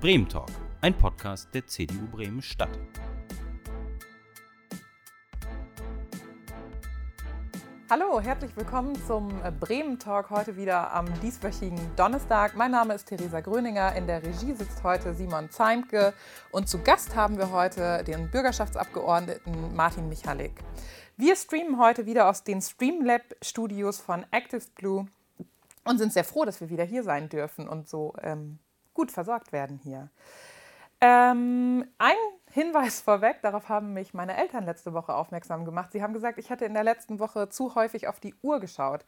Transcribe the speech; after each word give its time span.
Bremen 0.00 0.28
Talk, 0.28 0.46
ein 0.80 0.96
Podcast 0.96 1.52
der 1.52 1.66
CDU 1.66 2.06
Bremen 2.12 2.40
Stadt. 2.40 2.70
Hallo, 7.90 8.20
herzlich 8.20 8.56
willkommen 8.56 8.94
zum 9.08 9.28
äh, 9.42 9.50
Bremen 9.50 9.98
Talk 9.98 10.30
heute 10.30 10.56
wieder 10.56 10.92
am 10.92 11.06
dieswöchigen 11.20 11.80
Donnerstag. 11.96 12.54
Mein 12.54 12.70
Name 12.70 12.94
ist 12.94 13.08
Theresa 13.08 13.40
Gröninger. 13.40 13.96
In 13.96 14.06
der 14.06 14.22
Regie 14.22 14.52
sitzt 14.52 14.84
heute 14.84 15.14
Simon 15.14 15.50
Zeimke 15.50 16.14
und 16.52 16.68
zu 16.68 16.78
Gast 16.78 17.16
haben 17.16 17.36
wir 17.36 17.50
heute 17.50 18.04
den 18.04 18.30
Bürgerschaftsabgeordneten 18.30 19.74
Martin 19.74 20.08
Michalik. 20.08 20.62
Wir 21.16 21.34
streamen 21.34 21.80
heute 21.80 22.06
wieder 22.06 22.30
aus 22.30 22.44
den 22.44 22.62
Streamlab 22.62 23.22
Studios 23.42 23.98
von 23.98 24.24
Active 24.30 24.62
Blue 24.76 25.08
und 25.82 25.98
sind 25.98 26.12
sehr 26.12 26.22
froh, 26.22 26.44
dass 26.44 26.60
wir 26.60 26.70
wieder 26.70 26.84
hier 26.84 27.02
sein 27.02 27.28
dürfen 27.28 27.68
und 27.68 27.88
so 27.88 28.14
ähm, 28.22 28.60
gut 28.98 29.12
versorgt 29.12 29.52
werden 29.52 29.78
hier. 29.80 30.10
Ähm, 31.00 31.86
ein 31.98 32.16
Hinweis 32.50 33.00
vorweg, 33.08 33.40
darauf 33.42 33.68
haben 33.68 33.92
mich 33.92 34.12
meine 34.12 34.36
Eltern 34.36 34.64
letzte 34.64 34.92
Woche 34.92 35.14
aufmerksam 35.14 35.64
gemacht. 35.64 35.92
Sie 35.92 36.02
haben 36.02 36.12
gesagt, 36.12 36.38
ich 36.38 36.50
hatte 36.50 36.64
in 36.64 36.74
der 36.74 36.82
letzten 36.82 37.20
Woche 37.20 37.48
zu 37.48 37.76
häufig 37.76 38.08
auf 38.08 38.18
die 38.18 38.34
Uhr 38.42 38.58
geschaut. 38.58 39.04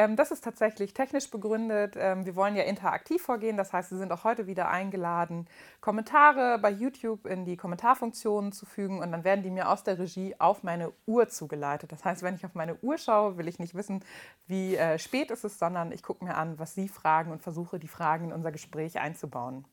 Ähm, 0.00 0.16
das 0.16 0.30
ist 0.30 0.42
tatsächlich 0.42 0.94
technisch 0.94 1.30
begründet. 1.30 1.94
Ähm, 1.98 2.24
wir 2.24 2.34
wollen 2.34 2.56
ja 2.56 2.62
interaktiv 2.62 3.20
vorgehen, 3.20 3.58
das 3.58 3.74
heißt, 3.74 3.90
Sie 3.90 3.98
sind 3.98 4.10
auch 4.12 4.24
heute 4.24 4.46
wieder 4.46 4.70
eingeladen, 4.70 5.46
Kommentare 5.82 6.58
bei 6.58 6.70
YouTube 6.70 7.26
in 7.26 7.44
die 7.44 7.58
Kommentarfunktionen 7.58 8.52
zu 8.52 8.64
fügen 8.64 9.00
und 9.00 9.12
dann 9.12 9.24
werden 9.24 9.42
die 9.42 9.50
mir 9.50 9.68
aus 9.68 9.84
der 9.84 9.98
Regie 9.98 10.34
auf 10.38 10.62
meine 10.62 10.90
Uhr 11.04 11.28
zugeleitet. 11.28 11.92
Das 11.92 12.02
heißt, 12.02 12.22
wenn 12.22 12.34
ich 12.34 12.46
auf 12.46 12.54
meine 12.54 12.76
Uhr 12.76 12.96
schaue, 12.96 13.36
will 13.36 13.46
ich 13.46 13.58
nicht 13.58 13.74
wissen, 13.74 14.02
wie 14.46 14.74
äh, 14.74 14.98
spät 14.98 15.30
ist 15.30 15.44
es, 15.44 15.58
sondern 15.58 15.92
ich 15.92 16.02
gucke 16.02 16.24
mir 16.24 16.34
an, 16.34 16.58
was 16.58 16.74
Sie 16.74 16.88
fragen 16.88 17.30
und 17.30 17.42
versuche, 17.42 17.78
die 17.78 17.88
Fragen 17.88 18.26
in 18.26 18.32
unser 18.32 18.52
Gespräch 18.52 18.98
einzubauen. 18.98 19.66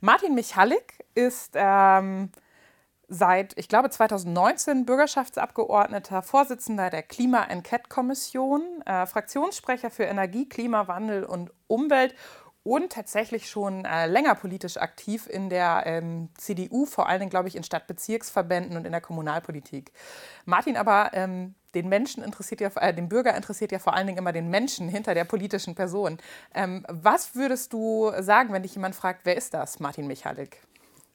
Martin 0.00 0.34
Michalik 0.34 1.04
ist 1.14 1.52
ähm, 1.54 2.30
seit, 3.08 3.52
ich 3.56 3.68
glaube, 3.68 3.90
2019 3.90 4.86
Bürgerschaftsabgeordneter, 4.86 6.22
Vorsitzender 6.22 6.90
der 6.90 7.02
Klima-Enquete-Kommission, 7.02 8.82
äh, 8.86 9.06
Fraktionssprecher 9.06 9.90
für 9.90 10.04
Energie, 10.04 10.48
Klimawandel 10.48 11.24
und 11.24 11.50
Umwelt 11.66 12.14
und 12.64 12.92
tatsächlich 12.92 13.48
schon 13.48 13.84
äh, 13.84 14.06
länger 14.06 14.34
politisch 14.34 14.78
aktiv 14.78 15.28
in 15.28 15.50
der 15.50 15.82
ähm, 15.84 16.30
CDU, 16.38 16.86
vor 16.86 17.08
allen 17.08 17.20
Dingen, 17.20 17.30
glaube 17.30 17.48
ich, 17.48 17.56
in 17.56 17.62
Stadtbezirksverbänden 17.62 18.76
und 18.76 18.86
in 18.86 18.92
der 18.92 19.02
Kommunalpolitik. 19.02 19.92
Martin 20.46 20.76
aber, 20.76 21.10
ähm, 21.12 21.54
den 21.74 21.88
Menschen 21.88 22.24
interessiert 22.24 22.60
ja, 22.62 22.70
äh, 22.76 22.94
den 22.94 23.08
Bürger 23.08 23.36
interessiert 23.36 23.70
ja 23.70 23.78
vor 23.78 23.94
allen 23.94 24.06
Dingen 24.06 24.18
immer 24.18 24.32
den 24.32 24.48
Menschen 24.48 24.88
hinter 24.88 25.12
der 25.14 25.24
politischen 25.24 25.74
Person. 25.74 26.18
Ähm, 26.54 26.86
was 26.88 27.34
würdest 27.34 27.72
du 27.74 28.10
sagen, 28.20 28.52
wenn 28.52 28.62
dich 28.62 28.74
jemand 28.74 28.94
fragt, 28.94 29.20
wer 29.24 29.36
ist 29.36 29.52
das, 29.52 29.78
Martin 29.78 30.06
Michalik? 30.06 30.62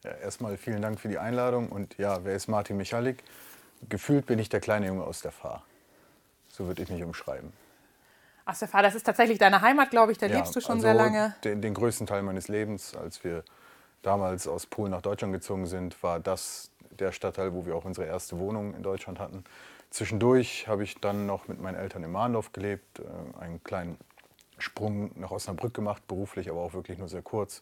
Ja, 0.04 0.12
erstmal 0.12 0.56
vielen 0.56 0.82
Dank 0.82 1.00
für 1.00 1.10
die 1.10 1.18
Einladung 1.18 1.70
und 1.70 1.98
ja, 1.98 2.24
wer 2.24 2.34
ist 2.34 2.48
Martin 2.48 2.78
Michalik? 2.78 3.22
Gefühlt 3.90 4.26
bin 4.26 4.40
ich 4.40 4.48
der 4.48 4.62
kleine 4.62 4.88
Junge 4.88 5.04
aus 5.04 5.22
der 5.22 5.32
Fahr. 5.32 5.64
So 6.48 6.68
würde 6.68 6.84
ich 6.84 6.90
mich 6.90 7.04
umschreiben. 7.04 7.52
Aus 8.46 8.60
der 8.60 8.70
Fahr, 8.70 8.82
das 8.82 8.96
ist 8.96 9.04
tatsächlich 9.04 9.40
deine 9.40 9.62
Heimat, 9.62 9.92
glaube 9.92 10.14
ich, 10.14 10.18
da 10.18 10.28
ja, 10.28 10.38
lebst 10.38 10.56
du 10.56 10.62
schon 10.62 10.78
also 10.78 10.84
sehr 10.84 10.94
lange. 10.94 11.36
Den, 11.44 11.62
den 11.62 11.74
größten 11.74 12.08
Teil 12.08 12.22
meines 12.22 12.48
Lebens, 12.48 12.96
als 12.96 13.24
wir 13.26 13.44
damals 14.02 14.48
aus 14.48 14.66
Polen 14.66 14.92
nach 14.92 15.02
Deutschland 15.02 15.34
gezogen 15.34 15.68
sind, 15.68 16.02
war 16.02 16.22
das 16.22 16.72
der 16.92 17.12
Stadtteil, 17.12 17.54
wo 17.54 17.66
wir 17.66 17.76
auch 17.76 17.84
unsere 17.84 18.08
erste 18.08 18.40
Wohnung 18.40 18.74
in 18.76 18.84
Deutschland 18.84 19.20
hatten. 19.20 19.44
Zwischendurch 19.90 20.68
habe 20.68 20.84
ich 20.84 21.00
dann 21.02 21.26
noch 21.26 21.50
mit 21.50 21.60
meinen 21.60 21.76
Eltern 21.76 22.04
in 22.04 22.12
Mahndorf 22.12 22.54
gelebt, 22.54 23.00
äh, 23.00 23.42
einen 23.42 23.62
kleinen 23.64 23.98
Sprung 24.58 25.12
nach 25.16 25.32
Osnabrück 25.32 25.74
gemacht, 25.74 26.08
beruflich, 26.08 26.50
aber 26.50 26.62
auch 26.62 26.74
wirklich 26.74 26.98
nur 26.98 27.10
sehr 27.10 27.22
kurz. 27.22 27.62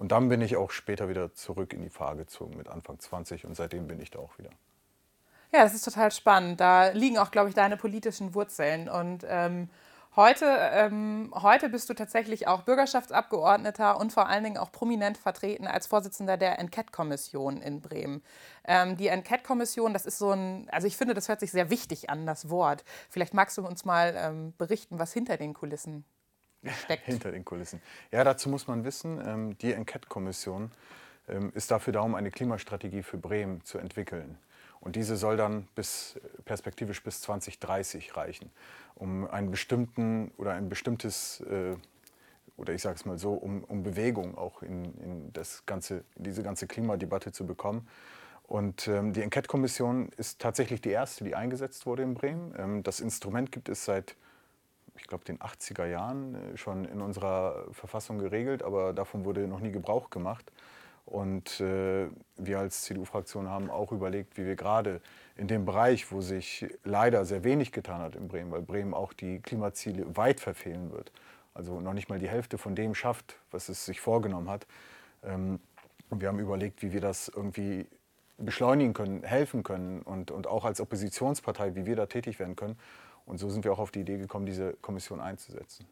Und 0.00 0.12
dann 0.12 0.30
bin 0.30 0.40
ich 0.40 0.56
auch 0.56 0.70
später 0.70 1.10
wieder 1.10 1.34
zurück 1.34 1.74
in 1.74 1.82
die 1.82 1.90
Fahr 1.90 2.16
gezogen 2.16 2.56
mit 2.56 2.68
Anfang 2.68 2.98
20 2.98 3.44
und 3.44 3.54
seitdem 3.54 3.86
bin 3.86 4.00
ich 4.00 4.10
da 4.10 4.18
auch 4.18 4.38
wieder. 4.38 4.48
Ja, 5.52 5.62
das 5.62 5.74
ist 5.74 5.84
total 5.84 6.10
spannend. 6.10 6.58
Da 6.58 6.88
liegen 6.88 7.18
auch, 7.18 7.30
glaube 7.30 7.50
ich, 7.50 7.54
deine 7.54 7.76
politischen 7.76 8.34
Wurzeln. 8.34 8.88
Und 8.88 9.26
ähm, 9.28 9.68
Heute, 10.16 10.44
ähm, 10.72 11.32
heute 11.36 11.68
bist 11.68 11.88
du 11.88 11.94
tatsächlich 11.94 12.48
auch 12.48 12.62
Bürgerschaftsabgeordneter 12.62 13.96
und 13.96 14.12
vor 14.12 14.26
allen 14.26 14.42
Dingen 14.42 14.56
auch 14.56 14.72
prominent 14.72 15.16
vertreten 15.16 15.68
als 15.68 15.86
Vorsitzender 15.86 16.36
der 16.36 16.58
Enquete-Kommission 16.58 17.62
in 17.62 17.80
Bremen. 17.80 18.20
Ähm, 18.64 18.96
die 18.96 19.06
Enquete-Kommission, 19.06 19.92
das 19.92 20.06
ist 20.06 20.18
so 20.18 20.32
ein, 20.32 20.66
also 20.72 20.88
ich 20.88 20.96
finde, 20.96 21.14
das 21.14 21.28
hört 21.28 21.38
sich 21.38 21.52
sehr 21.52 21.70
wichtig 21.70 22.10
an, 22.10 22.26
das 22.26 22.50
Wort. 22.50 22.84
Vielleicht 23.08 23.34
magst 23.34 23.56
du 23.56 23.64
uns 23.64 23.84
mal 23.84 24.16
ähm, 24.16 24.52
berichten, 24.58 24.98
was 24.98 25.12
hinter 25.12 25.36
den 25.36 25.54
Kulissen 25.54 26.04
steckt. 26.84 27.06
hinter 27.06 27.32
den 27.32 27.44
Kulissen. 27.44 27.80
Ja, 28.10 28.24
dazu 28.24 28.48
muss 28.48 28.66
man 28.66 28.84
wissen, 28.84 29.20
ähm, 29.24 29.58
die 29.58 29.72
Enquete-Kommission 29.72 30.70
ähm, 31.28 31.52
ist 31.54 31.70
dafür 31.70 31.92
da, 31.92 32.00
um 32.00 32.14
eine 32.14 32.30
Klimastrategie 32.30 33.02
für 33.02 33.18
Bremen 33.18 33.64
zu 33.64 33.78
entwickeln. 33.78 34.38
Und 34.80 34.96
diese 34.96 35.16
soll 35.16 35.36
dann 35.36 35.68
bis, 35.74 36.18
perspektivisch 36.46 37.02
bis 37.02 37.20
2030 37.20 38.16
reichen, 38.16 38.50
um 38.94 39.28
einen 39.28 39.50
bestimmten 39.50 40.32
oder 40.38 40.52
ein 40.52 40.68
bestimmtes, 40.68 41.42
äh, 41.42 41.76
oder 42.56 42.72
ich 42.72 42.82
sage 42.82 42.96
es 42.96 43.04
mal 43.04 43.18
so, 43.18 43.34
um, 43.34 43.62
um 43.64 43.82
Bewegung 43.82 44.36
auch 44.38 44.62
in, 44.62 44.84
in, 45.00 45.32
das 45.32 45.64
ganze, 45.66 46.02
diese 46.16 46.42
ganze 46.42 46.66
Klimadebatte 46.66 47.30
zu 47.30 47.46
bekommen. 47.46 47.86
Und 48.48 48.88
ähm, 48.88 49.12
die 49.12 49.22
Enquete-Kommission 49.22 50.10
ist 50.16 50.40
tatsächlich 50.40 50.80
die 50.80 50.90
erste, 50.90 51.24
die 51.24 51.34
eingesetzt 51.34 51.86
wurde 51.86 52.02
in 52.02 52.14
Bremen. 52.14 52.54
Ähm, 52.58 52.82
das 52.82 53.00
Instrument 53.00 53.52
gibt 53.52 53.68
es 53.68 53.84
seit, 53.84 54.16
ich 55.00 55.06
glaube, 55.06 55.24
den 55.24 55.38
80er 55.38 55.86
Jahren 55.86 56.34
äh, 56.34 56.56
schon 56.56 56.84
in 56.84 57.00
unserer 57.00 57.66
Verfassung 57.72 58.18
geregelt, 58.18 58.62
aber 58.62 58.92
davon 58.92 59.24
wurde 59.24 59.46
noch 59.46 59.60
nie 59.60 59.72
Gebrauch 59.72 60.10
gemacht. 60.10 60.52
Und 61.06 61.60
äh, 61.60 62.06
wir 62.36 62.58
als 62.60 62.82
CDU-Fraktion 62.82 63.48
haben 63.48 63.68
auch 63.68 63.90
überlegt, 63.90 64.36
wie 64.36 64.46
wir 64.46 64.54
gerade 64.54 65.00
in 65.36 65.48
dem 65.48 65.64
Bereich, 65.64 66.12
wo 66.12 66.20
sich 66.20 66.66
leider 66.84 67.24
sehr 67.24 67.42
wenig 67.42 67.72
getan 67.72 68.00
hat 68.00 68.14
in 68.14 68.28
Bremen, 68.28 68.52
weil 68.52 68.62
Bremen 68.62 68.94
auch 68.94 69.12
die 69.12 69.40
Klimaziele 69.40 70.16
weit 70.16 70.38
verfehlen 70.38 70.92
wird, 70.92 71.10
also 71.52 71.80
noch 71.80 71.94
nicht 71.94 72.08
mal 72.08 72.20
die 72.20 72.28
Hälfte 72.28 72.58
von 72.58 72.76
dem 72.76 72.94
schafft, 72.94 73.36
was 73.50 73.68
es 73.68 73.84
sich 73.86 74.00
vorgenommen 74.00 74.48
hat. 74.48 74.66
Ähm, 75.24 75.58
und 76.10 76.20
wir 76.20 76.28
haben 76.28 76.38
überlegt, 76.38 76.82
wie 76.82 76.92
wir 76.92 77.00
das 77.00 77.28
irgendwie 77.28 77.86
beschleunigen 78.38 78.94
können, 78.94 79.22
helfen 79.24 79.62
können 79.62 80.02
und, 80.02 80.30
und 80.30 80.46
auch 80.46 80.64
als 80.64 80.80
Oppositionspartei, 80.80 81.74
wie 81.74 81.86
wir 81.86 81.96
da 81.96 82.06
tätig 82.06 82.38
werden 82.38 82.56
können. 82.56 82.78
Und 83.30 83.38
so 83.38 83.48
sind 83.48 83.64
wir 83.64 83.72
auch 83.72 83.78
auf 83.78 83.92
die 83.92 84.00
Idee 84.00 84.18
gekommen, 84.18 84.44
diese 84.44 84.72
Kommission 84.82 85.20
einzusetzen. 85.20 85.86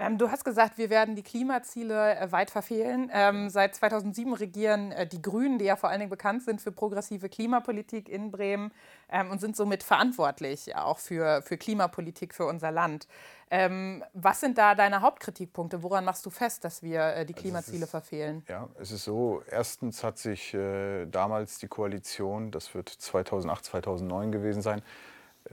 Ähm, 0.00 0.16
du 0.16 0.30
hast 0.30 0.44
gesagt, 0.44 0.78
wir 0.78 0.90
werden 0.90 1.16
die 1.16 1.22
Klimaziele 1.22 2.16
äh, 2.16 2.30
weit 2.30 2.50
verfehlen. 2.50 3.10
Ähm, 3.12 3.48
seit 3.48 3.74
2007 3.74 4.32
regieren 4.32 4.92
äh, 4.92 5.06
die 5.06 5.20
Grünen, 5.20 5.58
die 5.58 5.64
ja 5.64 5.74
vor 5.74 5.88
allen 5.88 5.98
Dingen 5.98 6.10
bekannt 6.10 6.44
sind 6.44 6.60
für 6.60 6.70
progressive 6.70 7.28
Klimapolitik 7.28 8.08
in 8.08 8.30
Bremen 8.30 8.72
ähm, 9.10 9.30
und 9.30 9.40
sind 9.40 9.56
somit 9.56 9.82
verantwortlich 9.82 10.76
auch 10.76 10.98
für, 10.98 11.42
für 11.42 11.56
Klimapolitik 11.56 12.32
für 12.32 12.46
unser 12.46 12.70
Land. 12.70 13.08
Ähm, 13.50 14.04
was 14.14 14.40
sind 14.40 14.58
da 14.58 14.76
deine 14.76 15.00
Hauptkritikpunkte? 15.00 15.82
Woran 15.82 16.04
machst 16.04 16.24
du 16.26 16.30
fest, 16.30 16.64
dass 16.64 16.82
wir 16.82 17.00
äh, 17.00 17.26
die 17.26 17.34
also 17.34 17.42
Klimaziele 17.42 17.84
ist, 17.84 17.90
verfehlen? 17.90 18.44
Ja, 18.48 18.68
es 18.78 18.92
ist 18.92 19.04
so, 19.04 19.42
erstens 19.50 20.04
hat 20.04 20.18
sich 20.18 20.54
äh, 20.54 21.06
damals 21.06 21.58
die 21.58 21.68
Koalition, 21.68 22.52
das 22.52 22.72
wird 22.74 22.88
2008, 22.88 23.64
2009 23.64 24.30
gewesen 24.30 24.62
sein, 24.62 24.82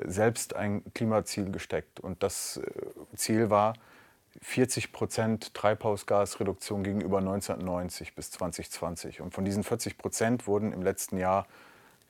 selbst 0.04 0.56
ein 0.56 0.84
Klimaziel 0.94 1.52
gesteckt. 1.52 2.00
Und 2.00 2.24
das 2.24 2.58
äh, 2.58 3.16
Ziel 3.16 3.50
war, 3.50 3.74
40 4.42 4.92
Prozent 4.92 5.54
Treibhausgasreduktion 5.54 6.84
gegenüber 6.84 7.20
1990 7.20 8.16
bis 8.16 8.32
2020. 8.32 9.22
Und 9.22 9.34
von 9.34 9.46
diesen 9.46 9.64
40 9.64 9.98
Prozent 9.98 10.48
wurden 10.48 10.74
im 10.74 10.82
letzten 10.82 11.18
Jahr 11.18 11.48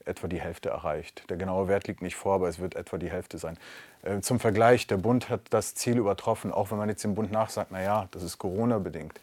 etwa 0.06 0.28
die 0.28 0.40
Hälfte 0.40 0.70
erreicht. 0.70 1.30
Der 1.30 1.38
genaue 1.38 1.68
Wert 1.68 1.88
liegt 1.88 2.02
nicht 2.02 2.16
vor, 2.16 2.36
aber 2.36 2.48
es 2.48 2.60
wird 2.60 2.76
etwa 2.76 2.98
die 2.98 3.10
Hälfte 3.10 3.38
sein. 3.38 3.58
Äh, 4.04 4.22
zum 4.22 4.40
Vergleich, 4.40 4.88
der 4.88 4.98
Bund 4.98 5.30
hat 5.30 5.42
das 5.50 5.76
Ziel 5.76 5.98
übertroffen, 5.98 6.52
auch 6.52 6.72
wenn 6.72 6.78
man 6.78 6.90
jetzt 6.90 7.04
dem 7.04 7.16
Bund 7.16 7.32
nachsagt, 7.32 7.72
naja, 7.72 8.08
das 8.12 8.24
ist 8.24 8.38
Corona-bedingt. 8.38 9.20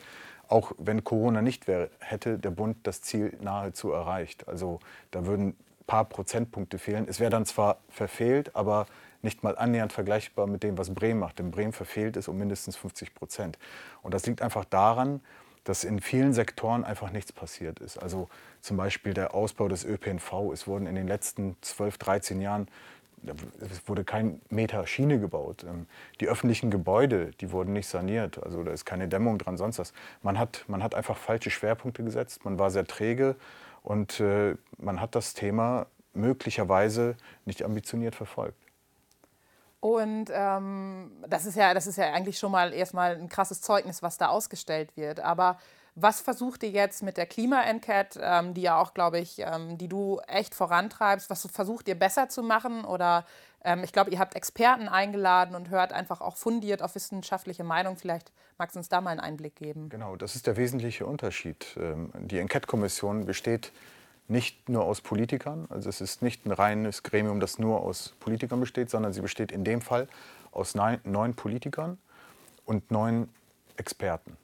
Auch 0.48 0.72
wenn 0.78 1.02
Corona 1.02 1.40
nicht 1.40 1.66
wäre, 1.66 1.90
hätte 2.00 2.38
der 2.38 2.50
Bund 2.50 2.76
das 2.82 3.00
Ziel 3.00 3.36
nahezu 3.40 3.90
erreicht. 3.92 4.48
Also 4.48 4.80
da 5.10 5.24
würden 5.24 5.56
paar 5.92 6.06
Prozentpunkte 6.06 6.78
fehlen. 6.78 7.04
Es 7.06 7.20
wäre 7.20 7.30
dann 7.30 7.44
zwar 7.44 7.76
verfehlt, 7.90 8.56
aber 8.56 8.86
nicht 9.20 9.42
mal 9.42 9.58
annähernd 9.58 9.92
vergleichbar 9.92 10.46
mit 10.46 10.62
dem, 10.62 10.78
was 10.78 10.94
Bremen 10.94 11.20
macht. 11.20 11.38
Denn 11.38 11.50
Bremen 11.50 11.74
verfehlt 11.74 12.16
es 12.16 12.28
um 12.28 12.38
mindestens 12.38 12.76
50 12.76 13.14
Prozent. 13.14 13.58
Und 14.00 14.14
das 14.14 14.24
liegt 14.24 14.40
einfach 14.40 14.64
daran, 14.64 15.20
dass 15.64 15.84
in 15.84 16.00
vielen 16.00 16.32
Sektoren 16.32 16.84
einfach 16.84 17.10
nichts 17.10 17.30
passiert 17.30 17.78
ist. 17.78 17.98
Also 17.98 18.30
zum 18.62 18.78
Beispiel 18.78 19.12
der 19.12 19.34
Ausbau 19.34 19.68
des 19.68 19.84
ÖPNV. 19.84 20.50
Es 20.50 20.66
wurden 20.66 20.86
in 20.86 20.94
den 20.94 21.06
letzten 21.06 21.56
12, 21.60 21.98
13 21.98 22.40
Jahren 22.40 22.68
es 23.60 23.86
wurde 23.86 24.02
kein 24.02 24.40
Meter 24.48 24.84
Schiene 24.86 25.20
gebaut. 25.20 25.62
Ähm, 25.62 25.86
die 26.20 26.26
öffentlichen 26.26 26.70
Gebäude, 26.70 27.32
die 27.40 27.52
wurden 27.52 27.72
nicht 27.72 27.86
saniert. 27.86 28.42
Also 28.42 28.64
da 28.64 28.72
ist 28.72 28.84
keine 28.84 29.08
Dämmung 29.08 29.38
dran, 29.38 29.56
sonst 29.56 29.78
was. 29.78 29.92
Man 30.22 30.38
hat, 30.38 30.64
man 30.68 30.82
hat 30.82 30.94
einfach 30.94 31.16
falsche 31.16 31.50
Schwerpunkte 31.50 32.02
gesetzt. 32.02 32.44
Man 32.44 32.58
war 32.58 32.70
sehr 32.70 32.84
träge 32.84 33.36
und 33.82 34.20
äh, 34.20 34.56
man 34.78 35.00
hat 35.00 35.14
das 35.14 35.34
Thema 35.34 35.86
möglicherweise 36.14 37.16
nicht 37.44 37.64
ambitioniert 37.64 38.14
verfolgt. 38.14 38.58
Und 39.80 40.26
ähm, 40.32 41.10
das, 41.28 41.44
ist 41.44 41.56
ja, 41.56 41.74
das 41.74 41.86
ist 41.88 41.96
ja 41.96 42.12
eigentlich 42.12 42.38
schon 42.38 42.52
mal 42.52 42.72
erstmal 42.72 43.16
ein 43.16 43.28
krasses 43.28 43.60
Zeugnis, 43.60 44.02
was 44.02 44.16
da 44.16 44.28
ausgestellt 44.28 44.96
wird. 44.96 45.18
Aber 45.20 45.58
Was 45.94 46.22
versucht 46.22 46.62
ihr 46.62 46.70
jetzt 46.70 47.02
mit 47.02 47.18
der 47.18 47.26
Klima-NCAT, 47.26 48.18
ähm, 48.18 48.54
die 48.54 48.62
ja 48.62 48.80
auch, 48.80 48.94
glaube 48.94 49.18
ich, 49.18 49.40
ähm, 49.40 49.76
die 49.76 49.88
du 49.88 50.20
echt 50.26 50.54
vorantreibst, 50.54 51.28
was 51.28 51.46
versucht 51.52 51.86
ihr 51.86 51.98
besser 51.98 52.30
zu 52.30 52.42
machen? 52.42 52.86
Oder 52.86 53.26
ähm, 53.64 53.84
ich 53.84 53.92
glaube, 53.92 54.10
ihr 54.10 54.18
habt 54.18 54.34
Experten 54.34 54.88
eingeladen 54.88 55.54
und 55.54 55.70
hört 55.70 55.92
einfach 55.92 56.20
auch 56.20 56.36
fundiert 56.36 56.82
auf 56.82 56.94
wissenschaftliche 56.94 57.64
Meinung. 57.64 57.96
Vielleicht 57.96 58.32
magst 58.58 58.76
du 58.76 58.80
uns 58.80 58.88
da 58.88 59.00
mal 59.00 59.10
einen 59.10 59.20
Einblick 59.20 59.56
geben. 59.56 59.88
Genau, 59.88 60.16
das 60.16 60.34
ist 60.34 60.46
der 60.46 60.56
wesentliche 60.56 61.06
Unterschied. 61.06 61.76
Ähm, 61.76 62.10
die 62.18 62.42
NCAT-Kommission 62.42 63.26
besteht 63.26 63.72
nicht 64.28 64.68
nur 64.68 64.84
aus 64.84 65.00
Politikern, 65.00 65.66
also 65.68 65.88
es 65.88 66.00
ist 66.00 66.22
nicht 66.22 66.46
ein 66.46 66.52
reines 66.52 67.02
Gremium, 67.02 67.40
das 67.40 67.58
nur 67.58 67.80
aus 67.80 68.14
Politikern 68.20 68.60
besteht, 68.60 68.88
sondern 68.88 69.12
sie 69.12 69.20
besteht 69.20 69.52
in 69.52 69.64
dem 69.64 69.80
Fall 69.80 70.08
aus 70.52 70.74
neun 70.74 71.34
Politikern 71.34 71.98
und 72.64 72.90
neun 72.90 73.28
Experten. 73.76 74.36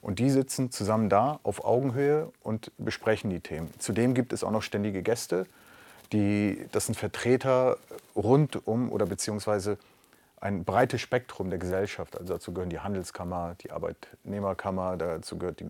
Und 0.00 0.18
die 0.18 0.30
sitzen 0.30 0.70
zusammen 0.70 1.10
da 1.10 1.40
auf 1.42 1.64
Augenhöhe 1.64 2.32
und 2.42 2.72
besprechen 2.78 3.30
die 3.30 3.40
Themen. 3.40 3.72
Zudem 3.78 4.14
gibt 4.14 4.32
es 4.32 4.42
auch 4.42 4.50
noch 4.50 4.62
ständige 4.62 5.02
Gäste, 5.02 5.46
die, 6.12 6.66
das 6.72 6.86
sind 6.86 6.94
Vertreter 6.96 7.78
rund 8.16 8.66
um 8.66 8.90
oder 8.92 9.06
beziehungsweise 9.06 9.78
ein 10.40 10.64
breites 10.64 11.00
Spektrum 11.00 11.50
der 11.50 11.58
Gesellschaft. 11.58 12.18
Also 12.18 12.34
dazu 12.34 12.52
gehören 12.52 12.70
die 12.70 12.80
Handelskammer, 12.80 13.56
die 13.60 13.70
Arbeitnehmerkammer, 13.70 14.96
dazu 14.96 15.36
gehört 15.38 15.60
die, 15.60 15.64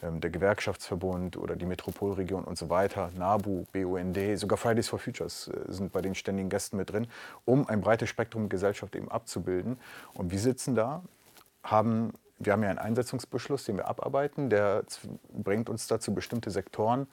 äh, 0.00 0.10
der 0.10 0.30
Gewerkschaftsverbund 0.30 1.36
oder 1.36 1.54
die 1.54 1.66
Metropolregion 1.66 2.44
und 2.44 2.56
so 2.56 2.70
weiter, 2.70 3.10
NABU, 3.16 3.66
BUND, 3.72 4.18
sogar 4.36 4.56
Fridays 4.56 4.88
for 4.88 4.98
Futures 4.98 5.48
äh, 5.48 5.72
sind 5.72 5.92
bei 5.92 6.00
den 6.00 6.14
ständigen 6.14 6.48
Gästen 6.48 6.78
mit 6.78 6.90
drin, 6.90 7.06
um 7.44 7.68
ein 7.68 7.82
breites 7.82 8.08
Spektrum 8.08 8.44
der 8.44 8.48
Gesellschaft 8.48 8.96
eben 8.96 9.10
abzubilden. 9.10 9.78
Und 10.14 10.30
wir 10.30 10.38
sitzen 10.38 10.74
da, 10.74 11.02
haben 11.62 12.12
wir 12.38 12.52
haben 12.52 12.62
ja 12.62 12.68
einen 12.68 12.78
Einsetzungsbeschluss, 12.78 13.64
den 13.64 13.78
wir 13.78 13.88
abarbeiten, 13.88 14.50
der 14.50 14.84
bringt 15.32 15.70
uns 15.70 15.86
dazu, 15.86 16.12
bestimmte 16.12 16.50
Sektoren 16.50 17.00
ähm, 17.00 17.06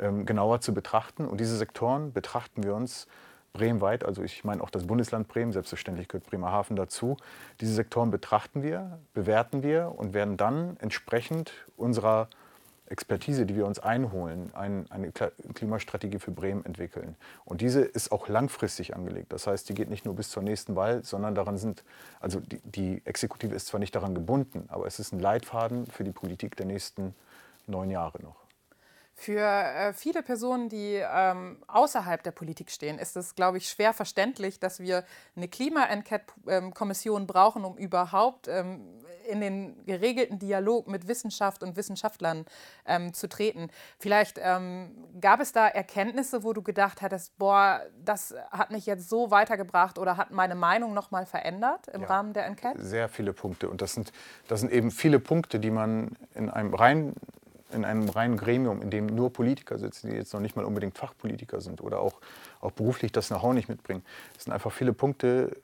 genauer 0.00 0.60
zu 0.60 0.74
betrachten. 0.74 1.26
Und 1.26 1.40
diese 1.40 1.56
Sektoren 1.56 2.12
betrachten 2.12 2.62
wir 2.62 2.74
uns 2.74 3.06
bremenweit, 3.52 4.04
also 4.04 4.22
ich 4.22 4.44
meine 4.44 4.62
auch 4.62 4.70
das 4.70 4.86
Bundesland 4.86 5.28
Bremen, 5.28 5.52
selbstverständlich 5.52 6.08
gehört 6.08 6.26
Bremerhaven 6.26 6.76
dazu. 6.76 7.16
Diese 7.60 7.74
Sektoren 7.74 8.10
betrachten 8.10 8.62
wir, 8.62 8.98
bewerten 9.12 9.62
wir 9.62 9.92
und 9.96 10.14
werden 10.14 10.36
dann 10.36 10.76
entsprechend 10.78 11.52
unserer 11.76 12.28
Expertise, 12.86 13.46
die 13.46 13.54
wir 13.54 13.66
uns 13.66 13.78
einholen, 13.78 14.52
ein, 14.52 14.86
eine 14.90 15.12
Klimastrategie 15.54 16.18
für 16.18 16.32
Bremen 16.32 16.64
entwickeln. 16.64 17.14
Und 17.44 17.60
diese 17.60 17.82
ist 17.82 18.10
auch 18.10 18.28
langfristig 18.28 18.96
angelegt. 18.96 19.32
Das 19.32 19.46
heißt, 19.46 19.68
die 19.68 19.74
geht 19.74 19.90
nicht 19.90 20.04
nur 20.04 20.16
bis 20.16 20.30
zur 20.30 20.42
nächsten 20.42 20.74
Wahl, 20.74 21.04
sondern 21.04 21.36
daran 21.36 21.56
sind, 21.56 21.84
also 22.18 22.40
die, 22.40 22.60
die 22.64 23.02
Exekutive 23.04 23.54
ist 23.54 23.68
zwar 23.68 23.78
nicht 23.78 23.94
daran 23.94 24.14
gebunden, 24.14 24.64
aber 24.68 24.86
es 24.86 24.98
ist 24.98 25.12
ein 25.12 25.20
Leitfaden 25.20 25.86
für 25.86 26.02
die 26.02 26.10
Politik 26.10 26.56
der 26.56 26.66
nächsten 26.66 27.14
neun 27.68 27.90
Jahre 27.90 28.20
noch. 28.22 28.39
Für 29.20 29.42
äh, 29.42 29.92
viele 29.92 30.22
Personen, 30.22 30.70
die 30.70 30.94
ähm, 30.94 31.58
außerhalb 31.66 32.22
der 32.22 32.30
Politik 32.30 32.70
stehen, 32.70 32.98
ist 32.98 33.18
es, 33.18 33.34
glaube 33.34 33.58
ich, 33.58 33.68
schwer 33.68 33.92
verständlich, 33.92 34.60
dass 34.60 34.80
wir 34.80 35.04
eine 35.36 35.46
Klima-Enquete-Kommission 35.46 37.26
brauchen, 37.26 37.66
um 37.66 37.76
überhaupt 37.76 38.48
ähm, 38.48 38.80
in 39.28 39.42
den 39.42 39.84
geregelten 39.84 40.38
Dialog 40.38 40.88
mit 40.88 41.06
Wissenschaft 41.06 41.62
und 41.62 41.76
Wissenschaftlern 41.76 42.46
ähm, 42.86 43.12
zu 43.12 43.28
treten. 43.28 43.68
Vielleicht 43.98 44.40
ähm, 44.42 44.96
gab 45.20 45.40
es 45.40 45.52
da 45.52 45.68
Erkenntnisse, 45.68 46.42
wo 46.42 46.54
du 46.54 46.62
gedacht 46.62 47.02
hattest, 47.02 47.36
boah, 47.36 47.82
das 48.02 48.34
hat 48.50 48.70
mich 48.70 48.86
jetzt 48.86 49.10
so 49.10 49.30
weitergebracht 49.30 49.98
oder 49.98 50.16
hat 50.16 50.30
meine 50.30 50.54
Meinung 50.54 50.94
noch 50.94 51.10
mal 51.10 51.26
verändert 51.26 51.88
im 51.88 52.00
ja, 52.00 52.08
Rahmen 52.08 52.32
der 52.32 52.46
Enquete? 52.46 52.82
Sehr 52.82 53.10
viele 53.10 53.34
Punkte. 53.34 53.68
Und 53.68 53.82
das 53.82 53.92
sind, 53.92 54.12
das 54.48 54.60
sind 54.60 54.72
eben 54.72 54.90
viele 54.90 55.20
Punkte, 55.20 55.60
die 55.60 55.70
man 55.70 56.16
in 56.34 56.48
einem 56.48 56.72
rein 56.72 57.12
in 57.72 57.84
einem 57.84 58.08
reinen 58.08 58.36
Gremium, 58.36 58.82
in 58.82 58.90
dem 58.90 59.06
nur 59.06 59.32
Politiker 59.32 59.78
sitzen, 59.78 60.10
die 60.10 60.16
jetzt 60.16 60.32
noch 60.32 60.40
nicht 60.40 60.56
mal 60.56 60.64
unbedingt 60.64 60.96
Fachpolitiker 60.96 61.60
sind 61.60 61.80
oder 61.80 62.00
auch, 62.00 62.20
auch 62.60 62.72
beruflich 62.72 63.12
das 63.12 63.28
Know-how 63.28 63.54
nicht 63.54 63.68
mitbringen. 63.68 64.02
Es 64.36 64.44
sind 64.44 64.52
einfach 64.52 64.72
viele 64.72 64.92
Punkte, 64.92 65.56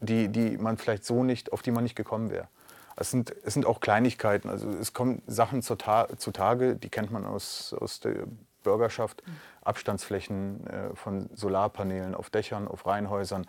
die, 0.00 0.28
die 0.28 0.58
man 0.58 0.76
vielleicht 0.76 1.04
so 1.04 1.22
nicht, 1.24 1.52
auf 1.52 1.62
die 1.62 1.70
man 1.70 1.84
nicht 1.84 1.96
gekommen 1.96 2.30
wäre. 2.30 2.48
Es 2.96 3.10
sind, 3.10 3.34
es 3.44 3.54
sind 3.54 3.66
auch 3.66 3.80
Kleinigkeiten. 3.80 4.48
Also 4.48 4.68
es 4.70 4.92
kommen 4.92 5.22
Sachen 5.26 5.62
zutage, 5.62 6.76
die 6.76 6.88
kennt 6.88 7.10
man 7.10 7.24
aus, 7.24 7.74
aus 7.78 8.00
der 8.00 8.26
Bürgerschaft. 8.62 9.22
Mhm. 9.26 9.32
Abstandsflächen 9.62 10.66
äh, 10.66 10.94
von 10.94 11.30
Solarpanelen 11.34 12.14
auf 12.14 12.30
Dächern, 12.30 12.68
auf 12.68 12.86
Reihenhäusern, 12.86 13.46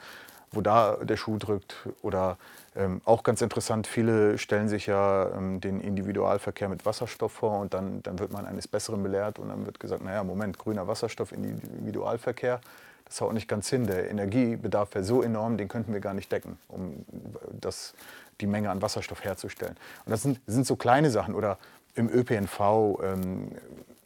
wo 0.53 0.61
da 0.61 0.97
der 1.03 1.17
Schuh 1.17 1.38
drückt. 1.38 1.75
Oder 2.01 2.38
ähm, 2.75 3.01
auch 3.05 3.23
ganz 3.23 3.41
interessant, 3.41 3.88
viele 3.88 4.38
stellen 4.38 4.69
sich 4.69 4.88
ja 4.88 5.29
ähm, 5.35 5.61
den 5.61 5.79
Individualverkehr 5.79 6.69
mit 6.69 6.85
Wasserstoff 6.85 7.31
vor 7.31 7.59
und 7.59 7.73
dann, 7.73 8.01
dann 8.03 8.19
wird 8.19 8.31
man 8.31 8.45
eines 8.45 8.67
Besseren 8.67 9.03
belehrt 9.03 9.39
und 9.39 9.50
dann 9.50 9.65
wird 9.65 9.79
gesagt, 9.79 10.03
naja, 10.03 10.23
Moment, 10.23 10.57
grüner 10.57 10.88
Wasserstoff, 10.88 11.31
Individualverkehr, 11.31 12.61
das 13.05 13.21
haut 13.21 13.33
nicht 13.33 13.47
ganz 13.47 13.69
hin. 13.69 13.85
Der 13.85 14.09
Energiebedarf 14.09 14.95
wäre 14.95 15.03
so 15.03 15.21
enorm, 15.21 15.57
den 15.57 15.67
könnten 15.67 15.94
wir 15.94 16.00
gar 16.00 16.13
nicht 16.13 16.31
decken, 16.31 16.57
um 16.67 17.05
das, 17.51 17.94
die 18.41 18.47
Menge 18.47 18.71
an 18.71 18.81
Wasserstoff 18.81 19.23
herzustellen. 19.23 19.75
Und 20.05 20.11
das 20.11 20.23
sind, 20.23 20.39
sind 20.47 20.65
so 20.65 20.75
kleine 20.75 21.11
Sachen. 21.11 21.35
Oder 21.35 21.57
im 21.95 22.09
ÖPNV 22.09 23.00
ähm, 23.03 23.51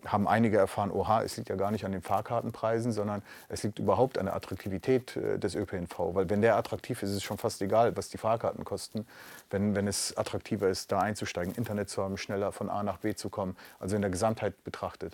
haben 0.08 0.28
einige 0.28 0.58
erfahren, 0.58 0.92
oha, 0.92 1.24
es 1.24 1.38
liegt 1.38 1.50
ja 1.50 1.56
gar 1.56 1.72
nicht 1.72 1.86
an 1.86 1.92
den 1.92 2.02
Fahrkartenpreisen, 2.02 2.92
sondern 2.92 3.22
es 3.50 3.64
liegt 3.64 3.80
überhaupt 3.80 4.18
an 4.18 4.26
der 4.26 4.36
Attraktivität 4.36 5.16
äh, 5.16 5.38
des 5.38 5.56
ÖPNV. 5.56 6.00
Weil 6.14 6.30
wenn 6.30 6.42
der 6.42 6.56
attraktiv 6.56 7.04
ist, 7.04 7.10
ist 7.10 7.18
es 7.18 7.24
schon 7.24 7.38
fast 7.38 7.62
egal, 7.62 7.96
was 7.96 8.10
die 8.10 8.18
Fahrkarten 8.18 8.66
kosten. 8.66 9.06
Wenn, 9.50 9.76
wenn 9.76 9.88
es 9.88 10.16
attraktiver 10.18 10.70
ist, 10.70 10.92
da 10.92 11.00
einzusteigen, 11.00 11.54
Internet 11.56 11.90
zu 11.90 12.04
haben, 12.04 12.18
schneller 12.18 12.52
von 12.52 12.70
A 12.70 12.84
nach 12.84 12.98
B 12.98 13.16
zu 13.16 13.30
kommen, 13.30 13.56
also 13.80 13.96
in 13.96 14.02
der 14.02 14.12
Gesamtheit 14.12 14.64
betrachtet. 14.64 15.14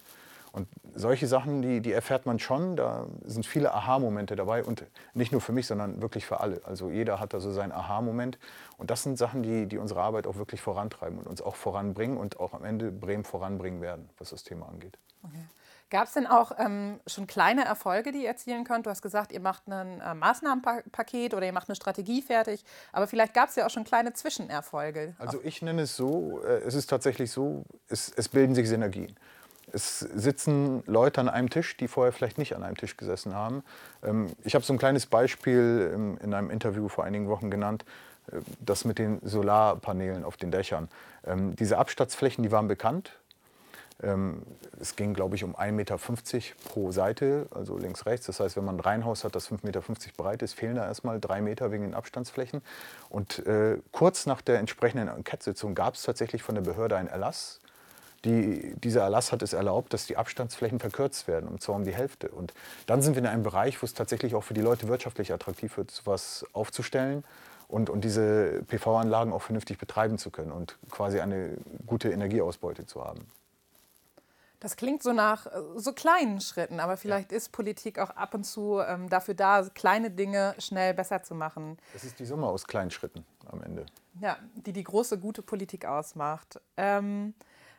Und 0.53 0.67
solche 0.93 1.25
Sachen, 1.25 1.63
die, 1.63 1.81
die 1.81 1.91
erfährt 1.91 2.27
man 2.27 2.37
schon. 2.37 2.75
Da 2.75 3.07
sind 3.25 3.43
viele 3.43 3.73
Aha-Momente 3.73 4.35
dabei 4.35 4.63
und 4.63 4.85
nicht 5.15 5.31
nur 5.31 5.41
für 5.41 5.51
mich, 5.51 5.65
sondern 5.65 5.99
wirklich 5.99 6.27
für 6.27 6.41
alle. 6.41 6.61
Also 6.63 6.91
jeder 6.91 7.19
hat 7.19 7.33
da 7.33 7.39
so 7.39 7.51
seinen 7.51 7.71
Aha-Moment. 7.71 8.37
Und 8.77 8.91
das 8.91 9.01
sind 9.01 9.17
Sachen, 9.17 9.41
die, 9.41 9.65
die 9.65 9.79
unsere 9.79 10.01
Arbeit 10.01 10.27
auch 10.27 10.35
wirklich 10.35 10.61
vorantreiben 10.61 11.17
und 11.17 11.25
uns 11.25 11.41
auch 11.41 11.55
voranbringen 11.55 12.17
und 12.17 12.39
auch 12.39 12.53
am 12.53 12.63
Ende 12.63 12.91
Bremen 12.91 13.23
voranbringen 13.23 13.81
werden, 13.81 14.07
was 14.19 14.29
das 14.29 14.43
Thema 14.43 14.69
angeht. 14.69 14.99
Okay. 15.23 15.43
Gab 15.89 16.07
es 16.07 16.13
denn 16.13 16.27
auch 16.27 16.51
ähm, 16.59 16.99
schon 17.07 17.25
kleine 17.25 17.65
Erfolge, 17.65 18.11
die 18.11 18.23
ihr 18.23 18.27
erzielen 18.27 18.63
könnt? 18.63 18.85
Du 18.85 18.91
hast 18.91 19.01
gesagt, 19.01 19.31
ihr 19.31 19.39
macht 19.39 19.67
ein 19.67 20.01
äh, 20.01 20.13
Maßnahmenpaket 20.13 21.33
oder 21.33 21.47
ihr 21.47 21.53
macht 21.53 21.69
eine 21.69 21.75
Strategie 21.75 22.21
fertig, 22.21 22.63
aber 22.91 23.07
vielleicht 23.07 23.33
gab 23.33 23.49
es 23.49 23.55
ja 23.55 23.65
auch 23.65 23.69
schon 23.71 23.83
kleine 23.83 24.13
Zwischenerfolge. 24.13 25.15
Also 25.17 25.39
ich 25.43 25.63
nenne 25.63 25.83
es 25.83 25.95
so, 25.95 26.41
äh, 26.43 26.61
es 26.61 26.75
ist 26.75 26.87
tatsächlich 26.87 27.31
so, 27.31 27.65
es, 27.89 28.11
es 28.15 28.29
bilden 28.29 28.53
sich 28.53 28.69
Synergien. 28.69 29.15
Es 29.71 29.99
sitzen 29.99 30.83
Leute 30.85 31.21
an 31.21 31.29
einem 31.29 31.49
Tisch, 31.49 31.77
die 31.77 31.87
vorher 31.87 32.11
vielleicht 32.11 32.37
nicht 32.37 32.55
an 32.55 32.63
einem 32.63 32.77
Tisch 32.77 32.97
gesessen 32.97 33.33
haben. 33.33 33.63
Ähm, 34.03 34.27
ich 34.43 34.55
habe 34.55 34.65
so 34.65 34.73
ein 34.73 34.79
kleines 34.79 35.05
Beispiel 35.05 36.17
in 36.21 36.33
einem 36.33 36.49
Interview 36.49 36.87
vor 36.89 37.03
einigen 37.03 37.27
Wochen 37.27 37.49
genannt, 37.49 37.85
äh, 38.31 38.39
das 38.59 38.85
mit 38.85 38.99
den 38.99 39.19
Solarpanelen 39.23 40.23
auf 40.23 40.37
den 40.37 40.51
Dächern. 40.51 40.89
Ähm, 41.25 41.55
diese 41.55 41.77
Abstandsflächen, 41.77 42.43
die 42.43 42.51
waren 42.51 42.67
bekannt. 42.67 43.13
Ähm, 44.01 44.41
es 44.79 44.95
ging, 44.95 45.13
glaube 45.13 45.35
ich, 45.35 45.43
um 45.43 45.55
1,50 45.55 45.71
Meter 45.71 45.97
pro 46.65 46.91
Seite, 46.91 47.47
also 47.51 47.77
links, 47.77 48.05
rechts. 48.05 48.25
Das 48.25 48.39
heißt, 48.39 48.57
wenn 48.57 48.65
man 48.65 48.77
ein 48.77 48.81
Reihenhaus 48.81 49.23
hat, 49.23 49.35
das 49.35 49.49
5,50 49.49 49.65
Meter 49.65 49.81
breit 50.17 50.41
ist, 50.41 50.53
fehlen 50.53 50.75
da 50.75 50.85
erstmal 50.85 51.19
drei 51.19 51.41
Meter 51.41 51.71
wegen 51.71 51.83
den 51.83 51.93
Abstandsflächen. 51.93 52.61
Und 53.09 53.45
äh, 53.45 53.77
kurz 53.91 54.25
nach 54.25 54.41
der 54.41 54.59
entsprechenden 54.59 55.07
Enquete-Sitzung 55.07 55.75
gab 55.75 55.95
es 55.95 56.03
tatsächlich 56.03 56.43
von 56.43 56.55
der 56.55 56.63
Behörde 56.63 56.97
einen 56.97 57.07
Erlass, 57.07 57.59
die, 58.25 58.73
dieser 58.77 59.01
Erlass 59.01 59.31
hat 59.31 59.41
es 59.41 59.53
erlaubt, 59.53 59.93
dass 59.93 60.05
die 60.05 60.17
Abstandsflächen 60.17 60.79
verkürzt 60.79 61.27
werden, 61.27 61.47
und 61.49 61.61
zwar 61.61 61.75
um 61.75 61.83
die 61.83 61.93
Hälfte. 61.93 62.29
Und 62.29 62.53
dann 62.85 63.01
sind 63.01 63.15
wir 63.15 63.21
in 63.21 63.27
einem 63.27 63.43
Bereich, 63.43 63.81
wo 63.81 63.85
es 63.85 63.93
tatsächlich 63.93 64.35
auch 64.35 64.43
für 64.43 64.53
die 64.53 64.61
Leute 64.61 64.87
wirtschaftlich 64.87 65.33
attraktiv 65.33 65.77
wird, 65.77 65.91
sowas 65.91 66.45
aufzustellen 66.53 67.23
und, 67.67 67.89
und 67.89 68.03
diese 68.03 68.63
PV-Anlagen 68.67 69.33
auch 69.33 69.41
vernünftig 69.41 69.77
betreiben 69.77 70.17
zu 70.17 70.29
können 70.29 70.51
und 70.51 70.77
quasi 70.89 71.19
eine 71.19 71.57
gute 71.85 72.11
Energieausbeute 72.11 72.85
zu 72.85 73.03
haben. 73.03 73.27
Das 74.63 74.77
klingt 74.77 75.03
so 75.03 75.11
nach 75.11 75.45
äh, 75.45 75.49
so 75.75 75.91
kleinen 75.91 76.39
Schritten, 76.39 76.79
aber 76.79 76.95
vielleicht 76.95 77.33
ja. 77.33 77.37
ist 77.37 77.51
Politik 77.51 77.99
auch 77.99 78.11
ab 78.11 78.33
und 78.33 78.45
zu 78.45 78.79
ähm, 78.79 79.09
dafür 79.09 79.33
da, 79.33 79.67
kleine 79.73 80.09
Dinge 80.09 80.55
schnell 80.57 80.93
besser 80.93 81.21
zu 81.21 81.35
machen. 81.35 81.77
Es 81.93 82.05
ist 82.05 82.17
die 82.19 82.25
Summe 82.25 82.47
aus 82.47 82.65
kleinen 82.65 82.89
Schritten 82.89 83.25
am 83.51 83.61
Ende. 83.61 83.85
Ja, 84.21 84.37
die 84.55 84.71
die 84.71 84.83
große, 84.83 85.19
gute 85.19 85.41
Politik 85.41 85.85
ausmacht. 85.85 86.61
Ähm, 86.77 87.33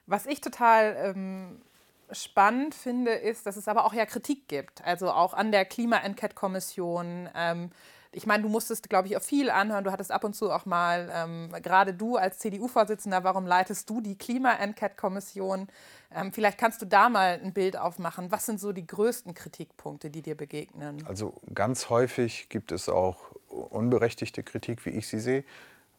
was 0.06 0.26
ich 0.26 0.40
total 0.40 0.96
ähm, 0.98 1.62
spannend 2.10 2.74
finde, 2.74 3.12
ist, 3.12 3.46
dass 3.46 3.56
es 3.56 3.68
aber 3.68 3.84
auch 3.84 3.94
ja 3.94 4.06
Kritik 4.06 4.48
gibt. 4.48 4.84
Also 4.84 5.10
auch 5.10 5.34
an 5.34 5.52
der 5.52 5.64
Klima-Enquete-Kommission. 5.64 7.28
Ähm, 7.34 7.70
ich 8.12 8.26
meine, 8.26 8.44
du 8.44 8.48
musstest, 8.48 8.88
glaube 8.88 9.08
ich, 9.08 9.16
auch 9.16 9.22
viel 9.22 9.50
anhören. 9.50 9.82
Du 9.82 9.90
hattest 9.90 10.12
ab 10.12 10.22
und 10.22 10.34
zu 10.34 10.52
auch 10.52 10.66
mal, 10.66 11.10
ähm, 11.12 11.50
gerade 11.62 11.94
du 11.94 12.16
als 12.16 12.38
CDU-Vorsitzender, 12.38 13.24
warum 13.24 13.46
leitest 13.46 13.90
du 13.90 14.00
die 14.00 14.16
Klima-Enquete-Kommission? 14.16 15.68
Ähm, 16.14 16.32
vielleicht 16.32 16.58
kannst 16.58 16.80
du 16.80 16.86
da 16.86 17.08
mal 17.08 17.40
ein 17.42 17.52
Bild 17.52 17.76
aufmachen. 17.76 18.30
Was 18.30 18.46
sind 18.46 18.60
so 18.60 18.72
die 18.72 18.86
größten 18.86 19.34
Kritikpunkte, 19.34 20.10
die 20.10 20.22
dir 20.22 20.36
begegnen? 20.36 21.04
Also 21.06 21.34
ganz 21.52 21.90
häufig 21.90 22.48
gibt 22.48 22.70
es 22.70 22.88
auch 22.88 23.32
unberechtigte 23.48 24.42
Kritik, 24.42 24.84
wie 24.86 24.90
ich 24.90 25.08
sie 25.08 25.18
sehe, 25.18 25.44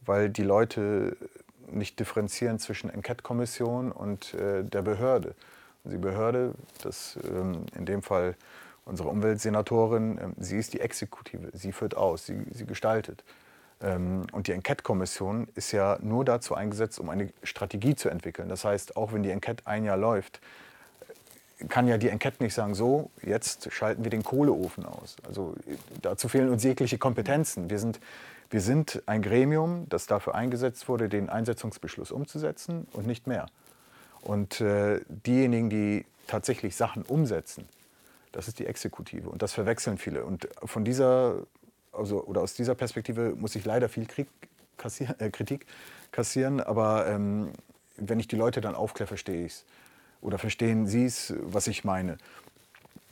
weil 0.06 0.30
die 0.30 0.44
Leute 0.44 1.18
nicht 1.72 2.00
differenzieren 2.00 2.60
zwischen 2.60 2.90
Enquete-Kommission 2.90 3.92
und 3.92 4.34
äh, 4.34 4.64
der 4.64 4.82
Behörde. 4.82 5.36
Und 5.84 5.92
die 5.92 5.98
Behörde, 5.98 6.54
das 6.84 7.18
ähm, 7.30 7.66
in 7.78 7.86
dem 7.86 8.02
Fall 8.02 8.36
unsere 8.86 9.10
Umweltsenatorin, 9.10 10.20
ähm, 10.22 10.34
sie 10.38 10.58
ist 10.58 10.74
die 10.74 10.80
Exekutive, 10.80 11.50
sie 11.54 11.72
führt 11.72 11.96
aus, 11.96 12.26
sie, 12.26 12.46
sie 12.52 12.66
gestaltet. 12.66 13.24
Ähm, 13.82 14.26
und 14.32 14.48
die 14.48 14.54
Enquete-Kommission 14.54 15.48
ist 15.56 15.72
ja 15.72 15.98
nur 16.02 16.24
dazu 16.26 16.56
eingesetzt, 16.56 17.00
um 17.00 17.10
eine 17.10 17.32
Strategie 17.44 17.96
zu 17.96 18.10
entwickeln. 18.10 18.50
Das 18.50 18.64
heißt, 18.64 18.96
auch 18.96 19.14
wenn 19.14 19.24
die 19.24 19.32
Enquete 19.32 19.66
ein 19.68 19.86
Jahr 19.86 19.98
läuft, 19.98 20.40
kann 21.70 21.88
ja 21.88 21.98
die 21.98 22.10
Enquete 22.10 22.44
nicht 22.44 22.54
sagen, 22.54 22.76
so, 22.76 23.10
jetzt 23.22 23.72
schalten 23.72 24.04
wir 24.04 24.12
den 24.12 24.24
Kohleofen 24.24 24.86
aus. 24.86 25.16
Also 25.26 25.56
dazu 26.02 26.28
fehlen 26.28 26.50
uns 26.50 26.64
jegliche 26.64 26.98
Kompetenzen. 26.98 27.70
Wir 27.70 27.80
sind, 27.80 28.00
wir 28.50 28.62
sind 28.62 29.02
ein 29.06 29.22
Gremium, 29.22 29.88
das 29.90 30.08
dafür 30.08 30.36
eingesetzt 30.36 30.88
wurde, 30.88 31.10
den 31.10 31.30
Einsetzungsbeschluss 31.30 32.12
umzusetzen 32.12 32.88
und 32.94 33.08
nicht 33.08 33.28
mehr. 33.28 33.48
Und 34.22 34.62
äh, 34.62 35.02
diejenigen, 35.08 35.70
die 35.70 36.06
tatsächlich 36.28 36.76
Sachen 36.76 37.04
umsetzen, 37.04 37.68
das 38.32 38.48
ist 38.48 38.60
die 38.60 38.66
Exekutive. 38.66 39.30
Und 39.30 39.42
das 39.42 39.54
verwechseln 39.54 39.98
viele. 39.98 40.26
Und 40.26 40.48
von 40.64 40.84
dieser, 40.84 41.44
also, 41.92 42.24
oder 42.24 42.42
aus 42.42 42.54
dieser 42.54 42.76
Perspektive 42.76 43.36
muss 43.36 43.56
ich 43.56 43.66
leider 43.66 43.88
viel 43.88 44.06
Krieg 44.06 44.28
kassieren, 44.78 45.20
äh, 45.20 45.30
Kritik 45.30 45.66
kassieren. 46.12 46.60
Aber 46.60 47.08
ähm, 47.08 47.52
wenn 47.98 48.20
ich 48.20 48.28
die 48.28 48.36
Leute 48.36 48.62
dann 48.62 48.76
aufkläre, 48.76 49.08
verstehe 49.08 49.46
ich 49.46 49.54
es. 49.54 49.66
Oder 50.22 50.38
verstehen 50.38 50.88
Sie 50.88 51.06
es, 51.06 51.34
was 51.40 51.68
ich 51.68 51.84
meine. 51.84 52.18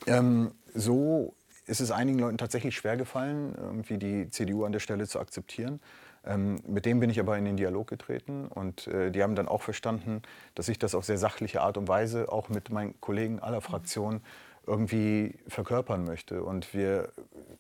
Ähm, 0.08 0.52
so 0.74 1.34
ist 1.66 1.80
es 1.80 1.92
einigen 1.92 2.20
Leuten 2.20 2.38
tatsächlich 2.38 2.76
schwer 2.76 2.98
gefallen, 2.98 3.56
irgendwie 3.58 3.98
die 3.98 4.30
CDU 4.30 4.66
an 4.66 4.72
der 4.72 4.80
Stelle 4.80 5.08
zu 5.08 5.20
akzeptieren. 5.20 5.80
Ähm, 6.26 6.62
mit 6.68 6.86
dem 6.86 7.00
bin 7.00 7.10
ich 7.10 7.20
aber 7.20 7.38
in 7.38 7.46
den 7.46 7.58
Dialog 7.58 7.88
getreten 7.88 8.48
und 8.48 8.88
äh, 8.88 9.12
die 9.12 9.22
haben 9.22 9.36
dann 9.36 9.48
auch 9.48 9.62
verstanden, 9.62 10.22
dass 10.56 10.70
ich 10.70 10.80
das 10.80 10.96
auf 10.96 11.04
sehr 11.04 11.18
sachliche 11.18 11.62
Art 11.62 11.78
und 11.78 11.88
Weise 11.88 12.32
auch 12.32 12.50
mit 12.50 12.70
meinen 12.70 13.00
Kollegen 13.02 13.40
aller 13.40 13.62
Fraktionen 13.62 14.22
irgendwie 14.66 15.36
verkörpern 15.48 16.06
möchte. 16.06 16.44
Und 16.44 16.74
wir 16.74 17.12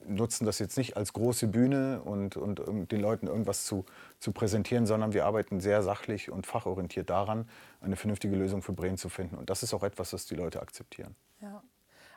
nutzen 0.07 0.45
das 0.45 0.59
jetzt 0.59 0.77
nicht 0.77 0.95
als 0.95 1.11
große 1.11 1.47
Bühne 1.47 2.01
und, 2.01 2.37
und 2.37 2.61
um 2.61 2.87
den 2.87 3.01
Leuten 3.01 3.27
irgendwas 3.27 3.65
zu, 3.65 3.85
zu 4.19 4.31
präsentieren, 4.31 4.85
sondern 4.85 5.13
wir 5.13 5.25
arbeiten 5.25 5.59
sehr 5.59 5.83
sachlich 5.83 6.31
und 6.31 6.47
fachorientiert 6.47 7.09
daran, 7.09 7.49
eine 7.81 7.97
vernünftige 7.97 8.35
Lösung 8.35 8.61
für 8.61 8.71
Bremen 8.71 8.97
zu 8.97 9.09
finden. 9.09 9.35
Und 9.35 9.49
das 9.49 9.63
ist 9.63 9.73
auch 9.73 9.83
etwas, 9.83 10.11
das 10.11 10.25
die 10.25 10.35
Leute 10.35 10.61
akzeptieren. 10.61 11.15
Ja. 11.41 11.61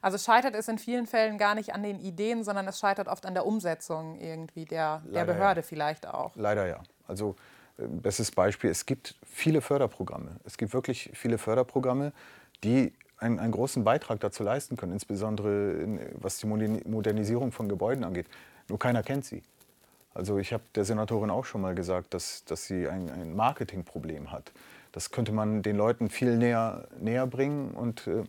Also 0.02 0.18
scheitert 0.18 0.54
es 0.54 0.68
in 0.68 0.78
vielen 0.78 1.06
Fällen 1.06 1.38
gar 1.38 1.54
nicht 1.54 1.74
an 1.74 1.82
den 1.82 1.98
Ideen, 2.00 2.44
sondern 2.44 2.66
es 2.68 2.78
scheitert 2.78 3.08
oft 3.08 3.26
an 3.26 3.34
der 3.34 3.46
Umsetzung 3.46 4.18
irgendwie 4.20 4.64
der, 4.64 5.02
der 5.06 5.24
Behörde 5.24 5.60
ja. 5.60 5.66
vielleicht 5.66 6.06
auch. 6.06 6.34
Leider 6.36 6.66
ja. 6.66 6.82
Also 7.08 7.36
äh, 7.78 7.86
bestes 7.86 8.30
Beispiel, 8.30 8.70
es 8.70 8.86
gibt 8.86 9.14
viele 9.24 9.60
Förderprogramme. 9.60 10.36
Es 10.44 10.58
gibt 10.58 10.74
wirklich 10.74 11.10
viele 11.14 11.38
Förderprogramme, 11.38 12.12
die 12.62 12.92
einen, 13.18 13.38
einen 13.38 13.52
großen 13.52 13.84
Beitrag 13.84 14.20
dazu 14.20 14.42
leisten 14.42 14.76
können, 14.76 14.92
insbesondere 14.92 15.72
in, 15.72 16.00
was 16.14 16.38
die 16.38 16.46
Modernisierung 16.46 17.52
von 17.52 17.68
Gebäuden 17.68 18.04
angeht. 18.04 18.26
Nur 18.68 18.78
keiner 18.78 19.02
kennt 19.02 19.24
sie. 19.24 19.42
Also 20.14 20.38
ich 20.38 20.52
habe 20.52 20.62
der 20.74 20.84
Senatorin 20.84 21.30
auch 21.30 21.44
schon 21.44 21.60
mal 21.60 21.74
gesagt, 21.74 22.14
dass, 22.14 22.44
dass 22.44 22.66
sie 22.66 22.88
ein, 22.88 23.10
ein 23.10 23.36
Marketingproblem 23.36 24.32
hat. 24.32 24.50
Das 24.92 25.10
könnte 25.10 25.32
man 25.32 25.62
den 25.62 25.76
Leuten 25.76 26.08
viel 26.08 26.38
näher, 26.38 26.88
näher 26.98 27.26
bringen 27.26 27.72
und, 27.72 28.06
äh, 28.06 28.24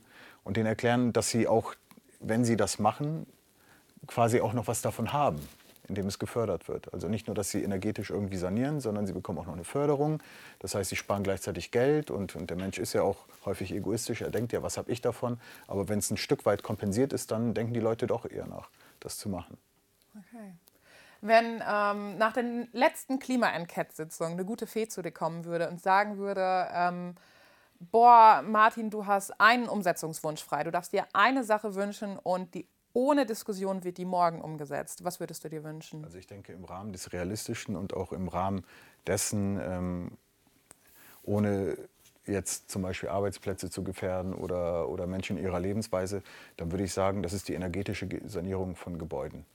und 0.48 0.58
denen 0.58 0.68
erklären, 0.68 1.14
dass 1.14 1.30
sie 1.30 1.48
auch, 1.48 1.76
wenn 2.20 2.46
sie 2.46 2.56
das 2.56 2.80
machen, 2.80 3.28
quasi 4.08 4.42
auch 4.42 4.54
noch 4.54 4.68
was 4.68 4.82
davon 4.82 5.14
haben 5.14 5.40
in 5.88 5.96
dem 5.96 6.08
es 6.08 6.20
gefördert 6.20 6.68
wird. 6.68 6.94
Also 6.94 7.08
nicht 7.08 7.28
nur, 7.28 7.36
dass 7.36 7.50
sie 7.50 7.64
energetisch 7.64 8.10
irgendwie 8.10 8.38
sanieren, 8.38 8.80
sondern 8.82 9.08
sie 9.08 9.14
bekommen 9.14 9.40
auch 9.40 9.46
noch 9.46 9.54
eine 9.54 9.64
Förderung. 9.64 10.22
Das 10.60 10.76
heißt, 10.76 10.90
sie 10.90 10.96
sparen 10.96 11.24
gleichzeitig 11.24 11.72
Geld 11.72 12.12
und, 12.12 12.36
und 12.36 12.50
der 12.50 12.58
Mensch 12.58 12.78
ist 12.78 12.94
ja 12.94 13.04
auch 13.04 13.26
häufig 13.46 13.74
egoistisch. 13.74 14.22
Er 14.22 14.30
denkt 14.30 14.52
ja, 14.52 14.62
was 14.62 14.78
habe 14.78 14.92
ich 14.92 15.02
davon? 15.02 15.40
Aber 15.68 15.88
wenn 15.88 16.00
es 16.00 16.12
ein 16.12 16.18
Stück 16.18 16.46
weit 16.46 16.62
kompensiert 16.62 17.14
ist, 17.14 17.32
dann 17.32 17.54
denken 17.54 17.74
die 17.74 17.80
Leute 17.80 18.06
doch 18.06 18.30
eher 18.30 18.48
nach, 18.48 18.70
das 19.00 19.18
zu 19.18 19.30
machen. 19.30 19.58
Okay. 20.18 20.54
Wenn 21.22 21.64
ähm, 21.68 22.18
nach 22.18 22.34
den 22.34 22.68
letzten 22.74 23.20
Klima-Enquete-Sitzungen 23.20 24.34
eine 24.34 24.46
gute 24.46 24.68
Fee 24.68 24.88
zu 24.88 25.02
dir 25.02 25.12
kommen 25.12 25.46
würde 25.46 25.70
und 25.70 25.82
sagen 25.82 26.18
würde, 26.18 26.68
ähm, 26.74 27.16
boah, 27.80 28.44
Martin, 28.46 28.90
du 28.90 29.06
hast 29.06 29.40
einen 29.40 29.68
Umsetzungswunsch 29.68 30.44
frei. 30.44 30.64
Du 30.64 30.72
darfst 30.72 30.94
dir 30.94 31.06
eine 31.14 31.44
Sache 31.44 31.76
wünschen 31.76 32.18
und 32.18 32.54
die 32.54 32.68
ohne 32.94 33.28
Diskussion 33.28 33.84
wird 33.84 34.00
die 34.00 34.06
morgen 34.06 34.42
umgesetzt. 34.42 35.04
Was 35.04 35.20
würdest 35.20 35.44
du 35.44 35.50
dir 35.50 35.64
wünschen? 35.64 36.04
Also 36.04 36.18
ich 36.18 36.26
denke 36.26 36.52
im 36.52 36.66
Rahmen 36.66 36.94
des 36.94 37.14
Realistischen 37.14 37.76
und 37.76 37.94
auch 37.94 38.12
im 38.12 38.28
Rahmen 38.28 38.66
dessen, 39.06 39.60
ähm, 39.62 40.18
ohne 41.22 41.78
jetzt 42.26 42.72
zum 42.72 42.82
Beispiel 42.82 43.10
Arbeitsplätze 43.10 43.70
zu 43.70 43.84
gefährden 43.84 44.34
oder, 44.34 44.90
oder 44.90 45.06
Menschen 45.06 45.38
in 45.38 45.44
ihrer 45.44 45.60
Lebensweise, 45.60 46.24
dann 46.58 46.72
würde 46.72 46.84
ich 46.84 46.94
sagen, 46.94 47.22
das 47.22 47.34
ist 47.34 47.48
die 47.48 47.54
energetische 47.54 48.08
Sanierung 48.26 48.76
von 48.76 48.98
Gebäuden. 48.98 49.46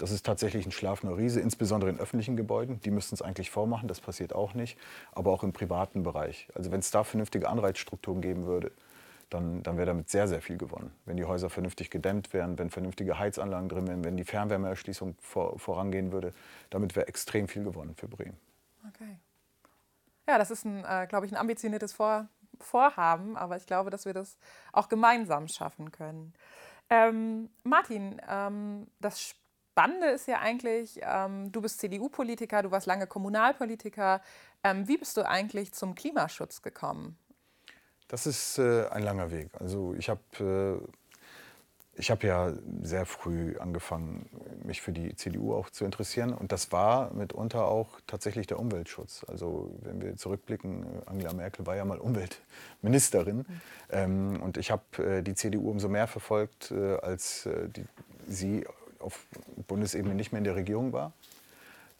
Das 0.00 0.12
ist 0.12 0.24
tatsächlich 0.24 0.64
ein 0.64 0.72
schlafender 0.72 1.18
Riese, 1.18 1.40
insbesondere 1.40 1.90
in 1.90 2.00
öffentlichen 2.00 2.34
Gebäuden. 2.34 2.80
Die 2.80 2.90
müssten 2.90 3.14
es 3.14 3.20
eigentlich 3.20 3.50
vormachen, 3.50 3.86
das 3.86 4.00
passiert 4.00 4.34
auch 4.34 4.54
nicht. 4.54 4.78
Aber 5.12 5.30
auch 5.30 5.42
im 5.42 5.52
privaten 5.52 6.02
Bereich. 6.02 6.48
Also 6.54 6.72
wenn 6.72 6.80
es 6.80 6.90
da 6.90 7.04
vernünftige 7.04 7.50
Anreizstrukturen 7.50 8.22
geben 8.22 8.46
würde, 8.46 8.72
dann, 9.28 9.62
dann 9.62 9.76
wäre 9.76 9.84
damit 9.84 10.08
sehr, 10.08 10.26
sehr 10.26 10.40
viel 10.40 10.56
gewonnen. 10.56 10.90
Wenn 11.04 11.18
die 11.18 11.26
Häuser 11.26 11.50
vernünftig 11.50 11.90
gedämmt 11.90 12.32
wären, 12.32 12.58
wenn 12.58 12.70
vernünftige 12.70 13.18
Heizanlagen 13.18 13.68
drin 13.68 13.86
wären, 13.88 14.02
wenn 14.02 14.16
die 14.16 14.24
Fernwärmeerschließung 14.24 15.16
vor, 15.20 15.58
vorangehen 15.58 16.12
würde, 16.12 16.32
damit 16.70 16.96
wäre 16.96 17.06
extrem 17.06 17.46
viel 17.46 17.62
gewonnen 17.62 17.94
für 17.94 18.08
Bremen. 18.08 18.38
Okay. 18.88 19.18
Ja, 20.26 20.38
das 20.38 20.50
ist, 20.50 20.64
äh, 20.64 21.06
glaube 21.08 21.26
ich, 21.26 21.32
ein 21.32 21.36
ambitioniertes 21.36 21.92
Vor 21.92 22.26
Vorhaben, 22.58 23.36
aber 23.36 23.56
ich 23.56 23.66
glaube, 23.66 23.90
dass 23.90 24.06
wir 24.06 24.14
das 24.14 24.38
auch 24.72 24.88
gemeinsam 24.88 25.46
schaffen 25.48 25.92
können. 25.92 26.34
Ähm, 26.90 27.50
Martin, 27.62 28.20
ähm, 28.28 28.86
das 28.98 29.34
Spannende 29.72 30.08
ist 30.08 30.26
ja 30.26 30.40
eigentlich, 30.40 31.00
ähm, 31.02 31.52
du 31.52 31.60
bist 31.62 31.78
CDU-Politiker, 31.80 32.62
du 32.62 32.70
warst 32.70 32.86
lange 32.86 33.06
Kommunalpolitiker. 33.06 34.20
Ähm, 34.64 34.88
wie 34.88 34.98
bist 34.98 35.16
du 35.16 35.26
eigentlich 35.26 35.72
zum 35.72 35.94
Klimaschutz 35.94 36.60
gekommen? 36.60 37.16
Das 38.08 38.26
ist 38.26 38.58
äh, 38.58 38.88
ein 38.88 39.04
langer 39.04 39.30
Weg. 39.30 39.48
Also 39.60 39.94
ich 39.96 40.10
habe 40.10 40.82
äh, 41.96 42.02
hab 42.02 42.24
ja 42.24 42.52
sehr 42.82 43.06
früh 43.06 43.56
angefangen, 43.58 44.28
mich 44.64 44.82
für 44.82 44.90
die 44.90 45.14
CDU 45.14 45.54
auch 45.54 45.70
zu 45.70 45.84
interessieren. 45.84 46.34
Und 46.34 46.50
das 46.50 46.72
war 46.72 47.14
mitunter 47.14 47.66
auch 47.66 48.00
tatsächlich 48.08 48.48
der 48.48 48.58
Umweltschutz. 48.58 49.24
Also 49.28 49.72
wenn 49.82 50.02
wir 50.02 50.16
zurückblicken, 50.16 50.84
Angela 51.06 51.32
Merkel 51.32 51.64
war 51.66 51.76
ja 51.76 51.84
mal 51.84 51.98
Umweltministerin. 51.98 53.36
Mhm. 53.36 53.44
Ähm, 53.90 54.42
und 54.42 54.56
ich 54.56 54.72
habe 54.72 54.82
äh, 54.98 55.22
die 55.22 55.36
CDU 55.36 55.70
umso 55.70 55.88
mehr 55.88 56.08
verfolgt, 56.08 56.72
äh, 56.72 56.96
als 56.96 57.46
äh, 57.46 57.68
die, 57.68 57.84
sie 58.26 58.66
auf 59.00 59.26
Bundesebene 59.66 60.14
nicht 60.14 60.32
mehr 60.32 60.38
in 60.38 60.44
der 60.44 60.56
Regierung 60.56 60.92
war. 60.92 61.12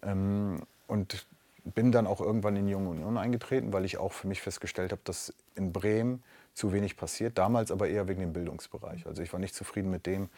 Ähm, 0.03 0.61
und 0.87 1.27
bin 1.65 1.93
dann 1.93 2.07
auch 2.07 2.21
irgendwann 2.21 2.57
in 2.57 2.67
die 2.67 2.73
Junge 2.73 2.91
Union 2.91 3.19
eingetreten, 3.19 3.73
weil 3.73 3.85
ich 3.85 3.99
auch 3.99 4.13
für 4.13 4.27
mich 4.27 4.41
festgestellt 4.41 4.93
habe, 4.93 5.03
dass 5.05 5.35
in 5.55 5.73
Bremen 5.73 6.23
zu 6.55 6.73
wenig 6.73 6.97
passiert. 6.97 7.39
Damals 7.39 7.71
aber 7.71 7.89
eher 7.89 8.09
wegen 8.09 8.21
dem 8.21 8.33
Bildungsbereich. 8.33 9.07
Also 9.07 9.23
ich 9.23 9.33
war 9.33 9.41
nicht 9.41 9.55
zufrieden 9.55 9.91
mit 9.91 10.07
dem, 10.07 10.29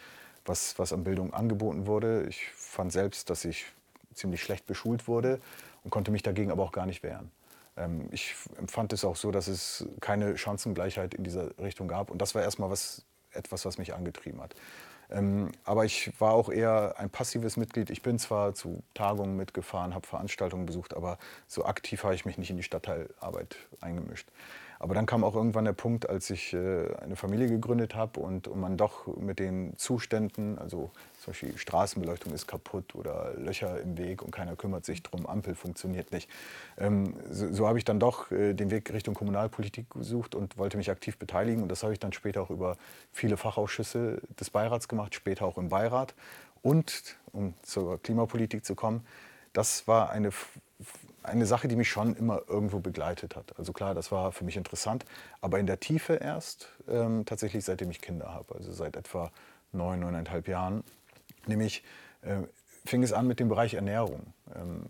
was, 0.45 0.78
was 0.78 0.92
an 0.92 1.04
Bildung 1.04 1.33
angeboten 1.33 1.87
wurde. 1.87 2.26
Ich 2.28 2.50
fand 2.50 2.92
selbst, 2.92 3.31
dass 3.31 3.45
ich 3.45 3.66
ziemlich 4.14 4.42
schlecht 4.42 4.66
beschult 4.66 5.09
wurde 5.09 5.40
und 5.85 5.90
konnte 5.90 6.11
mich 6.11 6.23
dagegen 6.23 6.50
aber 6.50 6.62
auch 6.62 6.73
gar 6.73 6.87
nicht 6.87 7.02
wehren. 7.02 7.31
Ähm, 7.76 8.09
ich 8.11 8.35
empfand 8.59 8.92
es 8.92 9.04
auch 9.04 9.16
so, 9.16 9.31
dass 9.31 9.49
es 9.49 9.87
keine 10.00 10.37
Chancengleichheit 10.37 11.14
in 11.14 11.25
dieser 11.25 11.57
Richtung 11.59 11.88
gab. 11.88 12.11
Und 12.11 12.19
das 12.19 12.35
war 12.35 12.42
erstmal 12.42 12.71
was, 12.71 13.04
etwas, 13.33 13.64
was 13.64 13.78
mich 13.78 13.95
angetrieben 13.95 14.40
hat. 14.40 14.54
Ähm, 15.12 15.50
aber 15.64 15.85
ich 15.85 16.12
war 16.19 16.33
auch 16.33 16.49
eher 16.49 16.95
ein 16.99 17.11
passives 17.11 17.57
Mitglied. 17.57 17.90
Ich 17.90 18.02
bin 18.02 18.19
zwar 18.19 18.54
zu 18.54 18.83
Tagungen 18.95 19.37
mitgefahren, 19.37 19.95
habe 19.95 20.07
Veranstaltungen 20.07 20.66
besucht, 20.66 20.95
aber 20.95 21.19
so 21.47 21.64
aktiv 21.64 22.02
habe 22.04 22.14
ich 22.14 22.25
mich 22.25 22.38
nicht 22.38 22.50
in 22.50 22.57
die 22.57 22.62
Stadtteilarbeit 22.62 23.57
eingemischt. 23.81 24.28
Aber 24.82 24.96
dann 24.96 25.06
kam 25.06 25.22
auch 25.22 25.36
irgendwann 25.36 25.64
der 25.64 25.74
Punkt, 25.74 26.10
als 26.10 26.28
ich 26.28 26.52
äh, 26.52 26.92
eine 26.96 27.14
Familie 27.14 27.46
gegründet 27.46 27.94
habe 27.94 28.18
und, 28.18 28.48
und 28.48 28.58
man 28.60 28.76
doch 28.76 29.06
mit 29.16 29.38
den 29.38 29.76
Zuständen, 29.76 30.58
also 30.58 30.90
zum 31.20 31.32
Beispiel 31.32 31.56
Straßenbeleuchtung 31.56 32.32
ist 32.32 32.48
kaputt 32.48 32.96
oder 32.96 33.32
Löcher 33.36 33.80
im 33.80 33.96
Weg 33.96 34.22
und 34.22 34.32
keiner 34.32 34.56
kümmert 34.56 34.84
sich 34.84 35.00
drum, 35.04 35.24
Ampel 35.24 35.54
funktioniert 35.54 36.10
nicht. 36.10 36.28
Ähm, 36.78 37.14
so, 37.30 37.52
so 37.52 37.68
habe 37.68 37.78
ich 37.78 37.84
dann 37.84 38.00
doch 38.00 38.32
äh, 38.32 38.54
den 38.54 38.72
Weg 38.72 38.92
Richtung 38.92 39.14
Kommunalpolitik 39.14 39.88
gesucht 39.90 40.34
und 40.34 40.58
wollte 40.58 40.76
mich 40.76 40.90
aktiv 40.90 41.16
beteiligen. 41.16 41.62
Und 41.62 41.68
das 41.68 41.84
habe 41.84 41.92
ich 41.92 42.00
dann 42.00 42.12
später 42.12 42.42
auch 42.42 42.50
über 42.50 42.76
viele 43.12 43.36
Fachausschüsse 43.36 44.20
des 44.40 44.50
Beirats 44.50 44.88
gemacht, 44.88 45.14
später 45.14 45.44
auch 45.46 45.58
im 45.58 45.68
Beirat. 45.68 46.12
Und, 46.60 47.18
um 47.30 47.54
zur 47.62 48.02
Klimapolitik 48.02 48.64
zu 48.64 48.74
kommen, 48.74 49.06
das 49.52 49.86
war 49.86 50.10
eine 50.10 50.30
eine 51.23 51.47
Sache, 51.47 51.69
die 51.69 51.76
mich 51.76 51.88
schon 51.88 52.17
immer 52.17 52.43
irgendwo 52.49 52.81
begleitet 52.81 53.37
hat. 53.37 53.59
Also 53.59 53.73
klar, 53.73 53.95
das 53.95 54.12
war 54.12 54.33
für 54.33 54.45
mich 54.45 54.57
interessant, 54.57 55.05
aber 55.41 55.59
in 55.59 55.67
der 55.67 55.81
Tiefe 55.81 56.14
erst 56.14 56.69
ähm, 56.88 57.25
tatsächlich 57.25 57.64
seitdem 57.64 57.91
ich 57.91 58.00
Kinder 58.00 58.33
habe, 58.33 58.55
also 58.55 58.73
seit 58.73 58.97
etwa 58.97 59.31
neun, 59.73 60.00
neuneinhalb 60.00 60.49
Jahren. 60.49 60.85
Nämlich 61.47 61.83
äh, 62.23 62.38
fing 62.85 63.02
es 63.02 63.12
an 63.12 63.26
mit 63.26 63.41
dem 63.41 63.49
Bereich 63.49 63.75
Ernährung. 63.75 64.33
Ähm, 64.55 64.85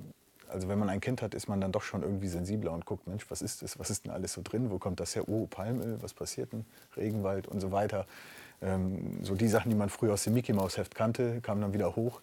also 0.48 0.68
wenn 0.68 0.78
man 0.78 0.90
ein 0.90 1.00
Kind 1.00 1.22
hat, 1.22 1.34
ist 1.34 1.48
man 1.48 1.60
dann 1.60 1.72
doch 1.72 1.82
schon 1.82 2.02
irgendwie 2.02 2.28
sensibler 2.28 2.72
und 2.72 2.84
guckt, 2.84 3.06
Mensch, 3.06 3.24
was 3.30 3.40
ist 3.40 3.62
das? 3.62 3.78
Was 3.78 3.90
ist 3.90 4.04
denn 4.04 4.12
alles 4.12 4.34
so 4.34 4.42
drin? 4.42 4.70
Wo 4.70 4.78
kommt 4.78 5.00
das 5.00 5.14
her? 5.16 5.28
Oh, 5.28 5.46
Palmöl, 5.46 5.96
was 6.02 6.12
passiert 6.12 6.52
denn? 6.52 6.66
Regenwald 6.96 7.48
und 7.48 7.60
so 7.60 7.72
weiter. 7.72 8.06
Ähm, 8.60 9.18
so 9.22 9.34
die 9.34 9.48
Sachen, 9.48 9.70
die 9.70 9.76
man 9.76 9.88
früher 9.88 10.12
aus 10.12 10.24
dem 10.24 10.34
Mickey 10.34 10.52
Maus 10.52 10.76
Heft 10.76 10.94
kannte, 10.94 11.40
kamen 11.40 11.62
dann 11.62 11.72
wieder 11.72 11.96
hoch. 11.96 12.20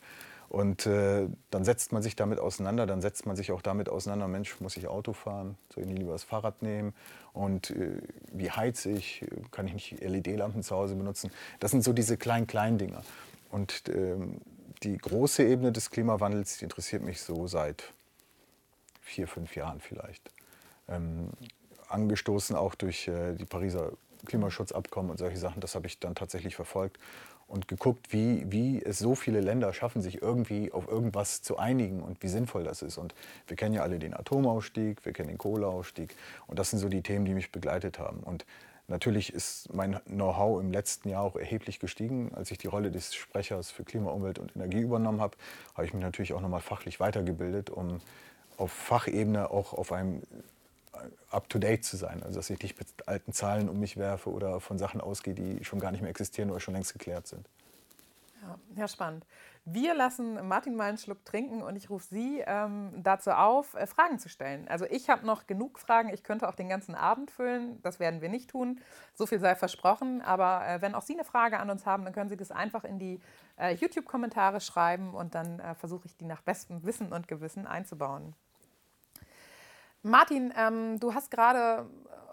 Und 0.49 0.87
äh, 0.87 1.27
dann 1.51 1.63
setzt 1.63 1.91
man 1.91 2.01
sich 2.01 2.15
damit 2.15 2.39
auseinander, 2.39 2.87
dann 2.87 3.01
setzt 3.01 3.27
man 3.27 3.35
sich 3.35 3.51
auch 3.51 3.61
damit 3.61 3.87
auseinander, 3.87 4.27
Mensch, 4.27 4.59
muss 4.59 4.77
ich 4.77 4.87
Auto 4.87 5.13
fahren, 5.13 5.57
soll 5.73 5.83
ich 5.83 5.91
lieber 5.91 6.13
das 6.13 6.23
Fahrrad 6.23 6.63
nehmen 6.63 6.95
und 7.33 7.69
äh, 7.69 8.01
wie 8.31 8.49
heize 8.49 8.89
ich, 8.89 9.23
kann 9.51 9.67
ich 9.67 9.73
nicht 9.73 10.01
LED-Lampen 10.01 10.63
zu 10.63 10.75
Hause 10.75 10.95
benutzen. 10.95 11.31
Das 11.59 11.69
sind 11.69 11.83
so 11.83 11.93
diese 11.93 12.17
kleinen, 12.17 12.47
kleinen 12.47 12.79
Dinger. 12.79 13.03
Und 13.51 13.83
ähm, 13.89 14.41
die 14.81 14.97
große 14.97 15.43
Ebene 15.43 15.71
des 15.71 15.91
Klimawandels, 15.91 16.57
die 16.57 16.63
interessiert 16.63 17.03
mich 17.03 17.21
so 17.21 17.45
seit 17.45 17.93
vier, 19.01 19.27
fünf 19.27 19.55
Jahren 19.55 19.79
vielleicht. 19.79 20.31
Ähm, 20.87 21.29
angestoßen 21.89 22.55
auch 22.55 22.73
durch 22.73 23.07
äh, 23.07 23.35
die 23.35 23.45
Pariser 23.45 23.91
Klimaschutzabkommen 24.25 25.11
und 25.11 25.17
solche 25.17 25.37
Sachen, 25.37 25.61
das 25.61 25.75
habe 25.75 25.87
ich 25.87 25.99
dann 25.99 26.15
tatsächlich 26.15 26.55
verfolgt 26.55 26.97
und 27.49 27.67
geguckt, 27.67 28.13
wie, 28.13 28.45
wie 28.49 28.81
es 28.81 28.99
so 28.99 29.15
viele 29.15 29.41
Länder 29.41 29.73
schaffen, 29.73 30.01
sich 30.01 30.21
irgendwie 30.21 30.71
auf 30.71 30.87
irgendwas 30.87 31.41
zu 31.41 31.57
einigen 31.57 32.01
und 32.01 32.21
wie 32.21 32.27
sinnvoll 32.27 32.63
das 32.63 32.81
ist. 32.81 32.97
Und 32.97 33.15
wir 33.47 33.57
kennen 33.57 33.73
ja 33.73 33.81
alle 33.81 33.97
den 33.99 34.13
Atomausstieg, 34.13 35.03
wir 35.03 35.13
kennen 35.13 35.29
den 35.29 35.39
Kohleausstieg 35.39 36.15
und 36.47 36.59
das 36.59 36.69
sind 36.69 36.79
so 36.79 36.89
die 36.89 37.01
Themen, 37.01 37.25
die 37.25 37.33
mich 37.33 37.51
begleitet 37.51 37.97
haben. 37.97 38.19
Und 38.19 38.45
natürlich 38.87 39.33
ist 39.33 39.73
mein 39.73 39.99
Know-how 40.05 40.61
im 40.61 40.71
letzten 40.71 41.09
Jahr 41.09 41.23
auch 41.23 41.35
erheblich 41.35 41.79
gestiegen. 41.79 42.31
Als 42.35 42.51
ich 42.51 42.59
die 42.59 42.67
Rolle 42.67 42.91
des 42.91 43.15
Sprechers 43.15 43.71
für 43.71 43.83
Klima, 43.83 44.11
Umwelt 44.11 44.37
und 44.37 44.55
Energie 44.55 44.81
übernommen 44.81 45.19
habe, 45.19 45.35
habe 45.73 45.85
ich 45.85 45.93
mich 45.93 46.03
natürlich 46.03 46.33
auch 46.33 46.41
nochmal 46.41 46.61
fachlich 46.61 46.99
weitergebildet, 46.99 47.71
um 47.71 47.99
auf 48.57 48.71
Fachebene 48.71 49.49
auch 49.49 49.73
auf 49.73 49.91
einem 49.91 50.21
up-to-date 51.29 51.83
zu 51.83 51.97
sein. 51.97 52.23
Also 52.23 52.39
dass 52.39 52.49
ich 52.49 52.61
nicht 52.61 52.77
mit 52.77 52.87
alten 53.07 53.33
Zahlen 53.33 53.69
um 53.69 53.79
mich 53.79 53.97
werfe 53.97 54.31
oder 54.31 54.59
von 54.59 54.77
Sachen 54.77 55.01
ausgehe, 55.01 55.33
die 55.33 55.63
schon 55.63 55.79
gar 55.79 55.91
nicht 55.91 56.01
mehr 56.01 56.09
existieren 56.09 56.49
oder 56.49 56.59
schon 56.59 56.73
längst 56.73 56.93
geklärt 56.93 57.27
sind. 57.27 57.47
Ja, 58.41 58.57
ja 58.75 58.87
spannend. 58.87 59.25
Wir 59.65 59.93
lassen 59.93 60.47
Martin 60.47 60.75
mal 60.75 60.89
einen 60.89 60.97
Schluck 60.97 61.23
trinken 61.25 61.61
und 61.61 61.75
ich 61.75 61.89
rufe 61.89 62.07
Sie 62.07 62.43
ähm, 62.47 62.91
dazu 62.97 63.31
auf, 63.31 63.75
äh, 63.75 63.85
Fragen 63.85 64.17
zu 64.17 64.27
stellen. 64.27 64.67
Also 64.67 64.85
ich 64.85 65.09
habe 65.09 65.25
noch 65.25 65.45
genug 65.45 65.79
Fragen. 65.79 66.09
Ich 66.09 66.23
könnte 66.23 66.47
auch 66.47 66.55
den 66.55 66.69
ganzen 66.69 66.95
Abend 66.95 67.29
füllen. 67.29 67.79
Das 67.83 67.99
werden 67.99 68.21
wir 68.21 68.29
nicht 68.29 68.49
tun. 68.49 68.79
So 69.13 69.27
viel 69.27 69.39
sei 69.39 69.55
versprochen. 69.55 70.21
Aber 70.21 70.65
äh, 70.65 70.81
wenn 70.81 70.95
auch 70.95 71.03
Sie 71.03 71.13
eine 71.13 71.25
Frage 71.25 71.59
an 71.59 71.69
uns 71.69 71.85
haben, 71.85 72.03
dann 72.03 72.13
können 72.13 72.29
Sie 72.29 72.37
das 72.37 72.51
einfach 72.51 72.83
in 72.83 72.97
die 72.97 73.19
äh, 73.57 73.75
YouTube-Kommentare 73.75 74.61
schreiben 74.61 75.13
und 75.13 75.35
dann 75.35 75.59
äh, 75.59 75.75
versuche 75.75 76.07
ich 76.07 76.15
die 76.15 76.25
nach 76.25 76.41
bestem 76.41 76.83
Wissen 76.83 77.13
und 77.13 77.27
Gewissen 77.27 77.67
einzubauen. 77.67 78.33
Martin, 80.01 80.53
ähm, 80.55 80.99
du 80.99 81.13
hast 81.13 81.29
gerade, 81.29 81.85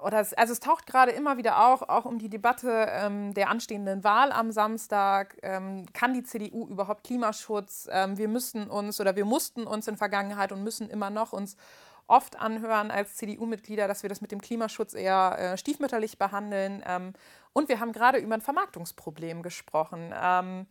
oder 0.02 0.20
es, 0.20 0.32
also 0.34 0.52
es 0.52 0.60
taucht 0.60 0.86
gerade 0.86 1.10
immer 1.10 1.36
wieder 1.36 1.66
auch, 1.66 1.82
auch 1.82 2.04
um 2.04 2.18
die 2.18 2.28
Debatte 2.28 2.86
ähm, 2.90 3.34
der 3.34 3.50
anstehenden 3.50 4.04
Wahl 4.04 4.30
am 4.30 4.52
Samstag. 4.52 5.36
Ähm, 5.42 5.86
kann 5.92 6.14
die 6.14 6.22
CDU 6.22 6.66
überhaupt 6.68 7.04
Klimaschutz? 7.04 7.88
Ähm, 7.90 8.18
wir 8.18 8.28
müssen 8.28 8.68
uns 8.70 9.00
oder 9.00 9.16
wir 9.16 9.24
mussten 9.24 9.66
uns 9.66 9.88
in 9.88 9.96
Vergangenheit 9.96 10.52
und 10.52 10.62
müssen 10.62 10.88
immer 10.88 11.10
noch 11.10 11.32
uns 11.32 11.56
oft 12.06 12.38
anhören 12.38 12.90
als 12.90 13.16
CDU-Mitglieder, 13.16 13.88
dass 13.88 14.02
wir 14.02 14.08
das 14.08 14.20
mit 14.20 14.30
dem 14.30 14.40
Klimaschutz 14.40 14.94
eher 14.94 15.36
äh, 15.38 15.58
stiefmütterlich 15.58 16.18
behandeln. 16.18 16.84
Ähm, 16.86 17.14
und 17.52 17.68
wir 17.68 17.80
haben 17.80 17.92
gerade 17.92 18.18
über 18.18 18.34
ein 18.34 18.42
Vermarktungsproblem 18.42 19.42
gesprochen. 19.42 20.14
Ähm, 20.16 20.66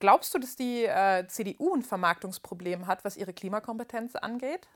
glaubst 0.00 0.34
du, 0.34 0.38
dass 0.38 0.56
die 0.56 0.84
äh, 0.84 1.28
CDU 1.28 1.74
ein 1.74 1.82
Vermarktungsproblem 1.82 2.88
hat, 2.88 3.04
was 3.04 3.16
ihre 3.16 3.32
Klimakompetenz 3.32 4.16
angeht? 4.16 4.66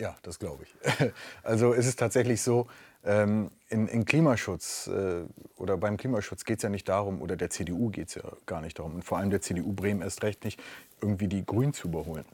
Ja, 0.00 0.16
das 0.22 0.38
glaube 0.38 0.64
ich. 0.64 1.12
Also 1.42 1.74
es 1.74 1.86
ist 1.86 1.98
tatsächlich 1.98 2.42
so, 2.42 2.66
ähm, 3.04 3.50
in, 3.68 3.88
in, 3.88 4.04
Klimaschutz 4.04 4.88
äh, 4.88 5.22
oder 5.56 5.76
beim 5.76 5.96
Klimaschutz 5.96 6.44
geht 6.44 6.58
es 6.58 6.62
ja 6.62 6.68
nicht 6.68 6.88
darum, 6.88 7.22
oder 7.22 7.36
der 7.36 7.50
CDU 7.50 7.90
geht 7.90 8.08
es 8.08 8.14
ja 8.16 8.22
gar 8.46 8.60
nicht 8.60 8.78
darum, 8.78 8.96
und 8.96 9.04
vor 9.04 9.18
allem 9.18 9.30
der 9.30 9.40
CDU 9.40 9.72
Bremen 9.72 10.02
erst 10.02 10.22
recht 10.22 10.44
nicht, 10.44 10.60
irgendwie 11.00 11.28
die 11.28 11.44
Grünen 11.44 11.72
zu 11.72 11.88
überholen. 11.88 12.24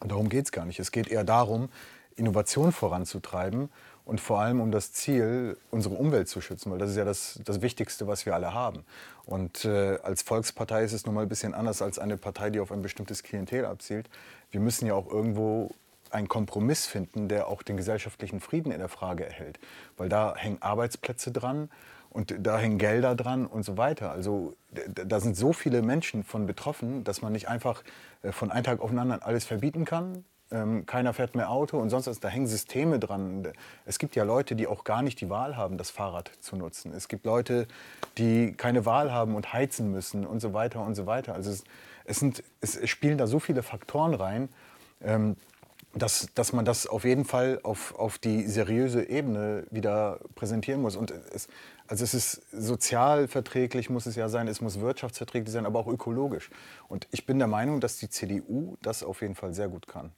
Darum 0.00 0.28
geht 0.28 0.46
es 0.46 0.52
gar 0.52 0.64
nicht. 0.64 0.80
Es 0.80 0.92
geht 0.92 1.08
eher 1.08 1.24
darum, 1.24 1.68
Innovation 2.16 2.72
voranzutreiben 2.72 3.70
und 4.04 4.20
vor 4.20 4.40
allem 4.40 4.60
um 4.60 4.72
das 4.72 4.92
Ziel, 4.92 5.56
unsere 5.70 5.94
Umwelt 5.94 6.28
zu 6.28 6.40
schützen, 6.40 6.70
weil 6.72 6.78
das 6.78 6.90
ist 6.90 6.96
ja 6.96 7.04
das, 7.04 7.38
das 7.44 7.62
Wichtigste, 7.62 8.06
was 8.06 8.26
wir 8.26 8.34
alle 8.34 8.52
haben. 8.52 8.84
Und 9.24 9.64
äh, 9.64 9.98
als 10.02 10.22
Volkspartei 10.22 10.82
ist 10.82 10.92
es 10.92 11.06
nun 11.06 11.14
mal 11.14 11.22
ein 11.22 11.28
bisschen 11.28 11.54
anders 11.54 11.82
als 11.82 11.98
eine 11.98 12.16
Partei, 12.16 12.50
die 12.50 12.60
auf 12.60 12.72
ein 12.72 12.82
bestimmtes 12.82 13.22
Klientel 13.22 13.64
abzielt. 13.64 14.10
Wir 14.50 14.60
müssen 14.60 14.86
ja 14.86 14.94
auch 14.94 15.08
irgendwo 15.08 15.70
einen 16.10 16.28
Kompromiss 16.28 16.86
finden, 16.86 17.28
der 17.28 17.48
auch 17.48 17.62
den 17.62 17.76
gesellschaftlichen 17.76 18.40
Frieden 18.40 18.72
in 18.72 18.78
der 18.78 18.88
Frage 18.88 19.26
erhält. 19.26 19.58
Weil 19.96 20.08
da 20.08 20.34
hängen 20.36 20.60
Arbeitsplätze 20.60 21.32
dran 21.32 21.70
und 22.10 22.34
da 22.40 22.58
hängen 22.58 22.78
Gelder 22.78 23.14
dran 23.14 23.46
und 23.46 23.62
so 23.62 23.76
weiter. 23.76 24.10
Also 24.10 24.54
da 24.94 25.20
sind 25.20 25.36
so 25.36 25.52
viele 25.52 25.82
Menschen 25.82 26.24
von 26.24 26.46
betroffen, 26.46 27.04
dass 27.04 27.22
man 27.22 27.32
nicht 27.32 27.48
einfach 27.48 27.82
äh, 28.22 28.32
von 28.32 28.50
einem 28.50 28.64
Tag 28.64 28.80
auf 28.80 28.90
den 28.90 28.98
anderen 28.98 29.22
alles 29.22 29.44
verbieten 29.44 29.84
kann. 29.84 30.24
Ähm, 30.52 30.84
keiner 30.84 31.14
fährt 31.14 31.36
mehr 31.36 31.50
Auto 31.50 31.78
und 31.78 31.90
sonst 31.90 32.08
was. 32.08 32.18
Da 32.18 32.28
hängen 32.28 32.48
Systeme 32.48 32.98
dran. 32.98 33.46
Es 33.86 34.00
gibt 34.00 34.16
ja 34.16 34.24
Leute, 34.24 34.56
die 34.56 34.66
auch 34.66 34.82
gar 34.82 35.02
nicht 35.02 35.20
die 35.20 35.30
Wahl 35.30 35.56
haben, 35.56 35.78
das 35.78 35.90
Fahrrad 35.90 36.32
zu 36.40 36.56
nutzen. 36.56 36.92
Es 36.92 37.06
gibt 37.06 37.24
Leute, 37.24 37.68
die 38.18 38.52
keine 38.56 38.84
Wahl 38.84 39.12
haben 39.12 39.36
und 39.36 39.52
heizen 39.52 39.92
müssen 39.92 40.26
und 40.26 40.40
so 40.40 40.52
weiter 40.52 40.80
und 40.80 40.96
so 40.96 41.06
weiter. 41.06 41.34
Also 41.34 41.50
es, 41.50 41.62
es, 42.04 42.18
sind, 42.18 42.42
es 42.60 42.88
spielen 42.88 43.16
da 43.16 43.28
so 43.28 43.38
viele 43.38 43.62
Faktoren 43.62 44.14
rein. 44.14 44.48
Dass, 45.92 46.28
dass 46.34 46.52
man 46.52 46.64
das 46.64 46.86
auf 46.86 47.04
jeden 47.04 47.24
Fall 47.24 47.58
auf, 47.64 47.96
auf 47.98 48.18
die 48.18 48.46
seriöse 48.46 49.08
Ebene 49.08 49.66
wieder 49.70 50.20
präsentieren 50.36 50.80
muss. 50.82 50.94
Und 50.94 51.10
es, 51.10 51.48
also 51.88 52.04
es 52.04 52.14
ist 52.14 52.42
sozial 52.52 53.26
verträglich, 53.26 53.90
muss 53.90 54.06
es 54.06 54.14
ja 54.14 54.28
sein, 54.28 54.46
es 54.46 54.60
muss 54.60 54.78
wirtschaftsverträglich 54.78 55.52
sein, 55.52 55.66
aber 55.66 55.80
auch 55.80 55.88
ökologisch. 55.88 56.50
Und 56.86 57.08
ich 57.10 57.26
bin 57.26 57.38
der 57.38 57.48
Meinung, 57.48 57.80
dass 57.80 57.98
die 57.98 58.08
CDU 58.08 58.76
das 58.82 59.02
auf 59.02 59.22
jeden 59.22 59.34
Fall 59.34 59.52
sehr 59.52 59.68
gut 59.68 59.88
kann. 59.88 60.12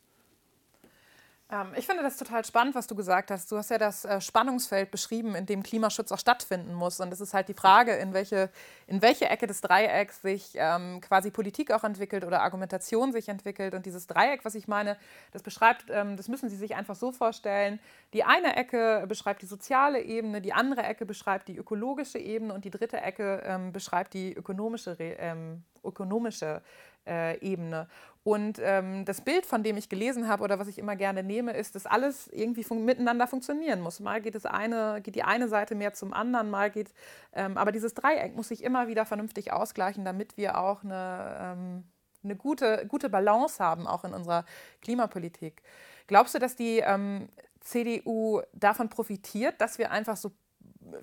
Ähm, 1.53 1.73
ich 1.77 1.87
finde 1.87 2.03
das 2.03 2.17
total 2.17 2.45
spannend, 2.45 2.75
was 2.75 2.87
du 2.87 2.95
gesagt 2.95 3.31
hast. 3.31 3.53
Du 3.53 3.57
hast 3.59 3.71
ja 3.71 3.79
das 3.79 4.05
äh, 4.05 4.21
Spannungsfeld 4.21 4.91
beschrieben, 4.91 5.35
in 5.35 5.45
dem 5.45 5.62
Klimaschutz 5.62 6.11
auch 6.11 6.19
stattfinden 6.19 6.73
muss. 6.73 6.99
Und 6.99 7.12
es 7.12 7.21
ist 7.21 7.35
halt 7.35 7.49
die 7.49 7.55
Frage, 7.55 7.93
in 7.93 8.15
welche, 8.15 8.51
in 8.87 9.03
welche 9.03 9.29
Ecke 9.29 9.47
des 9.47 9.61
Dreiecks 9.61 10.23
sich 10.23 10.53
ähm, 10.55 11.01
quasi 11.03 11.31
Politik 11.31 11.71
auch 11.71 11.85
entwickelt 11.85 12.25
oder 12.25 12.43
Argumentation 12.43 13.12
sich 13.12 13.29
entwickelt. 13.29 13.75
Und 13.75 13.85
dieses 13.85 14.07
Dreieck, 14.07 14.45
was 14.45 14.55
ich 14.55 14.67
meine, 14.67 14.97
das 15.33 15.43
beschreibt, 15.43 15.87
ähm, 15.91 16.17
das 16.17 16.29
müssen 16.29 16.49
Sie 16.49 16.57
sich 16.57 16.75
einfach 16.75 16.97
so 16.97 17.12
vorstellen. 17.12 17.79
Die 18.15 18.25
eine 18.25 18.57
Ecke 18.57 19.05
beschreibt 19.07 19.43
die 19.43 19.47
soziale 19.47 20.01
Ebene, 20.01 20.41
die 20.41 20.55
andere 20.55 20.83
Ecke 20.83 21.05
beschreibt 21.05 21.49
die 21.49 21.57
ökologische 21.57 22.19
Ebene 22.19 22.55
und 22.55 22.65
die 22.65 22.71
dritte 22.71 23.01
Ecke 23.01 23.43
ähm, 23.45 23.73
beschreibt 23.73 24.15
die 24.15 24.33
ökonomische, 24.33 24.97
ähm, 24.99 25.62
ökonomische 25.85 26.62
äh, 27.07 27.38
Ebene. 27.38 27.88
Und 28.25 28.61
ähm, 28.63 29.05
das 29.05 29.21
Bild, 29.21 29.47
von 29.47 29.65
dem 29.65 29.77
ich 29.77 29.89
gelesen 29.89 30.29
habe 30.29 30.45
oder 30.45 30.61
was 30.61 30.69
ich 30.69 30.79
immer 30.79 30.95
gerne 30.95 31.25
nehme, 31.25 31.53
ist, 31.53 31.75
dass 31.75 31.87
alles 31.87 32.29
irgendwie 32.29 32.63
fun 32.63 32.85
miteinander 32.85 33.27
funktionieren 33.27 33.81
muss. 33.81 33.99
Mal 33.99 34.21
geht, 34.21 34.37
es 34.37 34.47
eine, 34.47 35.01
geht 35.03 35.17
die 35.17 35.25
eine 35.25 35.49
Seite 35.49 35.75
mehr 35.75 35.93
zum 35.93 36.13
anderen, 36.13 36.49
mal 36.49 36.71
geht, 36.71 36.95
ähm, 37.33 37.59
aber 37.59 37.73
dieses 37.73 37.95
Dreieck 37.95 38.37
muss 38.37 38.49
sich 38.49 38.63
immer 38.63 38.87
wieder 38.87 39.07
vernünftig 39.07 39.53
ausgleichen, 39.53 40.05
damit 40.05 40.37
wir 40.37 40.57
auch 40.59 40.85
eine, 40.85 41.37
ähm, 41.41 41.85
eine 42.23 42.37
gute, 42.37 42.87
gute 42.87 43.09
Balance 43.11 43.63
haben, 43.63 43.89
auch 43.89 44.05
in 44.05 44.15
unserer 44.15 44.45
Klimapolitik. 44.83 45.61
Glaubst 46.07 46.35
du, 46.37 46.39
dass 46.39 46.55
die 46.55 46.79
ähm, 46.79 47.29
CDU 47.59 48.41
davon 48.53 48.89
profitiert, 48.89 49.61
dass 49.61 49.79
wir 49.79 49.91
einfach 49.91 50.17
so 50.17 50.31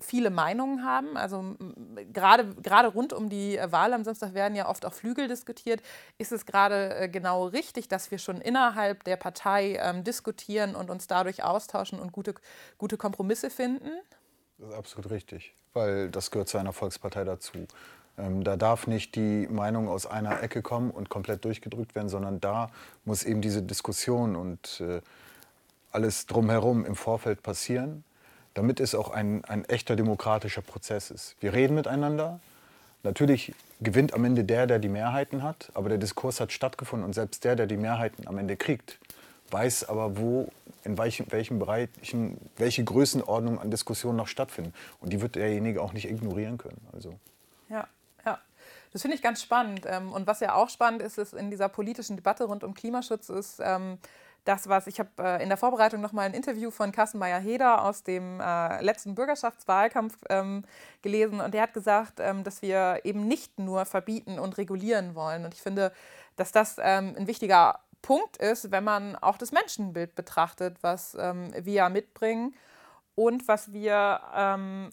viele 0.00 0.30
Meinungen 0.30 0.84
haben. 0.84 1.16
Also 1.16 1.56
gerade, 2.12 2.54
gerade 2.62 2.88
rund 2.88 3.12
um 3.12 3.28
die 3.28 3.58
Wahl 3.66 3.92
am 3.92 4.04
Samstag 4.04 4.34
werden 4.34 4.54
ja 4.54 4.68
oft 4.68 4.84
auch 4.86 4.92
Flügel 4.92 5.28
diskutiert. 5.28 5.82
Ist 6.18 6.32
es 6.32 6.46
gerade 6.46 6.94
äh, 6.94 7.08
genau 7.08 7.46
richtig, 7.46 7.88
dass 7.88 8.10
wir 8.10 8.18
schon 8.18 8.40
innerhalb 8.40 9.04
der 9.04 9.16
Partei 9.16 9.78
ähm, 9.80 10.04
diskutieren 10.04 10.74
und 10.74 10.90
uns 10.90 11.06
dadurch 11.06 11.42
austauschen 11.42 11.98
und 11.98 12.12
gute, 12.12 12.34
gute 12.78 12.96
Kompromisse 12.96 13.50
finden? 13.50 13.90
Das 14.58 14.70
ist 14.70 14.74
absolut 14.74 15.10
richtig, 15.10 15.54
weil 15.72 16.10
das 16.10 16.30
gehört 16.30 16.48
zu 16.48 16.58
einer 16.58 16.72
Volkspartei 16.72 17.24
dazu. 17.24 17.66
Ähm, 18.18 18.44
da 18.44 18.56
darf 18.56 18.86
nicht 18.86 19.14
die 19.14 19.46
Meinung 19.48 19.88
aus 19.88 20.06
einer 20.06 20.42
Ecke 20.42 20.62
kommen 20.62 20.90
und 20.90 21.08
komplett 21.08 21.44
durchgedrückt 21.44 21.94
werden, 21.94 22.08
sondern 22.08 22.40
da 22.40 22.70
muss 23.04 23.24
eben 23.24 23.40
diese 23.40 23.62
Diskussion 23.62 24.36
und 24.36 24.80
äh, 24.80 25.00
alles 25.92 26.26
drumherum 26.26 26.84
im 26.84 26.94
Vorfeld 26.94 27.42
passieren 27.42 28.04
damit 28.60 28.78
es 28.78 28.94
auch 28.94 29.08
ein, 29.08 29.42
ein 29.46 29.64
echter 29.64 29.96
demokratischer 29.96 30.60
Prozess 30.60 31.10
ist. 31.10 31.34
Wir 31.40 31.54
reden 31.54 31.74
miteinander. 31.74 32.40
Natürlich 33.02 33.54
gewinnt 33.80 34.12
am 34.12 34.22
Ende 34.26 34.44
der, 34.44 34.66
der 34.66 34.78
die 34.78 34.90
Mehrheiten 34.90 35.42
hat, 35.42 35.70
aber 35.72 35.88
der 35.88 35.96
Diskurs 35.96 36.40
hat 36.40 36.52
stattgefunden 36.52 37.06
und 37.06 37.14
selbst 37.14 37.42
der, 37.44 37.56
der 37.56 37.66
die 37.66 37.78
Mehrheiten 37.78 38.28
am 38.28 38.36
Ende 38.36 38.58
kriegt, 38.58 38.98
weiß 39.50 39.88
aber, 39.88 40.18
wo, 40.18 40.52
in 40.84 40.98
welchen, 40.98 41.32
welchen 41.32 41.58
Bereichen, 41.58 42.36
welche 42.58 42.84
Größenordnung 42.84 43.58
an 43.58 43.70
Diskussionen 43.70 44.18
noch 44.18 44.28
stattfinden. 44.28 44.74
Und 45.00 45.14
die 45.14 45.22
wird 45.22 45.36
derjenige 45.36 45.80
auch 45.80 45.94
nicht 45.94 46.10
ignorieren 46.10 46.58
können. 46.58 46.86
Also. 46.92 47.18
Ja, 47.70 47.88
ja. 48.26 48.38
Das 48.92 49.00
finde 49.00 49.16
ich 49.16 49.22
ganz 49.22 49.40
spannend. 49.40 49.86
Ähm, 49.86 50.12
und 50.12 50.26
was 50.26 50.40
ja 50.40 50.54
auch 50.54 50.68
spannend 50.68 51.00
ist, 51.00 51.16
ist 51.16 51.32
in 51.32 51.50
dieser 51.50 51.70
politischen 51.70 52.16
Debatte 52.16 52.44
rund 52.44 52.62
um 52.62 52.74
Klimaschutz 52.74 53.30
ist 53.30 53.58
ähm, 53.64 53.96
das, 54.44 54.68
was 54.68 54.86
ich 54.86 54.98
habe 54.98 55.10
äh, 55.18 55.42
in 55.42 55.48
der 55.48 55.58
Vorbereitung 55.58 56.00
noch 56.00 56.12
mal 56.12 56.22
ein 56.22 56.34
Interview 56.34 56.70
von 56.70 56.92
Carsten 56.92 57.18
Meyer-Heder 57.18 57.84
aus 57.84 58.02
dem 58.02 58.40
äh, 58.40 58.82
letzten 58.82 59.14
Bürgerschaftswahlkampf 59.14 60.16
ähm, 60.28 60.64
gelesen 61.02 61.40
und 61.40 61.54
der 61.54 61.62
hat 61.62 61.74
gesagt, 61.74 62.18
dass 62.18 62.62
wir 62.62 63.00
eben 63.04 63.26
nicht 63.26 63.58
nur 63.58 63.86
verbieten 63.86 64.38
und 64.38 64.58
regulieren 64.58 65.14
wollen. 65.14 65.44
Und 65.44 65.54
ich 65.54 65.62
finde, 65.62 65.92
dass 66.36 66.52
das 66.52 66.78
ein 66.78 67.26
wichtiger 67.26 67.80
Punkt 68.02 68.36
ist, 68.36 68.70
wenn 68.70 68.84
man 68.84 69.16
auch 69.16 69.38
das 69.38 69.52
Menschenbild 69.52 70.14
betrachtet, 70.14 70.76
was 70.82 71.14
wir 71.14 71.72
ja 71.72 71.88
mitbringen 71.88 72.54
und 73.14 73.48
was 73.48 73.72
wir 73.72 74.90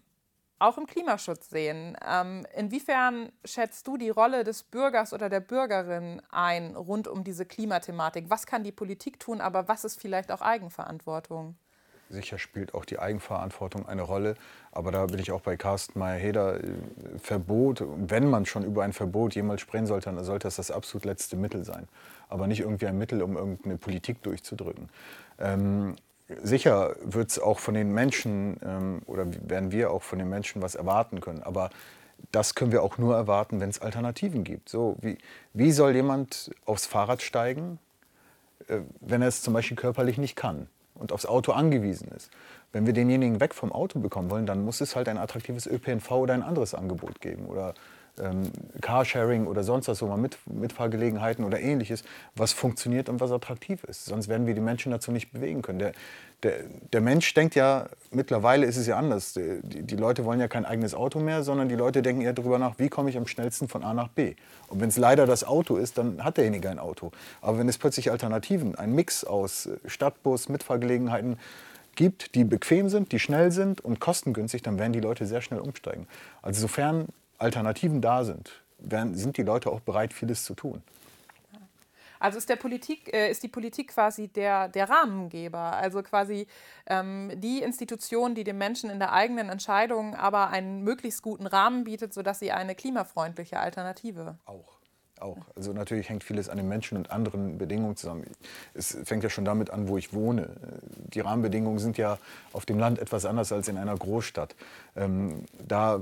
auch 0.59 0.77
im 0.77 0.85
Klimaschutz 0.87 1.49
sehen. 1.49 1.95
Ähm, 2.05 2.45
inwiefern 2.55 3.31
schätzt 3.45 3.87
du 3.87 3.97
die 3.97 4.09
Rolle 4.09 4.43
des 4.43 4.63
Bürgers 4.63 5.13
oder 5.13 5.29
der 5.29 5.39
Bürgerin 5.39 6.21
ein 6.31 6.75
rund 6.75 7.07
um 7.07 7.23
diese 7.23 7.45
Klimathematik? 7.45 8.25
Was 8.29 8.45
kann 8.45 8.63
die 8.63 8.71
Politik 8.71 9.19
tun, 9.19 9.41
aber 9.41 9.67
was 9.67 9.83
ist 9.83 9.99
vielleicht 10.01 10.31
auch 10.31 10.41
Eigenverantwortung? 10.41 11.55
Sicher 12.09 12.37
spielt 12.37 12.73
auch 12.73 12.85
die 12.85 12.99
Eigenverantwortung 12.99 13.87
eine 13.87 14.01
Rolle. 14.01 14.35
Aber 14.71 14.91
da 14.91 15.05
bin 15.07 15.19
ich 15.19 15.31
auch 15.31 15.41
bei 15.41 15.57
Carsten 15.57 15.99
Meyer-Heder. 15.99 16.59
Verbot, 17.17 17.83
wenn 17.85 18.29
man 18.29 18.45
schon 18.45 18.63
über 18.63 18.83
ein 18.83 18.93
Verbot 18.93 19.35
jemals 19.35 19.61
sprechen 19.61 19.87
sollte, 19.87 20.11
dann 20.11 20.23
sollte 20.23 20.47
das 20.47 20.55
das 20.55 20.71
absolut 20.71 21.05
letzte 21.05 21.35
Mittel 21.35 21.63
sein. 21.65 21.87
Aber 22.29 22.47
nicht 22.47 22.61
irgendwie 22.61 22.87
ein 22.87 22.97
Mittel, 22.97 23.21
um 23.21 23.35
irgendeine 23.35 23.77
Politik 23.77 24.23
durchzudrücken. 24.23 24.89
Ähm, 25.39 25.95
sicher 26.43 26.95
wird 27.01 27.29
es 27.29 27.39
auch 27.39 27.59
von 27.59 27.73
den 27.73 27.93
Menschen 27.93 28.57
ähm, 28.63 29.01
oder 29.05 29.25
werden 29.47 29.71
wir 29.71 29.91
auch 29.91 30.03
von 30.03 30.19
den 30.19 30.29
Menschen 30.29 30.61
was 30.61 30.75
erwarten 30.75 31.21
können. 31.21 31.43
Aber 31.43 31.69
das 32.31 32.55
können 32.55 32.71
wir 32.71 32.83
auch 32.83 32.97
nur 32.97 33.15
erwarten, 33.15 33.59
wenn 33.59 33.69
es 33.69 33.79
Alternativen 33.81 34.43
gibt. 34.43 34.69
So, 34.69 34.97
wie, 35.01 35.17
wie 35.53 35.71
soll 35.71 35.95
jemand 35.95 36.51
aufs 36.65 36.85
Fahrrad 36.85 37.21
steigen, 37.21 37.79
äh, 38.67 38.79
wenn 38.99 39.21
er 39.21 39.29
es 39.29 39.41
zum 39.41 39.53
Beispiel 39.53 39.77
körperlich 39.77 40.17
nicht 40.17 40.35
kann 40.35 40.67
und 40.95 41.11
aufs 41.11 41.25
Auto 41.25 41.53
angewiesen 41.53 42.09
ist? 42.09 42.29
Wenn 42.73 42.85
wir 42.85 42.93
denjenigen 42.93 43.39
weg 43.39 43.53
vom 43.53 43.71
Auto 43.71 43.99
bekommen 43.99 44.29
wollen, 44.29 44.45
dann 44.45 44.65
muss 44.65 44.81
es 44.81 44.95
halt 44.95 45.07
ein 45.07 45.17
attraktives 45.17 45.65
ÖPNV 45.65 46.11
oder 46.11 46.33
ein 46.33 46.43
anderes 46.43 46.73
Angebot 46.73 47.21
geben. 47.21 47.45
Oder 47.45 47.73
ähm, 48.21 48.51
Carsharing 48.81 49.47
oder 49.47 49.63
sonst 49.63 49.87
was, 49.87 49.99
so 49.99 50.07
mal 50.07 50.17
mit, 50.17 50.37
Mitfahrgelegenheiten 50.45 51.43
oder 51.45 51.59
ähnliches, 51.59 52.03
was 52.35 52.53
funktioniert 52.53 53.09
und 53.09 53.19
was 53.19 53.31
attraktiv 53.31 53.83
ist. 53.83 54.05
Sonst 54.05 54.27
werden 54.27 54.47
wir 54.47 54.53
die 54.53 54.61
Menschen 54.61 54.91
dazu 54.91 55.11
nicht 55.11 55.31
bewegen 55.31 55.61
können. 55.61 55.79
Der, 55.79 55.91
der, 56.43 56.63
der 56.93 57.01
Mensch 57.01 57.33
denkt 57.33 57.55
ja, 57.55 57.87
mittlerweile 58.11 58.65
ist 58.65 58.77
es 58.77 58.85
ja 58.85 58.97
anders. 58.97 59.33
Die, 59.33 59.61
die, 59.61 59.95
Leute 59.95 60.23
wollen 60.25 60.39
ja 60.39 60.47
kein 60.47 60.65
eigenes 60.65 60.93
Auto 60.93 61.19
mehr, 61.19 61.43
sondern 61.43 61.67
die 61.67 61.75
Leute 61.75 62.01
denken 62.01 62.21
eher 62.21 62.33
darüber 62.33 62.59
nach, 62.59 62.77
wie 62.77 62.89
komme 62.89 63.09
ich 63.09 63.17
am 63.17 63.27
schnellsten 63.27 63.67
von 63.67 63.83
A 63.83 63.93
nach 63.93 64.09
B. 64.09 64.35
Und 64.67 64.79
wenn 64.79 64.89
es 64.89 64.97
leider 64.97 65.25
das 65.25 65.43
Auto 65.43 65.77
ist, 65.77 65.97
dann 65.97 66.23
hat 66.23 66.37
derjenige 66.37 66.69
ein 66.69 66.79
Auto. 66.79 67.11
Aber 67.41 67.57
wenn 67.57 67.67
es 67.67 67.77
plötzlich 67.77 68.11
Alternativen, 68.11 68.75
ein 68.75 68.93
Mix 68.93 69.23
aus 69.23 69.69
Stadtbus, 69.85 70.49
Mitfahrgelegenheiten, 70.49 71.37
gibt, 71.95 72.35
die 72.35 72.43
bequem 72.43 72.87
sind, 72.89 73.11
die 73.11 73.19
schnell 73.19 73.51
sind 73.51 73.81
und 73.81 73.99
kostengünstig, 73.99 74.61
dann 74.61 74.77
werden 74.77 74.93
die 74.93 75.01
Leute 75.01 75.25
sehr 75.25 75.41
schnell 75.41 75.59
umsteigen. 75.59 76.07
Also 76.41 76.61
sofern 76.61 77.07
Alternativen 77.37 78.01
da 78.01 78.23
sind, 78.23 78.51
werden, 78.79 79.15
sind 79.15 79.37
die 79.37 79.43
Leute 79.43 79.71
auch 79.71 79.79
bereit, 79.79 80.13
vieles 80.13 80.43
zu 80.43 80.53
tun. 80.53 80.81
Also 82.19 82.37
ist, 82.37 82.49
der 82.49 82.55
Politik, 82.55 83.13
äh, 83.13 83.29
ist 83.29 83.43
die 83.43 83.47
Politik 83.47 83.89
quasi 83.89 84.27
der, 84.27 84.69
der 84.69 84.89
Rahmengeber, 84.89 85.59
also 85.59 86.01
quasi 86.01 86.47
ähm, 86.87 87.31
die 87.35 87.61
Institution, 87.61 88.35
die 88.35 88.43
den 88.43 88.57
Menschen 88.57 88.89
in 88.89 88.99
der 88.99 89.13
eigenen 89.13 89.49
Entscheidung 89.49 90.15
aber 90.15 90.49
einen 90.49 90.83
möglichst 90.83 91.21
guten 91.21 91.47
Rahmen 91.47 91.83
bietet, 91.83 92.13
sodass 92.13 92.39
sie 92.39 92.51
eine 92.51 92.75
klimafreundliche 92.75 93.59
Alternative. 93.59 94.37
Auch. 94.45 94.77
Auch. 95.19 95.37
Also 95.55 95.73
natürlich 95.73 96.09
hängt 96.09 96.23
vieles 96.23 96.47
an 96.47 96.57
den 96.57 96.67
Menschen 96.67 96.95
und 96.95 97.09
anderen 97.09 97.57
Bedingungen 97.57 97.95
zusammen. 97.95 98.25
Es 98.75 98.95
fängt 99.03 99.23
ja 99.23 99.31
schon 99.31 99.45
damit 99.45 99.71
an, 99.71 99.87
wo 99.87 99.97
ich 99.97 100.13
wohne. 100.13 100.55
Die 101.11 101.21
Rahmenbedingungen 101.21 101.79
sind 101.79 101.97
ja 101.97 102.19
auf 102.53 102.67
dem 102.67 102.77
Land 102.77 102.99
etwas 102.99 103.25
anders 103.25 103.51
als 103.51 103.67
in 103.67 103.79
einer 103.79 103.95
Großstadt. 103.95 104.55
Ähm, 104.95 105.45
da 105.57 106.01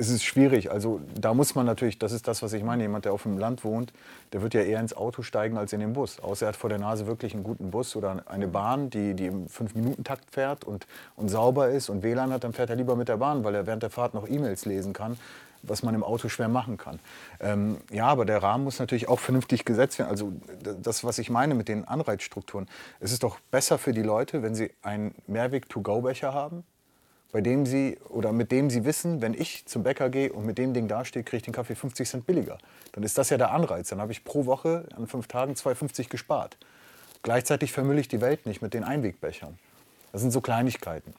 es 0.00 0.08
ist 0.08 0.24
schwierig. 0.24 0.70
Also 0.70 1.00
da 1.14 1.34
muss 1.34 1.54
man 1.54 1.66
natürlich, 1.66 1.98
das 1.98 2.12
ist 2.12 2.26
das, 2.26 2.42
was 2.42 2.54
ich 2.54 2.64
meine, 2.64 2.82
jemand, 2.82 3.04
der 3.04 3.12
auf 3.12 3.24
dem 3.24 3.36
Land 3.36 3.64
wohnt, 3.64 3.92
der 4.32 4.40
wird 4.40 4.54
ja 4.54 4.62
eher 4.62 4.80
ins 4.80 4.96
Auto 4.96 5.20
steigen 5.22 5.58
als 5.58 5.74
in 5.74 5.80
den 5.80 5.92
Bus. 5.92 6.20
Außer 6.20 6.46
er 6.46 6.48
hat 6.48 6.56
vor 6.56 6.70
der 6.70 6.78
Nase 6.78 7.06
wirklich 7.06 7.34
einen 7.34 7.44
guten 7.44 7.70
Bus 7.70 7.94
oder 7.94 8.22
eine 8.26 8.48
Bahn, 8.48 8.88
die, 8.88 9.12
die 9.12 9.26
im 9.26 9.48
Fünf-Minuten-Takt 9.48 10.30
fährt 10.30 10.64
und, 10.64 10.86
und 11.16 11.28
sauber 11.28 11.68
ist 11.68 11.90
und 11.90 12.02
WLAN 12.02 12.32
hat, 12.32 12.44
dann 12.44 12.54
fährt 12.54 12.70
er 12.70 12.76
lieber 12.76 12.96
mit 12.96 13.08
der 13.08 13.18
Bahn, 13.18 13.44
weil 13.44 13.54
er 13.54 13.66
während 13.66 13.82
der 13.82 13.90
Fahrt 13.90 14.14
noch 14.14 14.26
E-Mails 14.26 14.64
lesen 14.64 14.94
kann, 14.94 15.18
was 15.62 15.82
man 15.82 15.94
im 15.94 16.02
Auto 16.02 16.30
schwer 16.30 16.48
machen 16.48 16.78
kann. 16.78 16.98
Ähm, 17.38 17.76
ja, 17.92 18.06
aber 18.06 18.24
der 18.24 18.42
Rahmen 18.42 18.64
muss 18.64 18.78
natürlich 18.78 19.06
auch 19.06 19.20
vernünftig 19.20 19.66
gesetzt 19.66 19.98
werden. 19.98 20.08
Also 20.08 20.32
das, 20.80 21.04
was 21.04 21.18
ich 21.18 21.28
meine 21.28 21.54
mit 21.54 21.68
den 21.68 21.86
Anreizstrukturen. 21.86 22.68
Es 23.00 23.12
ist 23.12 23.22
doch 23.22 23.38
besser 23.50 23.76
für 23.76 23.92
die 23.92 24.02
Leute, 24.02 24.42
wenn 24.42 24.54
sie 24.54 24.70
einen 24.80 25.14
Mehrweg-to-go-Becher 25.26 26.32
haben, 26.32 26.64
bei 27.32 27.40
dem 27.40 27.66
Sie 27.66 27.98
oder 28.08 28.32
mit 28.32 28.50
dem 28.50 28.70
Sie 28.70 28.84
wissen, 28.84 29.22
wenn 29.22 29.34
ich 29.34 29.66
zum 29.66 29.82
Bäcker 29.82 30.10
gehe 30.10 30.32
und 30.32 30.46
mit 30.46 30.58
dem 30.58 30.74
Ding 30.74 30.88
dastehe, 30.88 31.22
kriege 31.22 31.38
ich 31.38 31.42
den 31.44 31.54
Kaffee 31.54 31.74
50 31.74 32.08
Cent 32.08 32.26
billiger. 32.26 32.58
Dann 32.92 33.04
ist 33.04 33.16
das 33.18 33.30
ja 33.30 33.38
der 33.38 33.52
Anreiz. 33.52 33.88
Dann 33.88 34.00
habe 34.00 34.12
ich 34.12 34.24
pro 34.24 34.46
Woche 34.46 34.86
an 34.96 35.06
fünf 35.06 35.28
Tagen 35.28 35.54
2,50 35.54 36.08
gespart. 36.08 36.56
Gleichzeitig 37.22 37.72
vermülle 37.72 38.00
ich 38.00 38.08
die 38.08 38.20
Welt 38.20 38.46
nicht 38.46 38.62
mit 38.62 38.74
den 38.74 38.82
Einwegbechern. 38.82 39.58
Das 40.12 40.22
sind 40.22 40.30
so 40.30 40.40
Kleinigkeiten. 40.40 41.14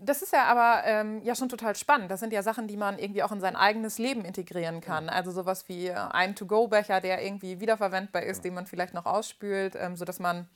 Das 0.00 0.22
ist 0.22 0.32
ja 0.32 0.44
aber 0.44 0.86
ähm, 0.86 1.20
ja 1.22 1.34
schon 1.34 1.50
total 1.50 1.76
spannend. 1.76 2.10
Das 2.10 2.20
sind 2.20 2.32
ja 2.32 2.42
Sachen, 2.42 2.66
die 2.66 2.78
man 2.78 2.98
irgendwie 2.98 3.22
auch 3.22 3.30
in 3.30 3.40
sein 3.40 3.56
eigenes 3.56 3.98
Leben 3.98 4.24
integrieren 4.24 4.80
kann. 4.80 5.10
Also 5.10 5.30
sowas 5.30 5.68
wie 5.68 5.90
ein 5.90 6.34
To-Go-Becher, 6.34 7.02
der 7.02 7.22
irgendwie 7.22 7.60
wiederverwendbar 7.60 8.22
ist, 8.22 8.42
den 8.44 8.54
man 8.54 8.66
vielleicht 8.66 8.94
noch 8.94 9.04
ausspült, 9.04 9.76
ähm, 9.78 9.96
sodass 9.96 10.18
man 10.18 10.48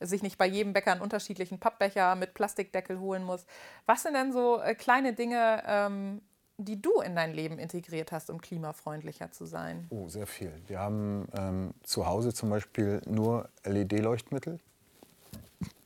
sich 0.00 0.22
nicht 0.22 0.38
bei 0.38 0.46
jedem 0.46 0.72
Bäcker 0.72 0.92
einen 0.92 1.00
unterschiedlichen 1.00 1.58
Pappbecher 1.58 2.14
mit 2.16 2.34
Plastikdeckel 2.34 2.98
holen 2.98 3.24
muss. 3.24 3.46
Was 3.86 4.02
sind 4.02 4.14
denn 4.14 4.32
so 4.32 4.60
äh, 4.60 4.74
kleine 4.74 5.14
Dinge, 5.14 5.62
ähm, 5.66 6.20
die 6.58 6.80
du 6.80 7.00
in 7.00 7.14
dein 7.14 7.32
Leben 7.32 7.58
integriert 7.58 8.12
hast, 8.12 8.30
um 8.30 8.40
klimafreundlicher 8.40 9.30
zu 9.32 9.46
sein? 9.46 9.86
Oh, 9.90 10.08
sehr 10.08 10.26
viel. 10.26 10.52
Wir 10.66 10.78
haben 10.78 11.28
ähm, 11.36 11.74
zu 11.82 12.06
Hause 12.06 12.32
zum 12.32 12.50
Beispiel 12.50 13.00
nur 13.06 13.48
LED-Leuchtmittel. 13.64 14.58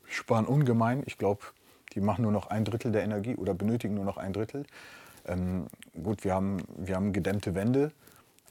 Sparen 0.04 0.46
ungemein. 0.46 1.02
Ich 1.06 1.18
glaube, 1.18 1.44
die 1.94 2.00
machen 2.00 2.22
nur 2.22 2.32
noch 2.32 2.48
ein 2.48 2.64
Drittel 2.64 2.92
der 2.92 3.02
Energie 3.02 3.36
oder 3.36 3.54
benötigen 3.54 3.94
nur 3.94 4.04
noch 4.04 4.16
ein 4.16 4.32
Drittel. 4.32 4.64
Ähm, 5.26 5.66
gut, 6.02 6.24
wir 6.24 6.34
haben, 6.34 6.58
wir 6.76 6.96
haben 6.96 7.12
gedämmte 7.12 7.54
Wände. 7.54 7.92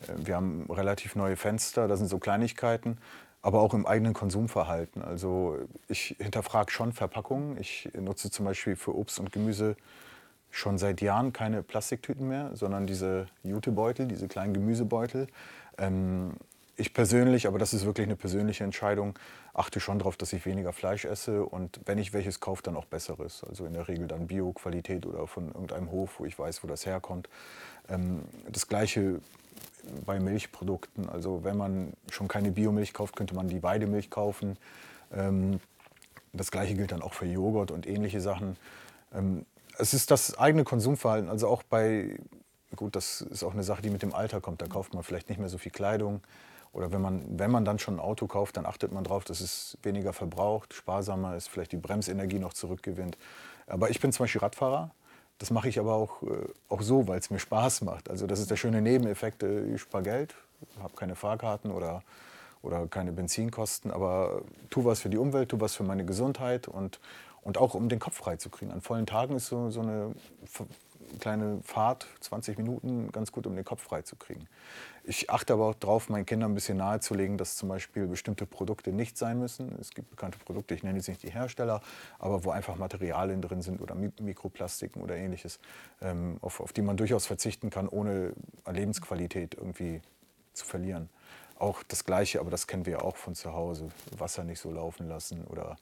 Äh, 0.02 0.14
wir 0.26 0.36
haben 0.36 0.68
relativ 0.70 1.16
neue 1.16 1.36
Fenster, 1.36 1.88
das 1.88 2.00
sind 2.00 2.08
so 2.08 2.20
Kleinigkeiten 2.20 2.98
aber 3.42 3.62
auch 3.62 3.74
im 3.74 3.86
eigenen 3.86 4.14
Konsumverhalten. 4.14 5.02
Also 5.02 5.58
ich 5.88 6.16
hinterfrage 6.20 6.72
schon 6.72 6.92
Verpackungen. 6.92 7.58
Ich 7.58 7.90
nutze 7.98 8.30
zum 8.32 8.46
Beispiel 8.46 8.76
für 8.76 8.96
Obst 8.96 9.20
und 9.20 9.32
Gemüse 9.32 9.76
schon 10.52 10.78
seit 10.78 11.02
Jahren 11.02 11.32
keine 11.32 11.64
Plastiktüten 11.64 12.28
mehr, 12.28 12.52
sondern 12.56 12.88
diese 12.88 13.28
Jutebeutel, 13.44 14.08
diese 14.08 14.28
kleinen 14.28 14.54
Gemüsebeutel. 14.54 15.28
Ähm, 15.78 16.34
ich 16.80 16.94
persönlich, 16.94 17.48
aber 17.48 17.60
das 17.60 17.74
ist 17.74 17.86
wirklich 17.86 18.08
eine 18.08 18.16
persönliche 18.16 18.64
Entscheidung, 18.64 19.18
achte 19.54 19.80
schon 19.80 20.00
darauf, 20.00 20.18
dass 20.18 20.34
ich 20.34 20.46
weniger 20.46 20.74
Fleisch 20.74 21.06
esse 21.06 21.44
und 21.46 21.80
wenn 21.86 21.98
ich 21.98 22.14
welches 22.14 22.40
kaufe, 22.40 22.64
dann 22.64 22.76
auch 22.76 22.86
besseres. 22.86 23.44
Also 23.44 23.66
in 23.66 23.74
der 23.74 23.88
Regel 23.88 24.08
dann 24.08 24.28
Bio-Qualität 24.28 25.06
oder 25.06 25.28
von 25.28 25.48
irgendeinem 25.48 25.92
Hof, 25.92 26.20
wo 26.20 26.26
ich 26.26 26.38
weiß, 26.38 26.64
wo 26.64 26.68
das 26.68 26.86
herkommt. 26.86 27.30
Ähm, 27.90 28.24
das 28.52 28.68
gleiche 28.68 29.20
bei 30.06 30.20
Milchprodukten. 30.20 31.10
Also 31.10 31.44
wenn 31.44 31.58
man 31.58 31.94
schon 32.12 32.28
keine 32.28 32.52
Biomilch 32.52 32.94
kauft, 32.94 33.16
könnte 33.16 33.36
man 33.36 33.48
die 33.48 33.64
Weidemilch 33.64 34.10
kaufen. 34.10 34.58
Ähm, 35.14 35.60
das 36.34 36.52
gleiche 36.52 36.76
gilt 36.76 36.92
dann 36.92 37.02
auch 37.02 37.14
für 37.14 37.26
Joghurt 37.26 37.72
und 37.72 37.88
ähnliche 37.88 38.22
Sachen. 38.22 38.58
Ähm, 39.14 39.46
es 39.78 39.94
ist 39.94 40.12
das 40.12 40.38
eigene 40.38 40.64
Konsumverhalten. 40.64 41.30
Also 41.30 41.48
auch 41.48 41.64
bei, 41.64 42.20
gut, 42.76 42.96
das 42.96 43.22
ist 43.22 43.44
auch 43.44 43.54
eine 43.54 43.64
Sache, 43.64 43.82
die 43.82 43.90
mit 43.90 44.02
dem 44.02 44.14
Alter 44.14 44.42
kommt. 44.42 44.62
Da 44.62 44.68
kauft 44.68 44.94
man 44.94 45.04
vielleicht 45.04 45.30
nicht 45.30 45.40
mehr 45.40 45.50
so 45.50 45.58
viel 45.58 45.72
Kleidung. 45.72 46.22
Oder 46.72 46.92
wenn 46.92 47.02
man, 47.02 47.24
wenn 47.40 47.52
man 47.52 47.66
dann 47.66 47.80
schon 47.80 47.96
ein 47.96 48.00
Auto 48.00 48.28
kauft, 48.28 48.58
dann 48.58 48.66
achtet 48.66 48.92
man 48.92 49.04
darauf, 49.04 49.24
dass 49.24 49.42
es 49.42 49.78
weniger 49.82 50.14
verbraucht, 50.14 50.74
sparsamer 50.74 51.36
ist, 51.36 51.50
vielleicht 51.50 51.72
die 51.72 51.78
Bremsenergie 51.78 52.40
noch 52.40 52.54
zurückgewinnt. 52.54 53.18
Aber 53.68 53.90
ich 53.90 54.00
bin 54.00 54.12
zum 54.12 54.24
Beispiel 54.24 54.42
Radfahrer 54.42 54.92
das 55.40 55.52
mache 55.52 55.70
ich 55.70 55.80
aber 55.80 55.96
auch, 55.96 56.22
äh, 56.22 56.48
auch 56.68 56.82
so, 56.82 57.08
weil 57.08 57.18
es 57.18 57.30
mir 57.30 57.40
Spaß 57.40 57.82
macht. 57.82 58.10
Also 58.10 58.28
das 58.28 58.40
ist 58.40 58.52
der 58.52 58.58
schöne 58.58 58.82
Nebeneffekt. 58.82 59.42
Äh, 59.42 59.74
ich 59.74 59.82
spare 59.82 60.04
Geld, 60.04 60.36
habe 60.82 60.94
keine 60.96 61.16
Fahrkarten 61.16 61.72
oder, 61.72 62.04
oder 62.62 62.86
keine 62.88 63.14
Benzinkosten, 63.14 63.90
aber 63.90 64.42
tu 64.70 64.86
was 64.86 65.00
für 65.00 65.10
die 65.10 65.18
Umwelt, 65.18 65.50
tu 65.50 65.60
was 65.60 65.76
für 65.76 65.84
meine 65.84 66.06
Gesundheit 66.06 66.68
und, 66.68 67.00
und 67.42 67.58
auch 67.58 67.74
um 67.74 67.88
den 67.88 68.00
Kopf 68.00 68.18
frei. 68.18 68.38
An 68.70 68.82
vollen 68.82 69.06
Tagen 69.06 69.36
ist 69.36 69.48
so, 69.48 69.70
so 69.70 69.80
eine 69.80 70.14
kleine 71.20 71.62
Fahrt, 71.64 72.08
20 72.20 72.58
Minuten, 72.58 73.12
ganz 73.12 73.32
gut, 73.32 73.48
um 73.48 73.56
den 73.56 73.66
Kopf 73.66 73.82
frei 73.84 74.02
zu 74.02 74.16
kriegen. 74.16 74.48
Ich 75.04 75.30
achte 75.30 75.54
aber 75.54 75.68
auch 75.68 75.76
darauf, 75.76 76.10
meinen 76.10 76.26
Kindern 76.26 76.52
ein 76.52 76.56
bisschen 76.56 76.78
nahezulegen, 76.78 77.38
dass 77.38 77.56
zum 77.56 77.70
Beispiel 77.70 78.06
bestimmte 78.06 78.46
Produkte 78.46 78.92
nicht 78.92 79.18
sein 79.18 79.40
müssen. 79.40 79.76
Es 79.80 79.90
gibt 79.92 80.12
bekannte 80.12 80.38
Produkte, 80.38 80.76
ich 80.76 80.84
nenne 80.84 80.98
jetzt 80.98 81.08
nicht 81.08 81.24
die 81.24 81.32
Hersteller, 81.32 81.82
aber 82.20 82.44
wo 82.46 82.52
einfach 82.52 82.76
Materialien 82.76 83.42
drin 83.42 83.62
sind 83.62 83.82
oder 83.82 83.96
Mikroplastiken 83.96 85.02
oder 85.02 85.16
ähnliches, 85.16 85.60
ähm, 86.02 86.38
auf, 86.42 86.60
auf 86.60 86.74
die 86.74 86.84
man 86.84 86.98
durchaus 86.98 87.26
verzichten 87.26 87.70
kann, 87.70 87.88
ohne 87.88 88.34
Lebensqualität 88.70 89.56
irgendwie 89.56 90.02
zu 90.54 90.66
verlieren. 90.66 91.10
Auch 91.58 91.84
das 91.84 92.06
Gleiche, 92.06 92.40
aber 92.40 92.52
das 92.52 92.68
kennen 92.68 92.86
wir 92.86 93.04
auch 93.04 93.18
von 93.18 93.36
zu 93.36 93.54
Hause. 93.54 93.90
Wasser 94.18 94.44
nicht 94.44 94.60
so 94.60 94.72
laufen 94.72 95.08
lassen 95.08 95.44
oder, 95.46 95.76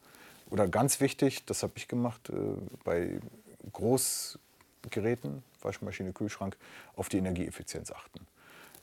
oder 0.49 0.67
ganz 0.67 1.01
wichtig, 1.01 1.45
das 1.45 1.63
habe 1.63 1.73
ich 1.75 1.87
gemacht, 1.87 2.29
äh, 2.29 2.33
bei 2.83 3.19
Großgeräten, 4.83 5.43
Waschmaschine, 5.61 6.13
Kühlschrank, 6.13 6.57
auf 6.95 7.09
die 7.09 7.17
Energieeffizienz 7.17 7.91
achten. 7.91 8.25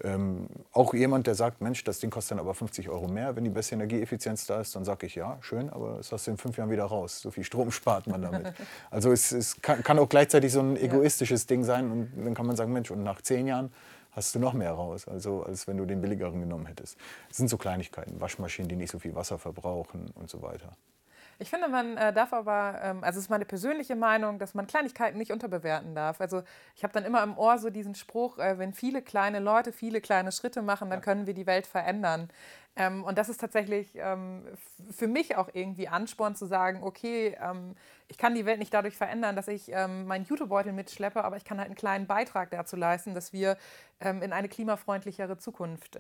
Ähm, 0.02 0.48
auch 0.72 0.92
jemand, 0.92 1.28
der 1.28 1.36
sagt, 1.36 1.60
Mensch, 1.60 1.84
das 1.84 2.00
Ding 2.00 2.10
kostet 2.10 2.32
dann 2.32 2.40
aber 2.40 2.52
50 2.54 2.88
Euro 2.88 3.06
mehr, 3.06 3.36
wenn 3.36 3.44
die 3.44 3.50
beste 3.50 3.76
Energieeffizienz 3.76 4.44
da 4.46 4.60
ist, 4.60 4.74
dann 4.74 4.84
sage 4.84 5.06
ich, 5.06 5.14
ja, 5.14 5.38
schön, 5.40 5.70
aber 5.70 5.98
das 5.98 6.10
hast 6.10 6.26
du 6.26 6.32
in 6.32 6.36
fünf 6.36 6.56
Jahren 6.56 6.70
wieder 6.70 6.84
raus. 6.84 7.20
So 7.20 7.30
viel 7.30 7.44
Strom 7.44 7.70
spart 7.70 8.08
man 8.08 8.22
damit. 8.22 8.52
Also 8.90 9.12
es, 9.12 9.30
es 9.30 9.62
kann, 9.62 9.84
kann, 9.84 9.98
auch 10.00 10.08
gleichzeitig 10.08 10.52
so 10.52 10.60
ein 10.60 10.76
egoistisches 10.76 11.44
ja. 11.44 11.48
Ding 11.48 11.64
sein 11.64 11.90
und 11.90 12.24
dann 12.24 12.34
kann 12.34 12.46
man 12.46 12.56
sagen, 12.56 12.72
Mensch, 12.72 12.90
und 12.90 13.04
nach 13.04 13.22
zehn 13.22 13.46
Jahren 13.46 13.72
hast 14.10 14.34
du 14.34 14.40
noch 14.40 14.52
mehr 14.52 14.72
raus, 14.72 15.06
also 15.06 15.44
als 15.44 15.68
wenn 15.68 15.76
du 15.76 15.84
den 15.86 16.00
billigeren 16.00 16.40
genommen 16.40 16.66
hättest. 16.66 16.96
Das 17.28 17.36
sind 17.36 17.48
so 17.48 17.56
Kleinigkeiten, 17.56 18.20
Waschmaschinen, 18.20 18.68
die 18.68 18.76
nicht 18.76 18.90
so 18.90 18.98
viel 18.98 19.14
Wasser 19.14 19.38
verbrauchen 19.38 20.10
und 20.16 20.28
so 20.28 20.42
weiter. 20.42 20.76
Ich 21.38 21.50
finde, 21.50 21.68
man 21.68 21.96
äh, 21.96 22.12
darf 22.12 22.32
aber, 22.32 22.80
ähm, 22.82 23.04
also 23.04 23.18
es 23.18 23.24
ist 23.24 23.30
meine 23.30 23.44
persönliche 23.44 23.96
Meinung, 23.96 24.38
dass 24.38 24.54
man 24.54 24.66
Kleinigkeiten 24.66 25.18
nicht 25.18 25.32
unterbewerten 25.32 25.94
darf. 25.94 26.20
Also 26.20 26.42
ich 26.74 26.84
habe 26.84 26.92
dann 26.92 27.04
immer 27.04 27.22
im 27.22 27.36
Ohr 27.36 27.58
so 27.58 27.70
diesen 27.70 27.94
Spruch, 27.94 28.38
äh, 28.38 28.58
wenn 28.58 28.72
viele 28.72 29.02
kleine 29.02 29.40
Leute 29.40 29.72
viele 29.72 30.00
kleine 30.00 30.32
Schritte 30.32 30.62
machen, 30.62 30.90
dann 30.90 31.00
können 31.00 31.26
wir 31.26 31.34
die 31.34 31.46
Welt 31.46 31.66
verändern. 31.66 32.28
Ähm, 32.76 33.04
und 33.04 33.18
das 33.18 33.28
ist 33.28 33.40
tatsächlich 33.40 33.92
ähm, 33.94 34.44
für 34.90 35.06
mich 35.06 35.36
auch 35.36 35.48
irgendwie 35.52 35.88
Ansporn 35.88 36.34
zu 36.34 36.46
sagen, 36.46 36.82
okay, 36.82 37.36
ähm, 37.40 37.76
ich 38.08 38.18
kann 38.18 38.34
die 38.34 38.46
Welt 38.46 38.58
nicht 38.58 38.74
dadurch 38.74 38.96
verändern, 38.96 39.36
dass 39.36 39.48
ich 39.48 39.70
ähm, 39.70 40.06
meinen 40.06 40.24
Jutebeutel 40.24 40.72
mitschleppe, 40.72 41.22
aber 41.24 41.36
ich 41.36 41.44
kann 41.44 41.58
halt 41.58 41.66
einen 41.66 41.76
kleinen 41.76 42.06
Beitrag 42.06 42.50
dazu 42.50 42.76
leisten, 42.76 43.14
dass 43.14 43.32
wir 43.32 43.56
ähm, 44.00 44.22
in 44.22 44.32
eine 44.32 44.48
klimafreundlichere 44.48 45.38
Zukunft 45.38 45.98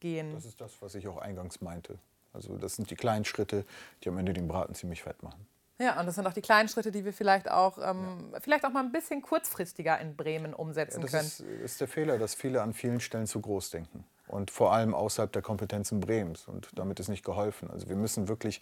gehen. 0.00 0.32
Das 0.34 0.44
ist 0.44 0.60
das, 0.60 0.82
was 0.82 0.94
ich 0.94 1.06
auch 1.06 1.18
eingangs 1.18 1.60
meinte. 1.60 1.98
Also 2.32 2.56
das 2.56 2.76
sind 2.76 2.90
die 2.90 2.96
kleinen 2.96 3.24
Schritte, 3.24 3.64
die 4.02 4.08
am 4.08 4.18
Ende 4.18 4.32
den 4.32 4.48
Braten 4.48 4.74
ziemlich 4.74 5.02
fett 5.02 5.22
machen. 5.22 5.46
Ja, 5.80 5.98
und 5.98 6.04
das 6.04 6.14
sind 6.14 6.26
auch 6.26 6.34
die 6.34 6.42
kleinen 6.42 6.68
Schritte, 6.68 6.92
die 6.92 7.06
wir 7.06 7.12
vielleicht 7.14 7.50
auch, 7.50 7.78
ähm, 7.78 8.30
ja. 8.32 8.40
vielleicht 8.40 8.66
auch 8.66 8.70
mal 8.70 8.84
ein 8.84 8.92
bisschen 8.92 9.22
kurzfristiger 9.22 9.98
in 9.98 10.14
Bremen 10.14 10.52
umsetzen 10.52 11.00
ja, 11.00 11.02
das 11.04 11.10
können. 11.10 11.24
Das 11.24 11.40
ist, 11.40 11.62
ist 11.62 11.80
der 11.80 11.88
Fehler, 11.88 12.18
dass 12.18 12.34
viele 12.34 12.60
an 12.60 12.74
vielen 12.74 13.00
Stellen 13.00 13.26
zu 13.26 13.40
groß 13.40 13.70
denken. 13.70 14.04
Und 14.28 14.50
vor 14.50 14.74
allem 14.74 14.94
außerhalb 14.94 15.32
der 15.32 15.40
Kompetenzen 15.40 16.00
Bremens. 16.00 16.46
Und 16.46 16.68
damit 16.74 17.00
ist 17.00 17.08
nicht 17.08 17.24
geholfen. 17.24 17.70
Also 17.70 17.88
wir 17.88 17.96
müssen 17.96 18.28
wirklich 18.28 18.60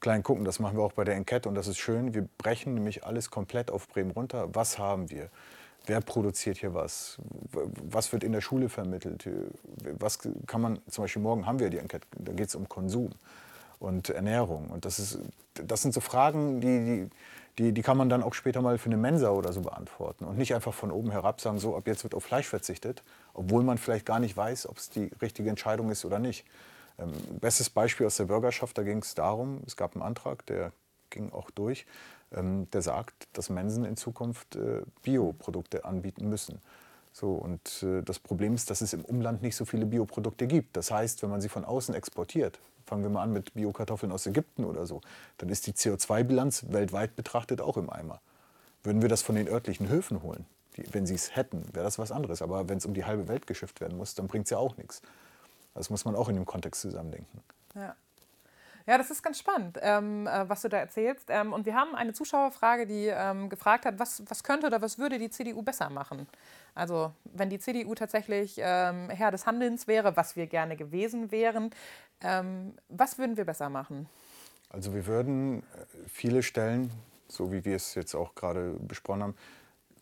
klein 0.00 0.22
gucken. 0.22 0.44
Das 0.44 0.58
machen 0.58 0.78
wir 0.78 0.82
auch 0.82 0.92
bei 0.92 1.04
der 1.04 1.14
Enquete 1.14 1.48
und 1.48 1.54
das 1.54 1.68
ist 1.68 1.78
schön. 1.78 2.14
Wir 2.14 2.26
brechen 2.38 2.74
nämlich 2.74 3.04
alles 3.04 3.30
komplett 3.30 3.70
auf 3.70 3.86
Bremen 3.88 4.10
runter. 4.10 4.54
Was 4.54 4.78
haben 4.78 5.10
wir? 5.10 5.30
Wer 5.86 6.00
produziert 6.00 6.58
hier 6.58 6.74
was? 6.74 7.18
Was 7.52 8.12
wird 8.12 8.24
in 8.24 8.32
der 8.32 8.40
Schule 8.40 8.68
vermittelt? 8.68 9.28
Was 9.98 10.18
kann 10.46 10.60
man, 10.60 10.78
zum 10.90 11.04
Beispiel 11.04 11.22
morgen 11.22 11.46
haben 11.46 11.58
wir 11.58 11.70
die 11.70 11.78
Enquete, 11.78 12.06
da 12.18 12.32
geht 12.32 12.48
es 12.48 12.54
um 12.54 12.68
Konsum 12.68 13.10
und 13.78 14.10
Ernährung. 14.10 14.68
Und 14.68 14.84
das, 14.84 14.98
ist, 14.98 15.18
das 15.54 15.82
sind 15.82 15.94
so 15.94 16.00
Fragen, 16.00 16.60
die, 16.60 17.08
die, 17.58 17.72
die, 17.72 17.82
kann 17.82 17.96
man 17.96 18.08
dann 18.08 18.22
auch 18.22 18.34
später 18.34 18.60
mal 18.62 18.78
für 18.78 18.86
eine 18.86 18.96
Mensa 18.96 19.30
oder 19.30 19.52
so 19.52 19.62
beantworten. 19.62 20.24
Und 20.24 20.38
nicht 20.38 20.54
einfach 20.54 20.74
von 20.74 20.90
oben 20.90 21.10
herab 21.10 21.40
sagen, 21.40 21.58
so 21.58 21.76
ab 21.76 21.86
jetzt 21.86 22.04
wird 22.04 22.14
auf 22.14 22.24
Fleisch 22.24 22.46
verzichtet, 22.46 23.02
obwohl 23.34 23.62
man 23.62 23.78
vielleicht 23.78 24.06
gar 24.06 24.18
nicht 24.18 24.36
weiß, 24.36 24.68
ob 24.68 24.78
es 24.78 24.90
die 24.90 25.10
richtige 25.22 25.50
Entscheidung 25.50 25.90
ist 25.90 26.04
oder 26.04 26.18
nicht. 26.18 26.44
Ähm, 26.98 27.12
bestes 27.40 27.70
Beispiel 27.70 28.06
aus 28.06 28.16
der 28.16 28.24
Bürgerschaft, 28.24 28.76
da 28.78 28.82
ging 28.82 28.98
es 28.98 29.14
darum, 29.14 29.60
es 29.66 29.76
gab 29.76 29.94
einen 29.94 30.02
Antrag, 30.02 30.46
der 30.46 30.72
ging 31.10 31.32
auch 31.32 31.50
durch, 31.50 31.86
der 32.30 32.82
sagt, 32.82 33.28
dass 33.32 33.50
Mensen 33.50 33.84
in 33.84 33.96
Zukunft 33.96 34.56
äh, 34.56 34.82
Bioprodukte 35.02 35.84
anbieten 35.84 36.28
müssen. 36.28 36.60
So, 37.12 37.32
und 37.32 37.82
äh, 37.82 38.02
das 38.02 38.18
Problem 38.18 38.54
ist, 38.54 38.68
dass 38.68 38.82
es 38.82 38.92
im 38.92 39.04
Umland 39.04 39.40
nicht 39.40 39.56
so 39.56 39.64
viele 39.64 39.86
Bioprodukte 39.86 40.46
gibt. 40.46 40.76
Das 40.76 40.90
heißt, 40.90 41.22
wenn 41.22 41.30
man 41.30 41.40
sie 41.40 41.48
von 41.48 41.64
außen 41.64 41.94
exportiert, 41.94 42.58
fangen 42.84 43.02
wir 43.02 43.10
mal 43.10 43.22
an 43.22 43.32
mit 43.32 43.54
Biokartoffeln 43.54 44.12
aus 44.12 44.26
Ägypten 44.26 44.64
oder 44.64 44.86
so, 44.86 45.00
dann 45.38 45.48
ist 45.48 45.66
die 45.66 45.72
CO2-Bilanz 45.72 46.66
weltweit 46.68 47.16
betrachtet 47.16 47.60
auch 47.60 47.76
im 47.76 47.88
Eimer. 47.88 48.20
Würden 48.82 49.02
wir 49.02 49.08
das 49.08 49.22
von 49.22 49.34
den 49.34 49.48
örtlichen 49.48 49.88
Höfen 49.88 50.22
holen, 50.22 50.44
die, 50.76 50.92
wenn 50.92 51.06
sie 51.06 51.14
es 51.14 51.34
hätten, 51.34 51.62
wäre 51.72 51.84
das 51.84 51.98
was 51.98 52.12
anderes. 52.12 52.42
Aber 52.42 52.68
wenn 52.68 52.78
es 52.78 52.86
um 52.86 52.92
die 52.92 53.04
halbe 53.04 53.28
Welt 53.28 53.46
geschifft 53.46 53.80
werden 53.80 53.96
muss, 53.96 54.14
dann 54.14 54.28
bringt 54.28 54.44
es 54.44 54.50
ja 54.50 54.58
auch 54.58 54.76
nichts. 54.76 55.00
Das 55.74 55.90
muss 55.90 56.04
man 56.04 56.14
auch 56.16 56.28
in 56.28 56.34
dem 56.34 56.46
Kontext 56.46 56.82
zusammendenken. 56.82 57.40
Ja. 57.74 57.94
Ja, 58.86 58.98
das 58.98 59.10
ist 59.10 59.22
ganz 59.22 59.40
spannend, 59.40 59.78
ähm, 59.82 60.28
äh, 60.28 60.48
was 60.48 60.62
du 60.62 60.68
da 60.68 60.76
erzählst. 60.76 61.26
Ähm, 61.28 61.52
und 61.52 61.66
wir 61.66 61.74
haben 61.74 61.96
eine 61.96 62.12
Zuschauerfrage, 62.12 62.86
die 62.86 63.06
ähm, 63.06 63.48
gefragt 63.48 63.84
hat, 63.84 63.98
was, 63.98 64.22
was 64.28 64.44
könnte 64.44 64.68
oder 64.68 64.80
was 64.80 64.96
würde 64.96 65.18
die 65.18 65.28
CDU 65.28 65.62
besser 65.62 65.90
machen? 65.90 66.28
Also 66.76 67.12
wenn 67.24 67.50
die 67.50 67.58
CDU 67.58 67.96
tatsächlich 67.96 68.56
ähm, 68.58 69.10
Herr 69.10 69.32
des 69.32 69.44
Handelns 69.44 69.88
wäre, 69.88 70.16
was 70.16 70.36
wir 70.36 70.46
gerne 70.46 70.76
gewesen 70.76 71.32
wären, 71.32 71.70
ähm, 72.20 72.74
was 72.88 73.18
würden 73.18 73.36
wir 73.36 73.44
besser 73.44 73.68
machen? 73.70 74.08
Also 74.68 74.94
wir 74.94 75.06
würden 75.06 75.62
äh, 75.62 75.64
viele 76.06 76.44
Stellen, 76.44 76.92
so 77.26 77.50
wie 77.50 77.64
wir 77.64 77.74
es 77.74 77.96
jetzt 77.96 78.14
auch 78.14 78.36
gerade 78.36 78.74
besprochen 78.78 79.22
haben, 79.24 79.34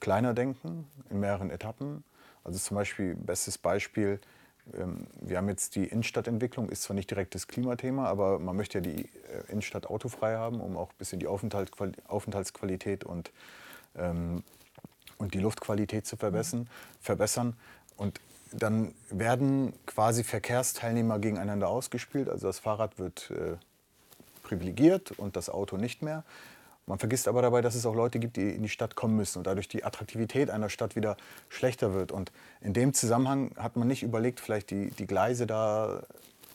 kleiner 0.01 0.35
denken, 0.35 0.87
in 1.09 1.21
mehreren 1.21 1.49
Etappen. 1.49 2.05
Also 2.45 2.59
zum 2.59 2.75
Beispiel, 2.75 3.15
bestes 3.15 3.57
Beispiel, 3.57 4.21
wir 4.67 5.37
haben 5.37 5.49
jetzt 5.49 5.77
die 5.77 5.85
Innenstadtentwicklung, 5.85 6.69
ist 6.71 6.83
zwar 6.83 6.95
nicht 6.95 7.11
direkt 7.11 7.35
das 7.35 7.49
Klimathema, 7.49 8.07
aber 8.07 8.39
man 8.39 8.57
möchte 8.57 8.79
ja 8.79 8.83
die 8.83 9.05
äh, 9.05 9.09
Innenstadt 9.49 9.87
autofrei 9.87 10.37
haben, 10.37 10.61
um 10.61 10.77
auch 10.77 10.91
ein 10.91 10.97
bisschen 10.99 11.21
die 11.21 11.27
Aufenthaltsqualität 11.27 13.05
und, 13.05 13.31
ähm, 13.97 14.43
und 15.19 15.35
die 15.35 15.41
Luftqualität 15.41 16.07
zu 16.07 16.17
verbessern. 16.17 16.69
verbessern. 17.01 17.57
Und 17.97 18.21
dann 18.53 18.95
werden 19.11 19.75
quasi 19.87 20.25
Verkehrsteilnehmer 20.25 21.19
gegeneinander 21.19 21.69
ausgespielt. 21.69 22.29
Also 22.29 22.47
das 22.47 22.59
Fahrrad 22.59 22.99
wird 22.99 23.31
äh, 23.31 23.57
privilegiert 24.43 25.13
und 25.13 25.37
das 25.37 25.51
Auto 25.51 25.77
nicht 25.77 26.03
mehr. 26.03 26.25
Man 26.87 26.99
vergisst 26.99 27.29
aber 27.29 27.41
dabei, 27.41 27.63
dass 27.63 27.75
es 27.75 27.87
auch 27.87 27.95
Leute 27.95 28.19
gibt, 28.19 28.37
die 28.37 28.51
in 28.51 28.63
die 28.63 28.69
Stadt 28.69 28.95
kommen 28.95 29.17
müssen 29.17 29.39
und 29.39 29.47
dadurch 29.47 29.69
die 29.69 29.85
Attraktivität 29.85 30.51
einer 30.51 30.69
Stadt 30.69 30.97
wieder 30.97 31.17
schlechter 31.49 31.95
wird. 31.95 32.13
Und 32.13 32.31
in 32.61 32.75
dem 32.75 32.93
Zusammenhang 32.93 33.53
hat 33.57 33.77
man 33.77 33.89
nicht 33.89 34.03
überlegt, 34.03 34.41
vielleicht 34.41 34.71
die, 34.71 34.91
die 34.91 35.07
Gleise 35.07 35.47
da 35.47 36.03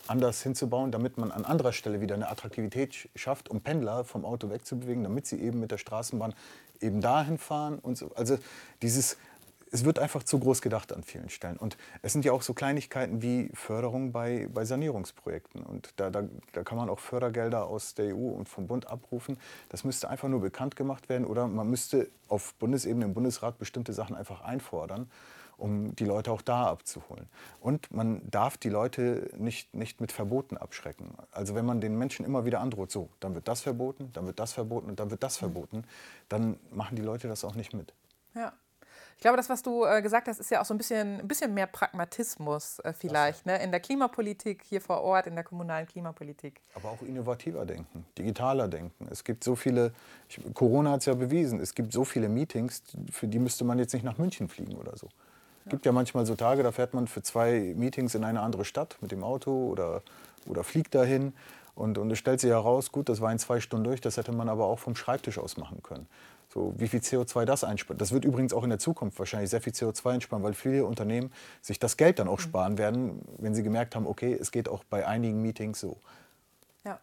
anders 0.08 0.42
hinzubauen, 0.42 0.92
damit 0.92 1.18
man 1.18 1.32
an 1.32 1.46
anderer 1.46 1.72
Stelle 1.72 2.02
wieder 2.02 2.16
eine 2.16 2.30
Attraktivität 2.30 3.10
schafft, 3.16 3.50
um 3.50 3.62
Pendler 3.62 4.04
vom 4.04 4.26
Auto 4.26 4.50
wegzubewegen, 4.50 5.04
damit 5.04 5.28
sie 5.28 5.40
eben 5.40 5.60
mit 5.60 5.72
der 5.72 5.78
Straßenbahn 5.78 6.34
eben 6.82 7.02
dahin 7.02 7.38
fahren. 7.38 7.80
Und 7.80 7.98
so. 7.98 8.12
Also 8.16 8.38
dieses 8.82 9.18
es 9.72 9.86
wird 9.86 10.00
einfach 10.00 10.24
zu 10.24 10.40
groß 10.40 10.62
gedacht 10.62 10.94
an 10.94 11.04
vielen 11.04 11.30
Stellen. 11.30 11.58
Und 11.58 11.78
es 12.02 12.14
sind 12.14 12.26
ja 12.26 12.32
auch 12.32 12.42
so 12.42 12.54
Kleinigkeiten 12.54 13.22
wie 13.22 13.50
Förderung 13.54 14.12
bei, 14.12 14.48
bei 14.54 14.66
Sanierungsprojekten. 14.66 15.64
Und 15.64 15.94
da, 15.98 16.10
da, 16.10 16.24
da 16.54 16.64
kann 16.64 16.78
man 16.78 16.90
auch 16.90 17.00
Fördergelder 17.00 17.68
aus 17.68 17.94
der 17.96 18.16
EU 18.16 18.30
und 18.30 18.50
vom 18.50 18.68
Bund 18.68 18.88
abrufen. 18.88 19.38
Das 19.70 19.84
müsste 19.84 20.10
einfach 20.10 20.28
nur 20.28 20.42
bekannt 20.42 20.76
gemacht 20.76 21.10
werden 21.10 21.26
oder 21.26 21.48
man 21.48 21.70
müsste 21.70 22.10
auf 22.28 22.54
Bundesebene 22.56 23.06
im 23.06 23.14
Bundesrat 23.14 23.58
bestimmte 23.58 23.94
Sachen 23.94 24.16
einfach 24.16 24.42
einfordern 24.42 25.10
um 25.60 25.96
die 25.96 26.06
Leute 26.06 26.32
auch 26.32 26.42
da 26.42 26.68
abzuholen. 26.68 27.28
Und 27.60 27.92
man 27.92 28.22
darf 28.30 28.58
die 28.58 28.70
Leute 28.70 29.30
nicht, 29.38 29.76
nicht 29.76 30.02
mit 30.02 30.12
Verboten 30.12 30.58
abschrecken. 30.58 31.16
Also 31.32 31.54
wenn 31.54 31.66
man 31.66 31.82
den 31.82 31.98
Menschen 31.98 32.26
immer 32.26 32.46
wieder 32.46 32.62
androht, 32.62 32.92
so, 32.92 33.10
dann 33.20 33.36
wird 33.36 33.48
das 33.48 33.62
verboten, 33.62 34.12
dann 34.14 34.26
wird 34.26 34.40
das 34.40 34.54
verboten 34.54 34.90
und 34.90 35.00
dann 35.00 35.12
wird 35.12 35.22
das 35.22 35.38
verboten, 35.38 35.84
dann 36.30 36.58
machen 36.72 36.96
die 36.96 37.02
Leute 37.02 37.28
das 37.28 37.44
auch 37.44 37.56
nicht 37.56 37.74
mit. 37.74 37.94
Ja. 38.34 38.54
Ich 39.20 39.22
glaube, 39.22 39.36
das, 39.36 39.50
was 39.50 39.62
du 39.62 39.84
äh, 39.84 40.02
gesagt 40.02 40.30
hast, 40.30 40.40
ist 40.40 40.50
ja 40.50 40.62
auch 40.62 40.66
so 40.66 40.74
ein 40.74 40.78
bisschen, 40.78 41.20
ein 41.20 41.28
bisschen 41.28 41.54
mehr 41.54 41.68
Pragmatismus 41.68 42.80
äh, 42.80 42.94
vielleicht 42.94 43.46
ne? 43.46 43.62
in 43.62 43.70
der 43.70 43.82
Klimapolitik 43.82 44.64
hier 44.64 44.80
vor 44.80 45.02
Ort, 45.02 45.28
in 45.28 45.36
der 45.36 45.44
kommunalen 45.44 45.86
Klimapolitik. 45.86 46.62
Aber 46.74 46.92
auch 46.92 47.02
innovativer 47.02 47.66
denken, 47.66 48.06
digitaler 48.18 48.70
denken. 48.70 49.10
Es 49.12 49.26
gibt 49.26 49.44
so 49.44 49.58
viele, 49.58 49.92
ich, 50.30 50.40
Corona 50.54 50.92
hat 50.92 51.02
es 51.02 51.08
ja 51.08 51.16
bewiesen, 51.16 51.60
es 51.60 51.76
gibt 51.76 51.92
so 51.92 52.06
viele 52.06 52.30
Meetings, 52.30 52.82
für 53.12 53.28
die 53.28 53.40
müsste 53.40 53.66
man 53.66 53.78
jetzt 53.78 53.94
nicht 53.94 54.06
nach 54.06 54.18
München 54.18 54.48
fliegen 54.48 54.78
oder 54.78 54.96
so. 54.96 55.10
Es 55.66 55.72
gibt 55.72 55.86
ja 55.86 55.92
manchmal 55.92 56.26
so 56.26 56.36
Tage, 56.36 56.64
da 56.64 56.72
fährt 56.72 56.94
man 56.94 57.06
für 57.06 57.22
zwei 57.22 57.74
Meetings 57.76 58.16
in 58.16 58.24
eine 58.24 58.40
andere 58.40 58.64
Stadt 58.64 58.98
mit 59.02 59.12
dem 59.12 59.26
Auto 59.26 59.52
oder, 59.68 60.02
oder 60.48 60.64
fliegt 60.64 60.96
dahin. 60.96 61.34
Und, 61.76 61.98
und 61.98 62.10
es 62.10 62.20
stellt 62.20 62.40
sich 62.40 62.52
heraus, 62.52 62.94
gut, 62.94 63.10
das 63.10 63.20
war 63.20 63.34
in 63.34 63.40
zwei 63.40 63.60
Stunden 63.60 63.84
durch, 63.84 64.00
das 64.00 64.16
hätte 64.16 64.32
man 64.32 64.48
aber 64.48 64.66
auch 64.66 64.80
vom 64.80 64.96
Schreibtisch 64.96 65.38
aus 65.38 65.58
machen 65.58 65.84
können. 65.84 66.08
So, 66.52 66.74
wie 66.78 66.88
viel 66.88 67.00
CO2 67.00 67.46
das 67.46 67.64
einspart. 67.64 68.02
Das 68.02 68.12
wird 68.12 68.26
übrigens 68.26 68.54
auch 68.54 68.64
in 68.64 68.72
der 68.72 68.80
Zukunft 68.80 69.20
wahrscheinlich 69.20 69.52
sehr 69.52 69.62
viel 69.62 69.74
CO2 69.74 70.14
einsparen, 70.14 70.44
weil 70.44 70.54
viele 70.54 70.84
Unternehmen 70.84 71.32
sich 71.62 71.78
das 71.78 71.96
Geld 71.96 72.18
dann 72.18 72.28
auch 72.28 72.40
mhm. 72.40 72.44
sparen 72.44 72.78
werden, 72.80 73.22
wenn 73.38 73.54
sie 73.54 73.62
gemerkt 73.62 73.96
haben, 73.96 74.08
okay, 74.08 74.34
es 74.34 74.52
geht 74.52 74.68
auch 74.68 74.84
bei 74.84 75.06
einigen 75.06 75.44
Meetings 75.44 75.80
so. 75.80 75.98
Ja. 76.84 77.00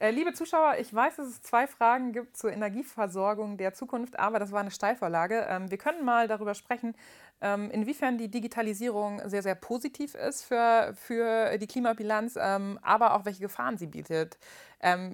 Äh, 0.00 0.12
liebe 0.12 0.32
Zuschauer, 0.32 0.76
ich 0.78 0.94
weiß, 0.94 1.16
dass 1.16 1.28
es 1.28 1.42
zwei 1.42 1.66
Fragen 1.66 2.12
gibt 2.12 2.34
zur 2.34 2.50
Energieversorgung 2.50 3.58
der 3.58 3.74
Zukunft, 3.74 4.18
aber 4.18 4.38
das 4.38 4.50
war 4.50 4.60
eine 4.60 4.70
Steilvorlage. 4.70 5.46
Ähm, 5.46 5.70
wir 5.70 5.76
können 5.76 6.06
mal 6.06 6.26
darüber 6.26 6.54
sprechen, 6.54 6.94
ähm, 7.42 7.70
inwiefern 7.70 8.16
die 8.16 8.28
Digitalisierung 8.28 9.20
sehr, 9.28 9.42
sehr 9.42 9.54
positiv 9.54 10.14
ist 10.14 10.44
für, 10.44 10.94
für 10.94 11.58
die 11.58 11.66
Klimabilanz, 11.66 12.38
ähm, 12.40 12.78
aber 12.80 13.12
auch 13.12 13.26
welche 13.26 13.42
Gefahren 13.42 13.76
sie 13.76 13.86
bietet. 13.86 14.38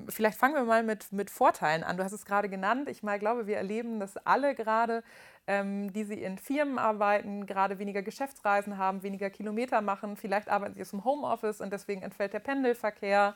Vielleicht 0.09 0.39
fangen 0.39 0.55
wir 0.55 0.63
mal 0.63 0.85
mit, 0.85 1.11
mit 1.11 1.29
Vorteilen 1.29 1.83
an. 1.83 1.97
Du 1.97 2.05
hast 2.05 2.13
es 2.13 2.25
gerade 2.25 2.49
genannt. 2.49 2.89
Ich 2.89 3.03
mal 3.03 3.19
glaube, 3.19 3.49
wir 3.49 3.57
erleben, 3.57 3.99
dass 3.99 4.17
alle 4.19 4.55
gerade, 4.55 5.03
ähm, 5.49 5.93
die 5.93 6.05
sie 6.05 6.23
in 6.23 6.39
Firmen 6.39 6.79
arbeiten, 6.79 7.47
gerade 7.47 7.81
weniger 7.81 8.03
Geschäftsreisen 8.03 8.79
haben, 8.79 9.03
weniger 9.03 9.29
Kilometer 9.29 9.81
machen. 9.81 10.17
Vielleicht 10.17 10.49
arbeiten 10.49 10.75
sie 10.75 10.83
aus 10.83 10.91
dem 10.91 11.05
Homeoffice 11.05 11.61
und 11.61 11.73
deswegen 11.73 12.03
entfällt 12.03 12.33
der 12.33 12.39
Pendelverkehr. 12.39 13.35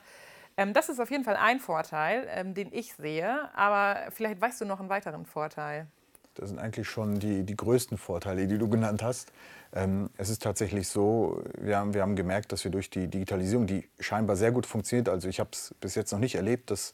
Ähm, 0.57 0.73
das 0.73 0.89
ist 0.89 0.99
auf 0.99 1.11
jeden 1.11 1.23
Fall 1.23 1.37
ein 1.37 1.59
Vorteil, 1.59 2.27
ähm, 2.29 2.53
den 2.53 2.71
ich 2.71 2.93
sehe. 2.93 3.49
Aber 3.55 4.11
vielleicht 4.11 4.41
weißt 4.41 4.61
du 4.61 4.65
noch 4.65 4.79
einen 4.79 4.89
weiteren 4.89 5.25
Vorteil. 5.25 5.87
Das 6.35 6.49
sind 6.49 6.59
eigentlich 6.59 6.87
schon 6.87 7.19
die, 7.19 7.43
die 7.43 7.55
größten 7.55 7.97
Vorteile, 7.97 8.47
die 8.47 8.57
du 8.57 8.69
genannt 8.69 9.03
hast. 9.03 9.31
Ähm, 9.73 10.09
es 10.17 10.29
ist 10.29 10.41
tatsächlich 10.41 10.87
so, 10.87 11.43
wir 11.59 11.77
haben, 11.77 11.93
wir 11.93 12.01
haben 12.01 12.15
gemerkt, 12.15 12.51
dass 12.51 12.63
wir 12.63 12.71
durch 12.71 12.89
die 12.89 13.07
Digitalisierung, 13.07 13.67
die 13.67 13.87
scheinbar 13.99 14.35
sehr 14.35 14.51
gut 14.51 14.65
funktioniert, 14.65 15.09
also 15.09 15.27
ich 15.27 15.39
habe 15.39 15.49
es 15.53 15.73
bis 15.79 15.95
jetzt 15.95 16.11
noch 16.11 16.19
nicht 16.19 16.35
erlebt, 16.35 16.71
dass, 16.71 16.93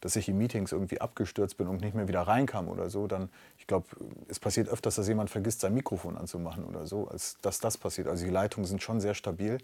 dass 0.00 0.16
ich 0.16 0.28
in 0.28 0.38
Meetings 0.38 0.72
irgendwie 0.72 1.00
abgestürzt 1.00 1.56
bin 1.56 1.68
und 1.68 1.80
nicht 1.80 1.94
mehr 1.94 2.08
wieder 2.08 2.22
reinkam 2.22 2.68
oder 2.68 2.90
so, 2.90 3.06
dann, 3.06 3.28
ich 3.58 3.66
glaube, 3.66 3.86
es 4.28 4.40
passiert 4.40 4.68
öfters, 4.68 4.96
dass 4.96 5.06
jemand 5.06 5.30
vergisst, 5.30 5.60
sein 5.60 5.74
Mikrofon 5.74 6.16
anzumachen 6.16 6.64
oder 6.64 6.86
so, 6.86 7.08
als 7.08 7.38
dass 7.42 7.60
das 7.60 7.78
passiert. 7.78 8.08
Also 8.08 8.24
die 8.24 8.30
Leitungen 8.30 8.66
sind 8.66 8.82
schon 8.82 9.00
sehr 9.00 9.14
stabil. 9.14 9.58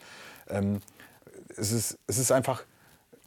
Ähm, 0.48 0.81
es, 1.57 1.72
ist, 1.72 1.98
es 2.07 2.18
ist 2.18 2.31
einfach 2.31 2.64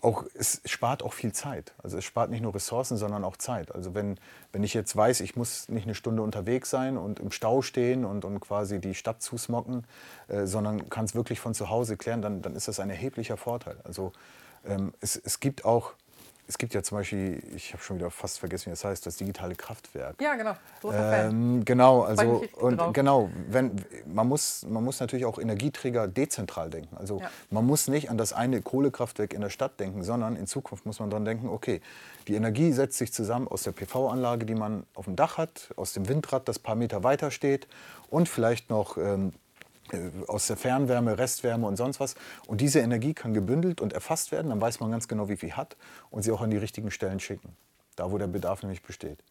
auch, 0.05 0.23
es 0.35 0.61
spart 0.65 1.01
auch 1.01 1.13
viel 1.13 1.33
Zeit. 1.33 1.73
Also 1.81 1.97
es 1.97 2.05
spart 2.05 2.29
nicht 2.29 2.41
nur 2.41 2.53
Ressourcen, 2.53 2.95
sondern 2.95 3.23
auch 3.23 3.37
Zeit. 3.37 3.73
Also 3.73 3.95
wenn, 3.95 4.19
wenn 4.51 4.63
ich 4.63 4.75
jetzt 4.75 4.95
weiß, 4.95 5.19
ich 5.21 5.35
muss 5.35 5.67
nicht 5.67 5.85
eine 5.85 5.95
Stunde 5.95 6.21
unterwegs 6.21 6.69
sein 6.69 6.95
und 6.97 7.19
im 7.19 7.31
Stau 7.31 7.63
stehen 7.63 8.05
und, 8.05 8.23
und 8.23 8.39
quasi 8.39 8.79
die 8.79 8.93
Stadt 8.93 9.23
zusmocken, 9.23 9.85
äh, 10.27 10.45
sondern 10.45 10.89
kann 10.89 11.05
es 11.05 11.15
wirklich 11.15 11.39
von 11.39 11.55
zu 11.55 11.69
Hause 11.71 11.97
klären, 11.97 12.21
dann, 12.21 12.43
dann 12.43 12.55
ist 12.55 12.67
das 12.67 12.79
ein 12.79 12.91
erheblicher 12.91 13.35
Vorteil. 13.35 13.77
Also 13.83 14.13
ähm, 14.63 14.93
es, 15.01 15.15
es 15.15 15.39
gibt 15.39 15.65
auch 15.65 15.93
es 16.47 16.57
gibt 16.57 16.73
ja 16.73 16.83
zum 16.83 16.97
Beispiel, 16.99 17.41
ich 17.55 17.73
habe 17.73 17.81
schon 17.81 17.97
wieder 17.97 18.11
fast 18.11 18.39
vergessen, 18.39 18.67
wie 18.67 18.71
das 18.71 18.85
heißt, 18.85 19.05
das 19.05 19.17
digitale 19.17 19.55
Kraftwerk. 19.55 20.21
Ja, 20.21 20.35
genau. 20.35 20.55
Ähm, 20.91 21.65
genau, 21.65 22.03
also 22.03 22.43
und 22.57 22.93
genau, 22.93 23.29
wenn 23.47 23.83
man 24.05 24.27
muss, 24.27 24.65
man 24.67 24.83
muss 24.83 24.99
natürlich 24.99 25.25
auch 25.25 25.39
Energieträger 25.39 26.07
dezentral 26.07 26.69
denken. 26.69 26.95
Also 26.97 27.19
ja. 27.19 27.29
man 27.49 27.65
muss 27.65 27.87
nicht 27.87 28.09
an 28.09 28.17
das 28.17 28.33
eine 28.33 28.61
Kohlekraftwerk 28.61 29.33
in 29.33 29.41
der 29.41 29.49
Stadt 29.49 29.79
denken, 29.79 30.03
sondern 30.03 30.35
in 30.35 30.45
Zukunft 30.45 30.85
muss 30.85 30.99
man 30.99 31.09
daran 31.09 31.25
denken, 31.25 31.49
okay, 31.49 31.81
die 32.27 32.35
Energie 32.35 32.71
setzt 32.71 32.97
sich 32.97 33.11
zusammen 33.11 33.47
aus 33.47 33.63
der 33.63 33.71
PV-Anlage, 33.71 34.45
die 34.45 34.55
man 34.55 34.85
auf 34.93 35.05
dem 35.05 35.15
Dach 35.15 35.37
hat, 35.37 35.73
aus 35.75 35.93
dem 35.93 36.07
Windrad, 36.07 36.47
das 36.47 36.59
ein 36.59 36.63
paar 36.63 36.75
Meter 36.75 37.03
weiter 37.03 37.31
steht 37.31 37.67
und 38.09 38.29
vielleicht 38.29 38.69
noch 38.69 38.97
ähm, 38.97 39.29
äh, 39.29 39.44
aus 40.27 40.47
der 40.47 40.57
Fernwärme, 40.57 41.17
Restwärme 41.17 41.67
und 41.67 41.75
sonst 41.75 41.99
was. 41.99 42.15
Und 42.47 42.61
diese 42.61 42.79
Energie 42.79 43.13
kann 43.13 43.33
gebündelt 43.33 43.81
und 43.81 43.93
erfasst 43.93 44.31
werden. 44.31 44.49
Dann 44.49 44.61
weiß 44.61 44.79
man 44.79 44.91
ganz 44.91 45.07
genau, 45.07 45.29
wie 45.29 45.37
viel 45.37 45.53
hat 45.53 45.77
und 46.09 46.23
sie 46.23 46.31
auch 46.31 46.41
an 46.41 46.49
die 46.49 46.57
richtigen 46.57 46.91
Stellen 46.91 47.19
schicken. 47.19 47.55
Da, 47.95 48.11
wo 48.11 48.17
der 48.17 48.27
Bedarf 48.27 48.61
nämlich 48.61 48.81
besteht. 48.81 49.23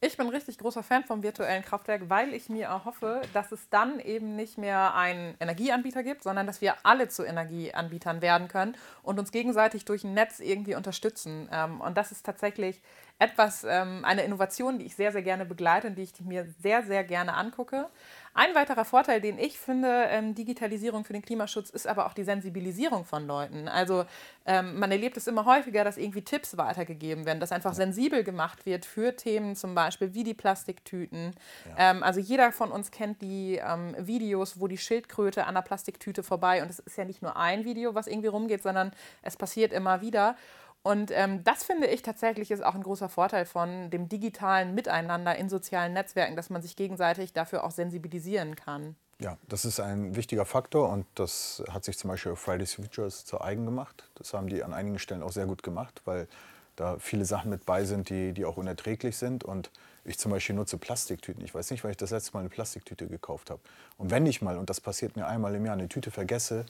Ich 0.00 0.18
bin 0.18 0.28
richtig 0.28 0.58
großer 0.58 0.82
Fan 0.82 1.04
vom 1.04 1.22
virtuellen 1.22 1.64
Kraftwerk, 1.64 2.10
weil 2.10 2.34
ich 2.34 2.50
mir 2.50 2.66
erhoffe, 2.66 3.22
dass 3.32 3.52
es 3.52 3.70
dann 3.70 4.00
eben 4.00 4.36
nicht 4.36 4.58
mehr 4.58 4.94
einen 4.94 5.34
Energieanbieter 5.40 6.02
gibt, 6.02 6.22
sondern 6.22 6.46
dass 6.46 6.60
wir 6.60 6.74
alle 6.82 7.08
zu 7.08 7.24
Energieanbietern 7.24 8.20
werden 8.20 8.48
können 8.48 8.76
und 9.02 9.18
uns 9.18 9.32
gegenseitig 9.32 9.86
durch 9.86 10.04
ein 10.04 10.12
Netz 10.12 10.40
irgendwie 10.40 10.74
unterstützen. 10.74 11.48
Ähm, 11.50 11.80
und 11.80 11.96
das 11.96 12.12
ist 12.12 12.26
tatsächlich 12.26 12.82
etwas, 13.18 13.64
ähm, 13.64 14.04
eine 14.04 14.24
Innovation, 14.24 14.78
die 14.78 14.84
ich 14.84 14.94
sehr, 14.94 15.10
sehr 15.10 15.22
gerne 15.22 15.46
begleite 15.46 15.86
und 15.86 15.94
die 15.94 16.02
ich 16.02 16.20
mir 16.20 16.46
sehr, 16.60 16.82
sehr 16.82 17.04
gerne 17.04 17.32
angucke. 17.32 17.88
Ein 18.36 18.52
weiterer 18.56 18.84
Vorteil, 18.84 19.20
den 19.20 19.38
ich 19.38 19.58
finde, 19.58 20.06
ähm, 20.08 20.34
Digitalisierung 20.34 21.04
für 21.04 21.12
den 21.12 21.22
Klimaschutz, 21.22 21.70
ist 21.70 21.86
aber 21.86 22.06
auch 22.06 22.14
die 22.14 22.24
Sensibilisierung 22.24 23.04
von 23.04 23.28
Leuten. 23.28 23.68
Also 23.68 24.04
ähm, 24.44 24.76
man 24.78 24.90
erlebt 24.90 25.16
es 25.16 25.28
immer 25.28 25.44
häufiger, 25.44 25.84
dass 25.84 25.96
irgendwie 25.96 26.22
Tipps 26.22 26.56
weitergegeben 26.56 27.26
werden, 27.26 27.38
dass 27.38 27.52
einfach 27.52 27.74
sensibel 27.74 28.24
gemacht 28.24 28.66
wird 28.66 28.86
für 28.86 29.14
Themen 29.14 29.54
zum 29.54 29.76
Beispiel 29.76 30.14
wie 30.14 30.24
die 30.24 30.34
Plastiktüten. 30.34 31.34
Ja. 31.68 31.92
Ähm, 31.92 32.02
also 32.02 32.18
jeder 32.18 32.50
von 32.50 32.72
uns 32.72 32.90
kennt 32.90 33.22
die 33.22 33.60
ähm, 33.64 33.94
Videos, 33.98 34.58
wo 34.58 34.66
die 34.66 34.78
Schildkröte 34.78 35.46
an 35.46 35.54
der 35.54 35.62
Plastiktüte 35.62 36.24
vorbei 36.24 36.60
und 36.60 36.70
es 36.70 36.80
ist 36.80 36.98
ja 36.98 37.04
nicht 37.04 37.22
nur 37.22 37.36
ein 37.36 37.64
Video, 37.64 37.94
was 37.94 38.08
irgendwie 38.08 38.28
rumgeht, 38.28 38.64
sondern 38.64 38.90
es 39.22 39.36
passiert 39.36 39.72
immer 39.72 40.00
wieder. 40.00 40.36
Und 40.84 41.10
ähm, 41.12 41.42
das 41.44 41.64
finde 41.64 41.86
ich 41.86 42.02
tatsächlich 42.02 42.50
ist 42.50 42.62
auch 42.62 42.74
ein 42.74 42.82
großer 42.82 43.08
Vorteil 43.08 43.46
von 43.46 43.90
dem 43.90 44.10
digitalen 44.10 44.74
Miteinander 44.74 45.34
in 45.34 45.48
sozialen 45.48 45.94
Netzwerken, 45.94 46.36
dass 46.36 46.50
man 46.50 46.60
sich 46.60 46.76
gegenseitig 46.76 47.32
dafür 47.32 47.64
auch 47.64 47.70
sensibilisieren 47.70 48.54
kann. 48.54 48.94
Ja, 49.18 49.38
das 49.48 49.64
ist 49.64 49.80
ein 49.80 50.14
wichtiger 50.14 50.44
Faktor 50.44 50.90
und 50.90 51.06
das 51.14 51.64
hat 51.70 51.84
sich 51.84 51.96
zum 51.96 52.10
Beispiel 52.10 52.36
Fridays 52.36 52.74
Futures 52.74 53.24
zu 53.24 53.40
eigen 53.40 53.64
gemacht. 53.64 54.10
Das 54.16 54.34
haben 54.34 54.48
die 54.48 54.62
an 54.62 54.74
einigen 54.74 54.98
Stellen 54.98 55.22
auch 55.22 55.32
sehr 55.32 55.46
gut 55.46 55.62
gemacht, 55.62 56.02
weil 56.04 56.28
da 56.76 56.98
viele 56.98 57.24
Sachen 57.24 57.50
mit 57.50 57.64
bei 57.64 57.84
sind, 57.84 58.10
die, 58.10 58.34
die 58.34 58.44
auch 58.44 58.58
unerträglich 58.58 59.16
sind. 59.16 59.42
Und 59.42 59.70
ich 60.04 60.18
zum 60.18 60.32
Beispiel 60.32 60.54
nutze 60.54 60.76
Plastiktüten. 60.76 61.42
Ich 61.42 61.54
weiß 61.54 61.70
nicht, 61.70 61.82
weil 61.82 61.92
ich 61.92 61.96
das 61.96 62.10
letzte 62.10 62.34
Mal 62.34 62.40
eine 62.40 62.50
Plastiktüte 62.50 63.06
gekauft 63.06 63.48
habe. 63.48 63.60
Und 63.96 64.10
wenn 64.10 64.26
ich 64.26 64.42
mal, 64.42 64.58
und 64.58 64.68
das 64.68 64.82
passiert 64.82 65.16
mir 65.16 65.26
einmal 65.26 65.54
im 65.54 65.64
Jahr, 65.64 65.74
eine 65.74 65.88
Tüte 65.88 66.10
vergesse, 66.10 66.66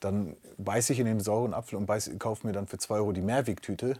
dann 0.00 0.36
beiße 0.58 0.92
ich 0.92 1.00
in 1.00 1.06
den 1.06 1.20
sauren 1.20 1.54
Apfel 1.54 1.76
und 1.76 1.86
beiß, 1.86 2.10
kaufe 2.18 2.46
mir 2.46 2.52
dann 2.52 2.66
für 2.66 2.78
2 2.78 2.96
Euro 2.96 3.12
die 3.12 3.22
Mehrwegtüte, 3.22 3.96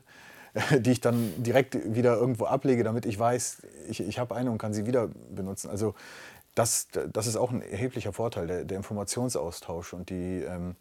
die 0.79 0.93
ich 0.93 1.01
dann 1.01 1.33
direkt 1.43 1.95
wieder 1.95 2.17
irgendwo 2.17 2.47
ablege, 2.47 2.85
damit 2.85 3.07
ich 3.07 3.19
weiß, 3.19 3.63
ich, 3.89 4.01
ich 4.01 4.19
habe 4.19 4.35
eine 4.35 4.51
und 4.51 4.59
kann 4.59 4.75
sie 4.75 4.87
wieder 4.87 5.09
benutzen. 5.35 5.71
Also 5.71 5.95
das, 6.55 6.89
das 7.13 7.27
ist 7.27 7.37
auch 7.37 7.51
ein 7.51 7.63
erheblicher 7.63 8.13
Vorteil, 8.13 8.47
der, 8.47 8.65
der 8.65 8.77
Informationsaustausch 8.77 9.93
und 9.93 10.11
die, 10.11 10.43
ähm, 10.43 10.77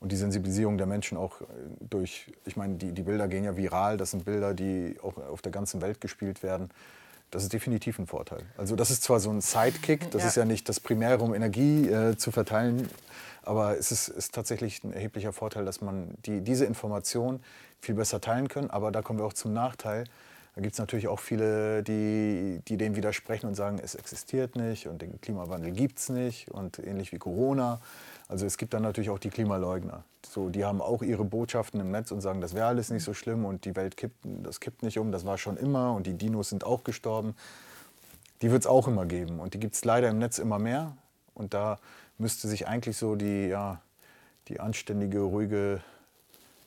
und 0.00 0.12
die 0.12 0.16
Sensibilisierung 0.16 0.76
der 0.76 0.86
Menschen 0.86 1.16
auch 1.16 1.36
durch, 1.80 2.30
ich 2.44 2.56
meine, 2.56 2.74
die, 2.74 2.92
die 2.92 3.02
Bilder 3.02 3.26
gehen 3.26 3.44
ja 3.44 3.56
viral, 3.56 3.96
das 3.96 4.10
sind 4.10 4.26
Bilder, 4.26 4.52
die 4.52 4.96
auch 5.02 5.16
auf 5.16 5.40
der 5.40 5.50
ganzen 5.50 5.80
Welt 5.80 6.00
gespielt 6.00 6.42
werden. 6.42 6.68
Das 7.30 7.42
ist 7.42 7.52
definitiv 7.52 7.98
ein 7.98 8.06
Vorteil. 8.06 8.42
Also 8.58 8.76
das 8.76 8.90
ist 8.90 9.02
zwar 9.02 9.18
so 9.18 9.30
ein 9.30 9.40
Sidekick, 9.40 10.10
das 10.10 10.22
ja. 10.22 10.28
ist 10.28 10.36
ja 10.36 10.44
nicht 10.44 10.68
das 10.68 10.78
Primäre, 10.78 11.22
um 11.22 11.34
Energie 11.34 11.88
äh, 11.88 12.16
zu 12.16 12.30
verteilen, 12.30 12.88
aber 13.46 13.78
es 13.78 13.92
ist, 13.92 14.08
ist, 14.08 14.34
tatsächlich 14.34 14.82
ein 14.84 14.92
erheblicher 14.92 15.32
Vorteil, 15.32 15.64
dass 15.64 15.80
man 15.80 16.14
die, 16.24 16.40
diese 16.40 16.64
Information 16.64 17.40
viel 17.80 17.94
besser 17.94 18.20
teilen 18.20 18.48
kann. 18.48 18.70
Aber 18.70 18.90
da 18.90 19.02
kommen 19.02 19.18
wir 19.18 19.26
auch 19.26 19.32
zum 19.32 19.52
Nachteil. 19.52 20.04
Da 20.54 20.60
gibt 20.60 20.74
es 20.74 20.78
natürlich 20.78 21.08
auch 21.08 21.18
viele, 21.18 21.82
die, 21.82 22.60
die 22.68 22.76
dem 22.76 22.94
widersprechen 22.94 23.46
und 23.46 23.56
sagen, 23.56 23.80
es 23.82 23.96
existiert 23.96 24.54
nicht 24.54 24.86
und 24.86 25.02
den 25.02 25.20
Klimawandel 25.20 25.72
gibt 25.72 25.98
es 25.98 26.08
nicht 26.08 26.48
und 26.50 26.78
ähnlich 26.78 27.10
wie 27.10 27.18
Corona. 27.18 27.80
Also 28.28 28.46
es 28.46 28.56
gibt 28.56 28.72
dann 28.72 28.82
natürlich 28.82 29.10
auch 29.10 29.18
die 29.18 29.30
Klimaleugner. 29.30 30.04
So, 30.24 30.50
die 30.50 30.64
haben 30.64 30.80
auch 30.80 31.02
ihre 31.02 31.24
Botschaften 31.24 31.80
im 31.80 31.90
Netz 31.90 32.12
und 32.12 32.20
sagen, 32.20 32.40
das 32.40 32.54
wäre 32.54 32.66
alles 32.66 32.90
nicht 32.90 33.02
so 33.02 33.14
schlimm 33.14 33.44
und 33.44 33.64
die 33.64 33.74
Welt 33.74 33.96
kippt, 33.96 34.16
das 34.24 34.60
kippt 34.60 34.84
nicht 34.84 34.98
um, 34.98 35.10
das 35.10 35.26
war 35.26 35.38
schon 35.38 35.56
immer 35.56 35.92
und 35.92 36.06
die 36.06 36.14
Dinos 36.14 36.50
sind 36.50 36.64
auch 36.64 36.84
gestorben. 36.84 37.34
Die 38.40 38.50
wird 38.50 38.62
es 38.62 38.66
auch 38.68 38.86
immer 38.86 39.06
geben 39.06 39.40
und 39.40 39.54
die 39.54 39.60
gibt 39.60 39.74
es 39.74 39.84
leider 39.84 40.08
im 40.08 40.18
Netz 40.18 40.38
immer 40.38 40.60
mehr. 40.60 40.96
Und 41.34 41.52
da 41.52 41.78
müsste 42.18 42.48
sich 42.48 42.68
eigentlich 42.68 42.96
so 42.96 43.16
die, 43.16 43.48
ja, 43.48 43.80
die 44.48 44.60
anständige, 44.60 45.20
ruhige 45.20 45.80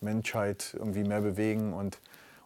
Menschheit 0.02 0.74
irgendwie 0.78 1.04
mehr 1.04 1.22
bewegen 1.22 1.74
und, 1.74 2.00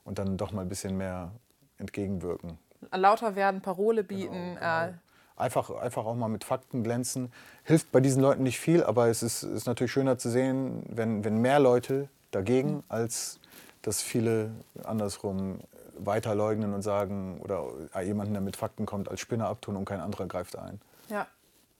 und 0.03 0.19
dann 0.19 0.37
doch 0.37 0.51
mal 0.51 0.61
ein 0.61 0.69
bisschen 0.69 0.97
mehr 0.97 1.31
entgegenwirken. 1.77 2.57
Lauter 2.91 3.35
werden, 3.35 3.61
Parole 3.61 4.03
bieten. 4.03 4.55
Genau, 4.55 4.85
genau. 4.85 4.93
Einfach, 5.35 5.71
einfach 5.71 6.05
auch 6.05 6.15
mal 6.15 6.27
mit 6.27 6.43
Fakten 6.43 6.83
glänzen. 6.83 7.31
Hilft 7.63 7.91
bei 7.91 7.99
diesen 7.99 8.21
Leuten 8.21 8.43
nicht 8.43 8.59
viel, 8.59 8.83
aber 8.83 9.07
es 9.07 9.23
ist, 9.23 9.43
ist 9.43 9.65
natürlich 9.65 9.91
schöner 9.91 10.17
zu 10.17 10.29
sehen, 10.29 10.83
wenn, 10.87 11.23
wenn 11.23 11.37
mehr 11.37 11.59
Leute 11.59 12.09
dagegen, 12.29 12.75
mhm. 12.75 12.83
als 12.89 13.39
dass 13.81 14.01
viele 14.01 14.51
andersrum 14.83 15.59
weiter 15.97 16.35
leugnen 16.35 16.73
und 16.73 16.83
sagen 16.83 17.39
oder 17.41 17.65
jemanden, 18.03 18.33
der 18.33 18.41
mit 18.41 18.55
Fakten 18.55 18.85
kommt, 18.85 19.09
als 19.09 19.19
Spinner 19.19 19.47
abtun 19.47 19.75
und 19.75 19.85
kein 19.85 19.99
anderer 19.99 20.27
greift 20.27 20.57
ein. 20.57 20.79
Ja, 21.09 21.27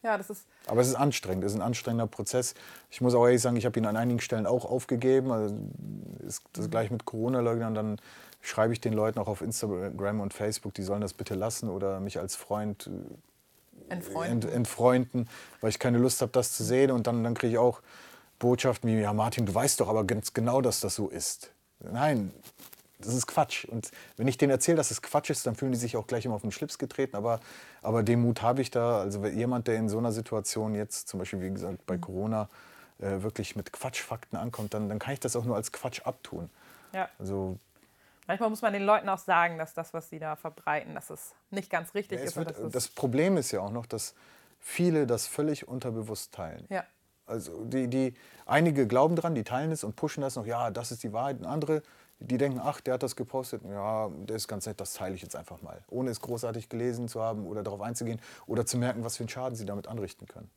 ja, 0.03 0.17
das 0.17 0.29
ist. 0.29 0.45
Aber 0.67 0.81
es 0.81 0.87
ist 0.87 0.95
anstrengend, 0.95 1.43
es 1.43 1.53
ist 1.53 1.59
ein 1.59 1.61
anstrengender 1.61 2.07
Prozess. 2.07 2.55
Ich 2.89 3.01
muss 3.01 3.13
auch 3.13 3.25
ehrlich 3.25 3.41
sagen, 3.41 3.55
ich 3.55 3.65
habe 3.65 3.79
ihn 3.79 3.85
an 3.85 3.97
einigen 3.97 4.19
Stellen 4.19 4.45
auch 4.45 4.65
aufgegeben. 4.65 5.31
Also 5.31 5.55
ist 6.25 6.43
das 6.53 6.69
gleich 6.69 6.89
mit 6.89 7.05
Corona-Leugnern, 7.05 7.73
dann 7.73 7.97
schreibe 8.41 8.73
ich 8.73 8.81
den 8.81 8.93
Leuten 8.93 9.19
auch 9.19 9.27
auf 9.27 9.41
Instagram 9.41 10.19
und 10.19 10.33
Facebook, 10.33 10.73
die 10.73 10.83
sollen 10.83 11.01
das 11.01 11.13
bitte 11.13 11.35
lassen 11.35 11.69
oder 11.69 11.99
mich 11.99 12.19
als 12.19 12.35
Freund 12.35 12.87
äh, 12.87 13.93
entfreunden, 13.93 14.41
ent, 14.49 14.55
entfreunden 14.55 15.29
weil 15.59 15.69
ich 15.69 15.79
keine 15.79 15.99
Lust 15.99 16.21
habe, 16.21 16.31
das 16.31 16.53
zu 16.53 16.63
sehen. 16.63 16.91
Und 16.91 17.07
dann, 17.07 17.23
dann 17.23 17.35
kriege 17.35 17.53
ich 17.53 17.57
auch 17.59 17.81
Botschaften 18.39 18.89
wie, 18.89 18.99
ja 18.99 19.13
Martin, 19.13 19.45
du 19.45 19.53
weißt 19.53 19.79
doch 19.79 19.87
aber 19.87 20.03
ganz 20.05 20.33
genau, 20.33 20.61
dass 20.61 20.79
das 20.79 20.95
so 20.95 21.09
ist. 21.09 21.51
Nein, 21.79 22.33
das 23.01 23.13
ist 23.13 23.27
Quatsch. 23.27 23.65
Und 23.65 23.91
wenn 24.17 24.27
ich 24.27 24.37
denen 24.37 24.51
erzähle, 24.51 24.77
dass 24.77 24.91
es 24.91 25.01
Quatsch 25.01 25.29
ist, 25.29 25.45
dann 25.47 25.55
fühlen 25.55 25.71
die 25.71 25.77
sich 25.77 25.97
auch 25.97 26.07
gleich 26.07 26.25
immer 26.25 26.35
auf 26.35 26.41
den 26.41 26.51
Schlips 26.51 26.77
getreten. 26.77 27.15
Aber, 27.15 27.39
aber 27.81 28.03
den 28.03 28.21
Mut 28.21 28.41
habe 28.41 28.61
ich 28.61 28.71
da. 28.71 28.99
Also 28.99 29.25
jemand, 29.25 29.67
der 29.67 29.75
in 29.75 29.89
so 29.89 29.97
einer 29.97 30.11
Situation 30.11 30.75
jetzt, 30.75 31.07
zum 31.07 31.19
Beispiel 31.19 31.41
wie 31.41 31.49
gesagt 31.51 31.85
bei. 31.85 31.97
Corona, 31.97 32.49
äh, 32.99 33.21
wirklich 33.21 33.55
mit 33.55 33.71
Quatschfakten 33.71 34.37
ankommt, 34.37 34.73
dann, 34.73 34.89
dann 34.89 34.99
kann 34.99 35.13
ich 35.13 35.19
das 35.19 35.35
auch 35.35 35.45
nur 35.45 35.55
als 35.55 35.71
Quatsch 35.71 36.01
abtun. 36.03 36.49
Ja. 36.93 37.09
Also 37.19 37.57
Manchmal 38.27 38.49
muss 38.49 38.61
man 38.61 38.73
den 38.73 38.83
Leuten 38.83 39.09
auch 39.09 39.17
sagen, 39.17 39.57
dass 39.57 39.73
das, 39.73 39.93
was 39.93 40.09
sie 40.09 40.19
da 40.19 40.35
verbreiten, 40.35 40.95
dass 40.95 41.09
es 41.09 41.33
nicht 41.49 41.69
ganz 41.69 41.93
richtig 41.93 42.19
Ja, 42.19 42.25
ist. 42.25 42.35
wird, 42.35 42.55
das 42.73 42.87
Problem 42.87 43.37
ist 43.37 43.51
ja 43.51 43.61
auch 43.61 43.71
noch, 43.71 43.85
dass 43.85 44.15
viele 44.59 45.07
das 45.07 45.27
völlig 45.27 45.67
unterbewusst 45.67 46.33
teilen. 46.33 46.65
ja. 46.69 46.83
Also 47.27 47.63
die, 47.63 47.87
die, 47.87 48.13
einige 48.45 48.87
glauben 48.87 49.15
dran, 49.15 49.35
die 49.35 49.43
teilen 49.43 49.71
es 49.71 49.85
und 49.85 49.95
pushen 49.95 50.21
das 50.21 50.35
noch, 50.35 50.45
ja, 50.45 50.69
das 50.69 50.91
ist 50.91 51.03
die 51.03 51.13
Wahrheit. 51.13 51.39
Und 51.39 51.45
andere, 51.45 51.81
die 52.21 52.37
denken, 52.37 52.59
ach, 52.63 52.81
der 52.81 52.93
hat 52.93 53.03
das 53.03 53.15
gepostet, 53.15 53.63
ja, 53.67 54.09
der 54.09 54.35
ist 54.35 54.47
ganz 54.47 54.65
nett, 54.65 54.79
das 54.79 54.93
teile 54.93 55.15
ich 55.15 55.21
jetzt 55.21 55.35
einfach 55.35 55.61
mal. 55.61 55.81
Ohne 55.89 56.11
es 56.11 56.21
großartig 56.21 56.69
gelesen 56.69 57.07
zu 57.07 57.21
haben 57.21 57.47
oder 57.47 57.63
darauf 57.63 57.81
einzugehen 57.81 58.21
oder 58.45 58.65
zu 58.65 58.77
merken, 58.77 59.03
was 59.03 59.17
für 59.17 59.23
einen 59.23 59.29
Schaden 59.29 59.55
sie 59.55 59.65
damit 59.65 59.87
anrichten 59.87 60.27
können. 60.27 60.49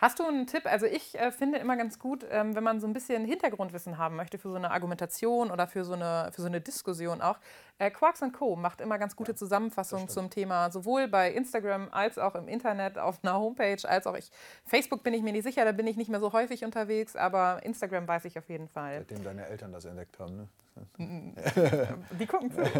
Hast 0.00 0.18
du 0.18 0.26
einen 0.26 0.46
Tipp? 0.46 0.64
Also 0.64 0.86
ich 0.86 1.18
äh, 1.18 1.30
finde 1.30 1.58
immer 1.58 1.76
ganz 1.76 1.98
gut, 1.98 2.24
ähm, 2.30 2.54
wenn 2.54 2.64
man 2.64 2.80
so 2.80 2.86
ein 2.86 2.94
bisschen 2.94 3.26
Hintergrundwissen 3.26 3.98
haben 3.98 4.16
möchte 4.16 4.38
für 4.38 4.48
so 4.48 4.54
eine 4.54 4.70
Argumentation 4.70 5.50
oder 5.50 5.66
für 5.66 5.84
so 5.84 5.92
eine, 5.92 6.30
für 6.32 6.40
so 6.40 6.46
eine 6.46 6.62
Diskussion 6.62 7.20
auch. 7.20 7.38
Äh, 7.78 7.90
Quarks 7.90 8.22
Co. 8.32 8.56
macht 8.56 8.80
immer 8.80 8.98
ganz 8.98 9.14
gute 9.14 9.34
Zusammenfassungen 9.34 10.08
zum 10.08 10.30
Thema, 10.30 10.70
sowohl 10.70 11.06
bei 11.06 11.30
Instagram 11.30 11.88
als 11.90 12.16
auch 12.16 12.34
im 12.34 12.48
Internet 12.48 12.98
auf 12.98 13.18
einer 13.22 13.38
Homepage, 13.38 13.86
als 13.86 14.06
auch 14.06 14.16
ich. 14.16 14.30
Facebook 14.64 15.02
bin 15.02 15.12
ich 15.12 15.22
mir 15.22 15.32
nicht 15.32 15.44
sicher, 15.44 15.66
da 15.66 15.72
bin 15.72 15.86
ich 15.86 15.98
nicht 15.98 16.08
mehr 16.08 16.20
so 16.20 16.32
häufig 16.32 16.64
unterwegs, 16.64 17.14
aber 17.14 17.62
Instagram 17.62 18.08
weiß 18.08 18.24
ich 18.24 18.38
auf 18.38 18.48
jeden 18.48 18.68
Fall. 18.68 19.00
Seitdem 19.00 19.22
deine 19.22 19.46
Eltern 19.46 19.70
das 19.70 19.84
entdeckt 19.84 20.18
haben. 20.18 20.36
Ne? 20.36 20.48
Die 22.18 22.26
gucken 22.26 22.50
zu. 22.50 22.62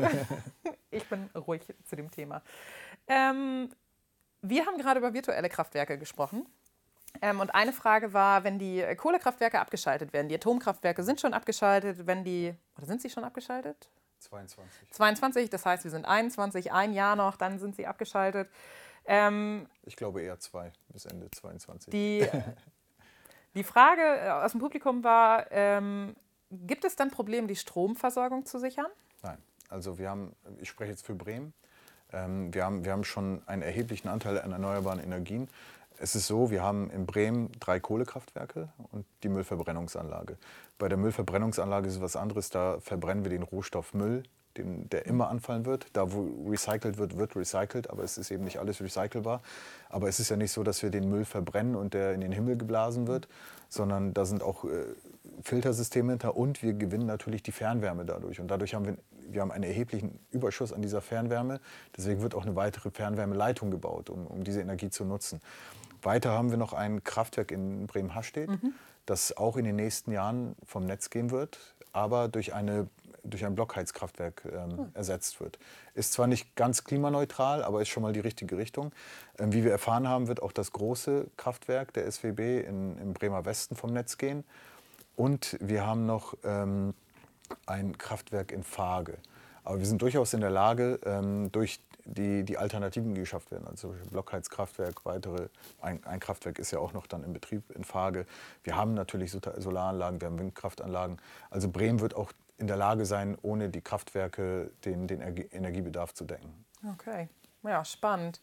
Ich 0.93 1.09
bin 1.09 1.31
ruhig 1.37 1.63
zu 1.85 1.95
dem 1.95 2.11
Thema. 2.11 2.43
Ähm, 3.07 3.69
wir 4.43 4.67
haben 4.67 4.77
gerade 4.77 4.99
über 4.99 5.15
virtuelle 5.15 5.49
Kraftwerke 5.49 5.99
gesprochen. 5.99 6.47
Ähm, 7.23 7.41
und 7.41 7.55
eine 7.55 7.73
Frage 7.73 8.13
war, 8.13 8.45
wenn 8.45 8.59
die 8.59 8.85
Kohlekraftwerke 8.97 9.61
abgeschaltet 9.61 10.13
werden, 10.13 10.29
die 10.29 10.35
Atomkraftwerke 10.35 11.03
sind 11.03 11.21
schon 11.21 11.35
abgeschaltet, 11.35 12.07
wenn 12.07 12.25
die, 12.25 12.55
oder 12.77 12.87
sind 12.87 13.03
sie 13.03 13.11
schon 13.11 13.25
abgeschaltet? 13.25 13.89
22. 14.21 14.91
22, 14.91 15.51
das 15.51 15.65
heißt, 15.67 15.85
wir 15.85 15.91
sind 15.91 16.05
21, 16.07 16.73
ein 16.73 16.93
Jahr 16.93 17.17
noch, 17.17 17.37
dann 17.37 17.59
sind 17.59 17.77
sie 17.77 17.87
abgeschaltet. 17.87 18.49
Ähm, 19.07 19.67
Ich 19.85 19.97
glaube 19.97 20.23
eher 20.23 20.39
zwei 20.39 20.73
bis 20.89 21.07
Ende 21.07 21.31
22. 21.31 21.91
die, 21.91 22.27
die 23.55 23.65
Frage 23.65 24.03
äh, 24.03 24.31
aus 24.31 24.53
dem 24.53 24.61
Publikum 24.61 25.05
war, 25.05 25.51
ähm, 25.51 26.15
gibt 26.51 26.85
es 26.85 26.97
dann 26.97 27.11
Probleme, 27.11 27.47
die 27.47 27.57
Stromversorgung 27.57 28.45
zu 28.45 28.59
sichern? 28.59 28.87
Nein, 29.23 29.39
also 29.69 29.99
wir 29.99 30.11
haben, 30.11 30.35
ich 30.59 30.69
spreche 30.69 30.91
jetzt 30.91 31.05
für 31.07 31.15
Bremen, 31.15 31.55
ähm, 32.13 32.53
wir, 32.53 32.65
haben, 32.65 32.85
wir 32.85 32.93
haben 32.93 33.05
schon 33.05 33.43
einen 33.47 33.63
erheblichen 33.63 34.09
Anteil 34.09 34.41
an 34.41 34.53
erneuerbaren 34.53 35.01
Energien. 35.01 35.49
Es 36.03 36.15
ist 36.15 36.27
so, 36.27 36.51
wir 36.51 36.63
haben 36.63 36.89
in 36.89 37.05
Bremen 37.05 37.53
drei 37.61 37.79
Kohlekraftwerke 37.79 38.71
und 38.91 39.05
die 39.23 39.29
Müllverbrennungsanlage. 39.29 40.39
Bei 40.79 40.89
der 40.89 40.97
Müllverbrennungsanlage 40.97 41.89
ist 41.89 41.97
es 41.97 42.01
was 42.01 42.17
anderes, 42.17 42.49
da 42.49 42.81
verbrennen 42.81 43.23
wir 43.23 43.31
den 43.31 43.43
Rohstoff 43.43 43.93
Müll, 43.93 44.23
den, 44.57 44.89
der 44.89 45.05
immer 45.05 45.29
anfallen 45.29 45.67
wird. 45.67 45.89
Da, 45.93 46.11
wo 46.11 46.49
recycelt 46.49 46.97
wird, 46.97 47.19
wird 47.19 47.37
recycelt, 47.37 47.91
aber 47.91 48.03
es 48.03 48.17
ist 48.17 48.31
eben 48.31 48.45
nicht 48.45 48.59
alles 48.59 48.81
recycelbar. 48.81 49.43
Aber 49.91 50.09
es 50.09 50.19
ist 50.21 50.31
ja 50.31 50.37
nicht 50.37 50.53
so, 50.53 50.63
dass 50.63 50.83
wir 50.83 50.89
den 50.89 51.11
Müll 51.11 51.27
verbrennen 51.27 51.77
und 51.77 51.93
der 51.93 52.15
in 52.15 52.23
den 52.23 52.33
Himmel 52.33 52.57
geblasen 52.57 53.07
wird, 53.07 53.29
sondern 53.69 54.15
da 54.15 54.25
sind 54.25 54.43
auch 54.43 54.65
äh, 54.65 54.87
Filtersysteme 55.43 56.13
hinter 56.13 56.35
und 56.35 56.63
wir 56.63 56.73
gewinnen 56.73 57.07
natürlich 57.07 57.43
die 57.43 57.53
Fernwärme 57.53 58.07
dadurch. 58.07 58.41
Und 58.41 58.49
dadurch 58.49 58.73
haben 58.73 58.87
wir, 58.87 58.97
wir 59.29 59.43
haben 59.43 59.53
einen 59.53 59.65
erheblichen 59.65 60.19
Überschuss 60.31 60.73
an 60.73 60.81
dieser 60.81 61.03
Fernwärme. 61.03 61.61
Deswegen 61.95 62.23
wird 62.23 62.35
auch 62.35 62.47
eine 62.47 62.57
weitere 62.57 62.91
Fernwärmeleitung 62.91 63.71
gebaut, 63.71 64.09
um, 64.09 64.27
um 64.27 64.45
diese 64.45 64.63
Energie 64.63 64.89
zu 64.89 65.05
nutzen. 65.05 65.43
Weiter 66.03 66.31
haben 66.31 66.51
wir 66.51 66.59
noch 66.59 66.73
ein 66.73 67.05
Kraftwerk 67.05 67.51
in 67.51 67.87
Bremen-Hastedt, 67.87 68.51
das 69.07 69.37
auch 69.37 69.57
in 69.57 69.65
den 69.65 69.77
nächsten 69.77 70.13
Jahren 70.13 70.55
vom 70.65 70.87
Netz 70.87 71.11
gehen 71.11 71.31
wird, 71.31 71.59
aber 71.93 72.29
durch, 72.29 72.55
eine, 72.55 72.89
durch 73.25 73.45
ein 73.45 73.55
Blockheizkraftwerk 73.55 74.45
ähm, 74.53 74.91
ersetzt 74.95 75.41
wird. 75.41 75.59
Ist 75.95 76.13
zwar 76.13 76.27
nicht 76.27 76.55
ganz 76.57 76.85
klimaneutral, 76.85 77.65
aber 77.65 77.83
ist 77.83 77.89
schon 77.89 78.03
mal 78.03 78.13
die 78.13 78.21
richtige 78.21 78.57
Richtung. 78.57 78.93
Ähm, 79.39 79.53
wie 79.53 79.65
wir 79.65 79.73
erfahren 79.73 80.09
haben, 80.09 80.29
wird 80.29 80.43
auch 80.43 80.53
das 80.53 80.73
große 80.73 81.27
Kraftwerk 81.37 81.93
der 81.95 82.11
SWB 82.11 82.61
in, 82.61 82.99
im 82.99 83.13
Bremer 83.13 83.45
Westen 83.45 83.77
vom 83.77 83.93
Netz 83.93 84.19
gehen. 84.19 84.45
Und 85.17 85.59
wir 85.61 85.87
haben 85.87 86.07
noch 86.07 86.35
ähm, 86.45 86.95
ein 87.67 87.99
Kraftwerk 87.99 88.53
in 88.53 88.63
Farge. 88.63 89.19
Aber 89.65 89.79
wir 89.79 89.87
sind 89.87 90.01
durchaus 90.01 90.33
in 90.33 90.41
der 90.41 90.51
Lage, 90.51 90.99
ähm, 91.05 91.53
durch 91.53 91.81
die, 92.11 92.45
die 92.45 92.59
Alternativen, 92.59 93.15
die 93.15 93.21
geschafft 93.21 93.51
werden, 93.51 93.67
also 93.67 93.95
Blockheizkraftwerk, 94.11 95.05
weitere, 95.05 95.49
ein, 95.81 96.05
ein 96.05 96.21
Kraftwerk 96.21 96.59
ist 96.59 96.71
ja 96.71 96.79
auch 96.79 96.93
noch 96.93 97.07
dann 97.07 97.23
in 97.25 97.33
Betrieb 97.33 97.71
in 97.71 97.85
Farge. 97.85 98.27
Wir 98.65 98.77
haben 98.77 98.95
natürlich 98.95 99.31
Solaranlagen, 99.31 100.21
wir 100.21 100.29
haben 100.29 100.39
Windkraftanlagen. 100.39 101.19
Also 101.51 101.69
Bremen 101.69 102.01
wird 102.01 102.15
auch 102.15 102.33
in 102.59 102.67
der 102.67 102.77
Lage 102.77 103.07
sein, 103.07 103.39
ohne 103.43 103.69
die 103.71 103.81
Kraftwerke 103.81 104.71
den, 104.85 105.07
den 105.07 105.21
Energiebedarf 105.21 106.13
zu 106.13 106.25
decken. 106.25 106.53
Okay, 106.93 107.29
ja, 107.63 107.85
spannend. 107.85 108.41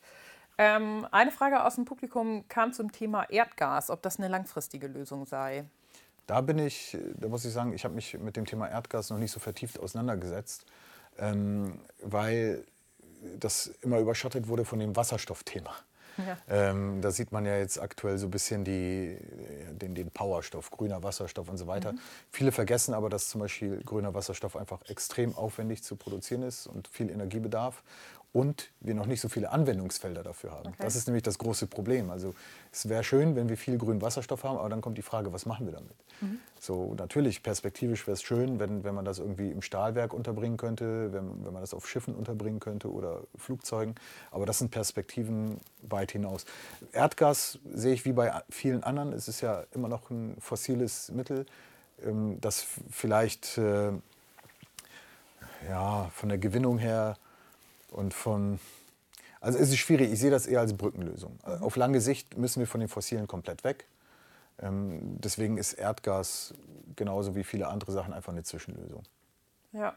Ähm, 0.58 1.06
eine 1.12 1.32
Frage 1.32 1.64
aus 1.64 1.76
dem 1.76 1.86
Publikum 1.86 2.48
kam 2.48 2.74
zum 2.74 2.92
Thema 2.92 3.30
Erdgas, 3.30 3.92
ob 3.92 4.02
das 4.02 4.18
eine 4.18 4.28
langfristige 4.28 4.88
Lösung 4.88 5.26
sei. 5.26 5.66
Da 6.26 6.42
bin 6.42 6.58
ich, 6.58 6.98
da 7.16 7.28
muss 7.28 7.46
ich 7.46 7.54
sagen, 7.54 7.74
ich 7.74 7.84
habe 7.86 7.94
mich 7.94 8.18
mit 8.18 8.36
dem 8.36 8.46
Thema 8.46 8.68
Erdgas 8.68 9.12
noch 9.12 9.20
nicht 9.20 9.32
so 9.32 9.40
vertieft 9.40 9.80
auseinandergesetzt, 9.80 10.66
ähm, 11.20 11.80
weil 12.02 12.66
das 13.40 13.68
immer 13.82 14.00
überschattet 14.00 14.48
wurde 14.48 14.66
von 14.66 14.80
dem 14.80 14.96
Wasserstoffthema. 14.96 15.74
Ja. 16.18 16.38
Ähm, 16.50 17.02
da 17.02 17.12
sieht 17.12 17.32
man 17.32 17.46
ja 17.46 17.58
jetzt 17.58 17.80
aktuell 17.80 18.18
so 18.18 18.28
ein 18.28 18.32
bisschen 18.32 18.64
die, 18.64 19.18
den, 19.72 19.94
den 19.94 20.10
Powerstoff, 20.10 20.72
grüner 20.72 21.04
Wasserstoff 21.04 21.48
und 21.50 21.58
so 21.58 21.68
weiter. 21.68 21.94
Viele 22.32 22.52
vergessen 22.52 22.94
aber, 22.94 23.10
dass 23.10 23.30
zum 23.30 23.42
Beispiel 23.42 23.82
grüner 23.84 24.14
Wasserstoff 24.14 24.56
einfach 24.56 24.82
extrem 24.88 25.36
aufwendig 25.36 25.84
zu 25.84 25.96
produzieren 25.96 26.42
ist 26.42 26.68
und 26.68 26.88
viel 26.88 27.12
Energiebedarf 27.12 27.84
und 28.34 28.70
wir 28.82 28.94
noch 28.94 29.06
nicht 29.06 29.22
so 29.22 29.30
viele 29.30 29.52
Anwendungsfelder 29.52 30.22
dafür 30.22 30.52
haben. 30.52 30.74
Das 30.80 30.96
ist 30.96 31.08
nämlich 31.08 31.24
das 31.24 31.38
große 31.38 31.68
Problem. 31.68 32.12
Also 32.12 32.36
es 32.72 32.88
wäre 32.88 33.04
schön, 33.04 33.36
wenn 33.36 33.50
wir 33.50 33.58
viel 33.58 33.78
grünen 33.78 34.02
Wasserstoff 34.02 34.44
haben, 34.44 34.58
aber 34.58 34.70
dann 34.70 34.82
kommt 34.82 34.98
die 34.98 35.02
Frage, 35.02 35.34
was 35.34 35.46
machen 35.46 35.66
wir 35.66 35.74
damit? 35.74 35.96
So 36.60 36.96
natürlich, 36.96 37.44
perspektivisch 37.44 38.08
wäre 38.08 38.14
es 38.14 38.24
schön, 38.24 38.60
wenn, 38.60 38.84
wenn 38.84 38.96
man 38.96 39.06
das 39.06 39.20
irgendwie 39.20 39.52
im 39.52 39.62
Stahlwerk 39.62 40.14
unterbringen 40.14 40.58
könnte, 40.58 41.14
wenn, 41.14 41.46
wenn 41.46 41.54
man 41.54 41.62
das 41.62 41.74
auf 41.74 41.88
Schiffen 41.88 42.16
unterbringen 42.16 42.60
könnte 42.60 42.92
oder 42.92 43.22
Flugzeugen. 43.36 43.96
Aber 44.32 44.46
das 44.46 44.60
sind 44.60 44.72
Perspektiven 44.72 45.60
weit 45.84 46.12
hinaus. 46.12 46.46
Erdgas 46.92 47.60
sehe 47.72 47.94
ich 47.94 48.06
wie 48.06 48.14
bei 48.14 48.32
vielen 48.50 48.84
anderen. 48.84 49.14
Es 49.14 49.28
ist 49.28 49.42
ja 49.42 49.64
immer 49.74 49.88
noch 49.88 50.10
ein 50.10 50.36
fossiles 50.40 51.12
Mittel, 51.12 51.46
ähm, 52.04 52.40
das 52.42 52.66
vielleicht 52.90 53.58
äh, 53.58 53.92
ja, 55.70 56.10
von 56.14 56.30
der 56.30 56.38
Gewinnung 56.38 56.78
her 56.78 57.16
und 57.92 58.14
von. 58.14 58.60
Also 59.40 59.60
es 59.60 59.70
ist 59.70 59.78
schwierig, 59.78 60.12
ich 60.12 60.20
sehe 60.20 60.32
das 60.32 60.48
eher 60.48 60.62
als 60.62 60.76
Brückenlösung. 60.76 61.40
Äh, 61.46 61.58
Auf 61.58 61.76
lange 61.76 62.02
Sicht 62.02 62.38
müssen 62.38 62.60
wir 62.60 62.68
von 62.68 62.80
den 62.80 62.90
Fossilen 62.90 63.28
komplett 63.28 63.64
weg. 63.64 63.86
Ähm, 64.60 65.20
deswegen 65.20 65.58
ist 65.58 65.74
Erdgas 65.74 66.54
genauso 66.96 67.36
wie 67.36 67.44
viele 67.44 67.68
andere 67.68 67.92
Sachen 67.92 68.14
einfach 68.14 68.34
eine 68.34 68.44
Zwischenlösung. 68.44 69.04
Ja, 69.72 69.96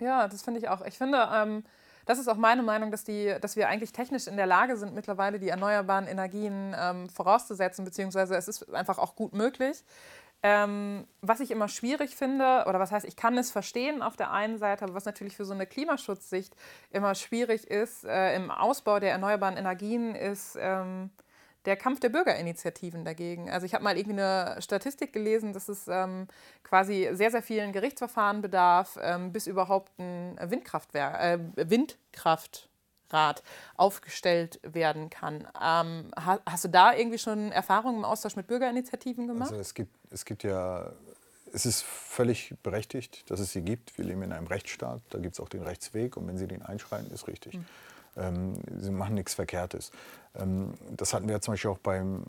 ja 0.00 0.26
das 0.26 0.42
finde 0.42 0.58
ich 0.58 0.68
auch. 0.68 0.84
Ich 0.84 0.98
finde, 0.98 1.28
ähm, 1.32 1.64
das 2.06 2.18
ist 2.18 2.26
auch 2.26 2.36
meine 2.36 2.62
Meinung, 2.62 2.90
dass, 2.90 3.04
die, 3.04 3.36
dass 3.40 3.54
wir 3.54 3.68
eigentlich 3.68 3.92
technisch 3.92 4.26
in 4.26 4.36
der 4.36 4.46
Lage 4.46 4.76
sind, 4.76 4.94
mittlerweile 4.94 5.38
die 5.38 5.50
erneuerbaren 5.50 6.06
Energien 6.06 6.74
ähm, 6.76 7.08
vorauszusetzen, 7.10 7.84
beziehungsweise 7.84 8.34
es 8.34 8.48
ist 8.48 8.72
einfach 8.74 8.98
auch 8.98 9.14
gut 9.14 9.34
möglich. 9.34 9.84
Ähm, 10.42 11.06
was 11.20 11.40
ich 11.40 11.50
immer 11.50 11.68
schwierig 11.68 12.14
finde, 12.14 12.64
oder 12.68 12.78
was 12.78 12.92
heißt, 12.92 13.06
ich 13.06 13.16
kann 13.16 13.36
es 13.36 13.50
verstehen 13.50 14.02
auf 14.02 14.16
der 14.16 14.30
einen 14.30 14.58
Seite, 14.58 14.84
aber 14.84 14.94
was 14.94 15.04
natürlich 15.04 15.36
für 15.36 15.44
so 15.44 15.52
eine 15.52 15.66
Klimaschutzsicht 15.66 16.54
immer 16.90 17.16
schwierig 17.16 17.66
ist 17.68 18.04
äh, 18.04 18.36
im 18.36 18.52
Ausbau 18.52 19.00
der 19.00 19.10
erneuerbaren 19.10 19.56
Energien, 19.56 20.14
ist 20.14 20.56
ähm, 20.60 21.10
der 21.64 21.76
Kampf 21.76 22.00
der 22.00 22.08
Bürgerinitiativen 22.08 23.04
dagegen. 23.04 23.50
Also 23.50 23.66
ich 23.66 23.74
habe 23.74 23.84
mal 23.84 23.96
irgendwie 23.96 24.20
eine 24.20 24.62
Statistik 24.62 25.12
gelesen, 25.12 25.52
dass 25.52 25.68
es 25.68 25.88
ähm, 25.88 26.28
quasi 26.62 27.08
sehr, 27.12 27.30
sehr 27.30 27.42
vielen 27.42 27.72
Gerichtsverfahren 27.72 28.40
bedarf, 28.40 28.98
ähm, 29.02 29.32
bis 29.32 29.46
überhaupt 29.46 29.92
ein 29.98 30.38
Windkraftwerk, 30.40 31.20
äh, 31.20 31.38
Windkraftrad 31.68 33.42
aufgestellt 33.76 34.60
werden 34.62 35.10
kann. 35.10 35.48
Ähm, 35.60 36.12
ha 36.16 36.38
hast 36.46 36.64
du 36.64 36.68
da 36.68 36.94
irgendwie 36.94 37.18
schon 37.18 37.52
Erfahrungen 37.52 37.98
im 37.98 38.04
Austausch 38.04 38.36
mit 38.36 38.46
Bürgerinitiativen 38.46 39.26
gemacht? 39.26 39.50
Also 39.50 39.60
es 39.60 39.74
gibt, 39.74 39.97
es 40.10 40.24
gibt 40.24 40.42
ja, 40.42 40.92
es 41.52 41.66
ist 41.66 41.82
völlig 41.82 42.54
berechtigt, 42.62 43.30
dass 43.30 43.40
es 43.40 43.52
sie 43.52 43.62
gibt. 43.62 43.96
Wir 43.98 44.04
leben 44.04 44.22
in 44.22 44.32
einem 44.32 44.46
Rechtsstaat, 44.46 45.00
da 45.10 45.18
gibt 45.18 45.34
es 45.34 45.40
auch 45.40 45.48
den 45.48 45.62
Rechtsweg 45.62 46.16
und 46.16 46.26
wenn 46.26 46.38
Sie 46.38 46.46
den 46.46 46.62
einschreiten, 46.62 47.10
ist 47.12 47.26
richtig. 47.26 47.58
Ähm, 48.16 48.54
sie 48.80 48.90
machen 48.90 49.14
nichts 49.14 49.34
Verkehrtes. 49.34 49.92
Ähm, 50.34 50.74
das 50.96 51.14
hatten 51.14 51.28
wir 51.28 51.34
ja 51.34 51.40
zum 51.40 51.54
Beispiel 51.54 51.70
auch 51.70 51.78
beim, 51.78 52.24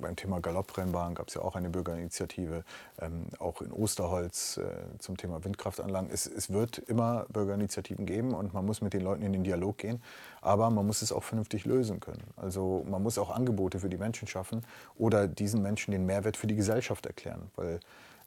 beim 0.00 0.16
Thema 0.16 0.40
Galopprennbahn, 0.40 1.14
gab 1.14 1.28
es 1.28 1.34
ja 1.34 1.42
auch 1.42 1.56
eine 1.56 1.70
Bürgerinitiative, 1.70 2.64
ähm, 3.00 3.26
auch 3.38 3.62
in 3.62 3.72
Osterholz 3.72 4.58
äh, 4.58 4.98
zum 4.98 5.16
Thema 5.16 5.44
Windkraftanlagen. 5.44 6.10
Es, 6.12 6.26
es 6.26 6.50
wird 6.50 6.78
immer 6.78 7.26
Bürgerinitiativen 7.30 8.06
geben 8.06 8.34
und 8.34 8.52
man 8.52 8.66
muss 8.66 8.80
mit 8.80 8.92
den 8.92 9.02
Leuten 9.02 9.22
in 9.22 9.32
den 9.32 9.44
Dialog 9.44 9.78
gehen, 9.78 10.02
aber 10.40 10.70
man 10.70 10.86
muss 10.86 11.02
es 11.02 11.12
auch 11.12 11.22
vernünftig 11.22 11.64
lösen 11.64 12.00
können. 12.00 12.24
Also 12.36 12.84
man 12.88 13.02
muss 13.02 13.18
auch 13.18 13.30
Angebote 13.30 13.80
für 13.80 13.88
die 13.88 13.98
Menschen 13.98 14.28
schaffen 14.28 14.64
oder 14.96 15.28
diesen 15.28 15.62
Menschen 15.62 15.92
den 15.92 16.06
Mehrwert 16.06 16.36
für 16.36 16.46
die 16.46 16.56
Gesellschaft 16.56 17.06
erklären, 17.06 17.50
weil 17.56 17.80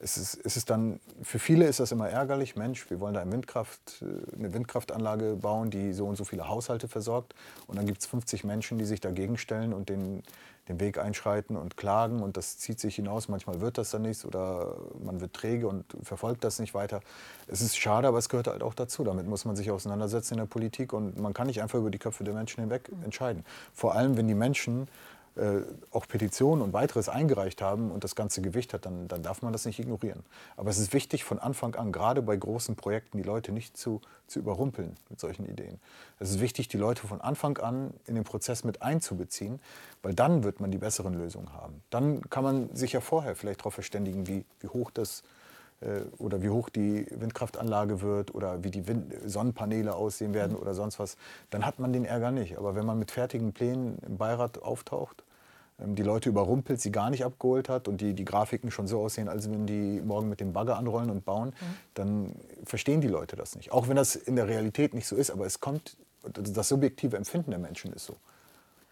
es 0.03 0.17
ist, 0.17 0.39
es 0.43 0.57
ist 0.57 0.69
dann, 0.69 0.99
für 1.21 1.39
viele 1.39 1.65
ist 1.65 1.79
das 1.79 1.93
immer 1.93 2.09
ärgerlich. 2.09 2.57
Mensch, 2.57 2.89
wir 2.89 2.99
wollen 2.99 3.13
da 3.13 3.21
eine, 3.21 3.31
Windkraft, 3.31 4.01
äh, 4.01 4.35
eine 4.37 4.53
Windkraftanlage 4.53 5.35
bauen, 5.35 5.69
die 5.69 5.93
so 5.93 6.05
und 6.05 6.17
so 6.17 6.25
viele 6.25 6.49
Haushalte 6.49 6.89
versorgt. 6.89 7.33
Und 7.67 7.77
dann 7.77 7.85
gibt 7.85 8.01
es 8.01 8.05
50 8.07 8.43
Menschen, 8.43 8.77
die 8.77 8.85
sich 8.85 8.99
dagegen 8.99 9.37
stellen 9.37 9.73
und 9.73 9.87
den, 9.87 10.23
den 10.69 10.79
Weg 10.79 10.97
einschreiten 10.97 11.55
und 11.55 11.77
klagen. 11.77 12.21
Und 12.21 12.37
das 12.37 12.57
zieht 12.57 12.79
sich 12.79 12.95
hinaus. 12.95 13.27
Manchmal 13.27 13.61
wird 13.61 13.77
das 13.77 13.91
dann 13.91 14.03
nichts 14.03 14.25
oder 14.25 14.77
man 15.03 15.19
wird 15.21 15.33
träge 15.33 15.67
und 15.67 15.85
verfolgt 16.01 16.43
das 16.43 16.59
nicht 16.59 16.73
weiter. 16.73 17.01
Es 17.47 17.61
ist 17.61 17.77
schade, 17.77 18.07
aber 18.07 18.17
es 18.17 18.29
gehört 18.29 18.47
halt 18.47 18.63
auch 18.63 18.73
dazu. 18.73 19.03
Damit 19.03 19.27
muss 19.27 19.45
man 19.45 19.55
sich 19.55 19.71
auseinandersetzen 19.71 20.35
in 20.35 20.39
der 20.39 20.45
Politik. 20.45 20.93
Und 20.93 21.19
man 21.19 21.33
kann 21.33 21.47
nicht 21.47 21.61
einfach 21.61 21.79
über 21.79 21.91
die 21.91 21.99
Köpfe 21.99 22.23
der 22.23 22.33
Menschen 22.33 22.61
hinweg 22.61 22.91
entscheiden. 23.03 23.43
Vor 23.73 23.95
allem, 23.95 24.17
wenn 24.17 24.27
die 24.27 24.35
Menschen 24.35 24.87
äh, 25.35 25.61
auch 25.91 26.07
Petitionen 26.07 26.61
und 26.61 26.73
weiteres 26.73 27.09
eingereicht 27.09 27.61
haben 27.61 27.91
und 27.91 28.03
das 28.03 28.15
ganze 28.15 28.41
Gewicht 28.41 28.73
hat, 28.73 28.85
dann, 28.85 29.07
dann 29.07 29.23
darf 29.23 29.41
man 29.41 29.51
das 29.51 29.65
nicht 29.65 29.79
ignorieren. 29.79 30.23
Aber 30.57 30.69
es 30.69 30.77
ist 30.77 30.93
wichtig, 30.93 31.23
von 31.23 31.39
Anfang 31.39 31.75
an, 31.75 31.91
gerade 31.91 32.21
bei 32.21 32.35
großen 32.35 32.75
Projekten, 32.75 33.17
die 33.17 33.23
Leute 33.23 33.51
nicht 33.51 33.75
zu, 33.75 34.01
zu 34.27 34.39
überrumpeln 34.39 34.95
mit 35.09 35.19
solchen 35.19 35.45
Ideen. 35.45 35.79
Es 36.19 36.29
ist 36.29 36.39
wichtig, 36.39 36.67
die 36.67 36.77
Leute 36.77 37.07
von 37.07 37.21
Anfang 37.21 37.57
an 37.57 37.93
in 38.05 38.15
den 38.15 38.23
Prozess 38.23 38.63
mit 38.63 38.81
einzubeziehen, 38.81 39.59
weil 40.01 40.13
dann 40.13 40.43
wird 40.43 40.59
man 40.59 40.71
die 40.71 40.77
besseren 40.77 41.13
Lösungen 41.13 41.51
haben. 41.53 41.81
Dann 41.89 42.21
kann 42.29 42.43
man 42.43 42.75
sich 42.75 42.93
ja 42.93 43.01
vorher 43.01 43.35
vielleicht 43.35 43.61
darauf 43.61 43.73
verständigen, 43.73 44.27
wie, 44.27 44.45
wie 44.59 44.67
hoch 44.67 44.91
das 44.91 45.21
äh, 45.21 45.23
oder 46.17 46.41
wie 46.41 46.49
hoch 46.49 46.69
die 46.69 47.05
Windkraftanlage 47.11 48.01
wird 48.01 48.33
oder 48.33 48.63
wie 48.63 48.71
die 48.71 48.87
Wind 48.87 49.13
Sonnenpaneele 49.25 49.93
aussehen 49.95 50.33
werden 50.33 50.55
oder 50.55 50.73
sonst 50.73 50.99
was, 50.99 51.17
dann 51.49 51.65
hat 51.65 51.79
man 51.79 51.93
den 51.93 52.05
Ärger 52.05 52.31
nicht. 52.31 52.57
Aber 52.57 52.75
wenn 52.75 52.85
man 52.85 52.99
mit 52.99 53.11
fertigen 53.11 53.53
Plänen 53.53 53.97
im 54.05 54.17
Beirat 54.17 54.61
auftaucht, 54.61 55.23
ähm, 55.79 55.95
die 55.95 56.03
Leute 56.03 56.29
überrumpelt, 56.29 56.79
sie 56.79 56.91
gar 56.91 57.09
nicht 57.09 57.25
abgeholt 57.25 57.69
hat 57.69 57.87
und 57.87 58.01
die, 58.01 58.13
die 58.13 58.25
Grafiken 58.25 58.71
schon 58.71 58.87
so 58.87 59.01
aussehen, 59.01 59.27
als 59.27 59.49
wenn 59.51 59.65
die 59.65 60.01
morgen 60.01 60.29
mit 60.29 60.39
dem 60.39 60.53
Bagger 60.53 60.77
anrollen 60.77 61.09
und 61.09 61.25
bauen, 61.25 61.49
mhm. 61.49 61.75
dann 61.93 62.35
verstehen 62.65 63.01
die 63.01 63.07
Leute 63.07 63.35
das 63.35 63.55
nicht. 63.55 63.71
Auch 63.71 63.87
wenn 63.87 63.95
das 63.95 64.15
in 64.15 64.35
der 64.35 64.47
Realität 64.47 64.93
nicht 64.93 65.07
so 65.07 65.15
ist, 65.15 65.31
aber 65.31 65.45
es 65.45 65.59
kommt, 65.59 65.97
das 66.23 66.69
subjektive 66.69 67.17
Empfinden 67.17 67.51
der 67.51 67.59
Menschen 67.59 67.91
ist 67.93 68.05
so. 68.05 68.15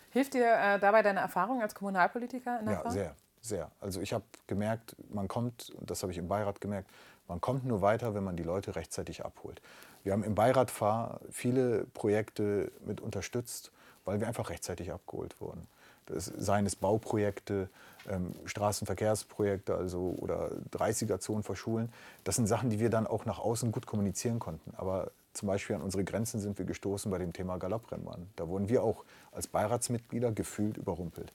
Hilft 0.09 0.33
dir 0.33 0.45
äh, 0.45 0.79
dabei 0.79 1.01
deine 1.01 1.21
Erfahrung 1.21 1.61
als 1.61 1.73
Kommunalpolitiker 1.73 2.59
in 2.59 2.65
der 2.65 2.75
Ja, 2.75 2.81
Frage? 2.81 2.93
sehr 2.93 3.15
sehr. 3.41 3.71
Also 3.79 4.01
ich 4.01 4.13
habe 4.13 4.23
gemerkt, 4.47 4.95
man 5.09 5.27
kommt, 5.27 5.73
das 5.81 6.03
habe 6.03 6.11
ich 6.11 6.17
im 6.17 6.27
Beirat 6.27 6.61
gemerkt, 6.61 6.89
man 7.27 7.41
kommt 7.41 7.65
nur 7.65 7.81
weiter, 7.81 8.13
wenn 8.13 8.23
man 8.23 8.35
die 8.35 8.43
Leute 8.43 8.75
rechtzeitig 8.75 9.25
abholt. 9.25 9.61
Wir 10.03 10.13
haben 10.13 10.23
im 10.23 10.35
Beirat 10.35 10.71
Fahr 10.71 11.21
viele 11.31 11.85
Projekte 11.93 12.71
mit 12.85 13.01
unterstützt, 13.01 13.71
weil 14.05 14.19
wir 14.19 14.27
einfach 14.27 14.49
rechtzeitig 14.49 14.91
abgeholt 14.91 15.39
wurden. 15.39 15.67
Das, 16.07 16.25
seien 16.25 16.65
es 16.65 16.75
Bauprojekte, 16.75 17.69
ähm, 18.09 18.33
Straßenverkehrsprojekte 18.45 19.75
also, 19.75 20.15
oder 20.19 20.51
30er-Zonen 20.71 21.43
für 21.43 21.55
Schulen. 21.55 21.93
Das 22.23 22.35
sind 22.35 22.47
Sachen, 22.47 22.69
die 22.69 22.79
wir 22.79 22.89
dann 22.89 23.07
auch 23.07 23.25
nach 23.25 23.39
außen 23.39 23.71
gut 23.71 23.85
kommunizieren 23.85 24.39
konnten. 24.39 24.73
Aber 24.75 25.11
zum 25.33 25.47
Beispiel 25.47 25.75
an 25.75 25.81
unsere 25.81 26.03
Grenzen 26.03 26.39
sind 26.39 26.57
wir 26.57 26.65
gestoßen 26.65 27.09
bei 27.11 27.19
dem 27.19 27.31
Thema 27.31 27.57
Galopprennbahn. 27.57 28.27
Da 28.35 28.47
wurden 28.47 28.67
wir 28.67 28.83
auch 28.83 29.05
als 29.31 29.47
Beiratsmitglieder 29.47 30.31
gefühlt 30.31 30.77
überrumpelt. 30.77 31.31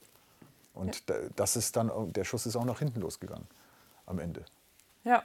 Und 0.77 1.03
ja. 1.09 1.15
das 1.35 1.55
ist 1.55 1.75
dann, 1.75 1.91
der 2.13 2.23
Schuss 2.23 2.45
ist 2.45 2.55
auch 2.55 2.65
nach 2.65 2.79
hinten 2.79 3.01
losgegangen 3.01 3.47
am 4.05 4.19
Ende. 4.19 4.45
Ja. 5.03 5.23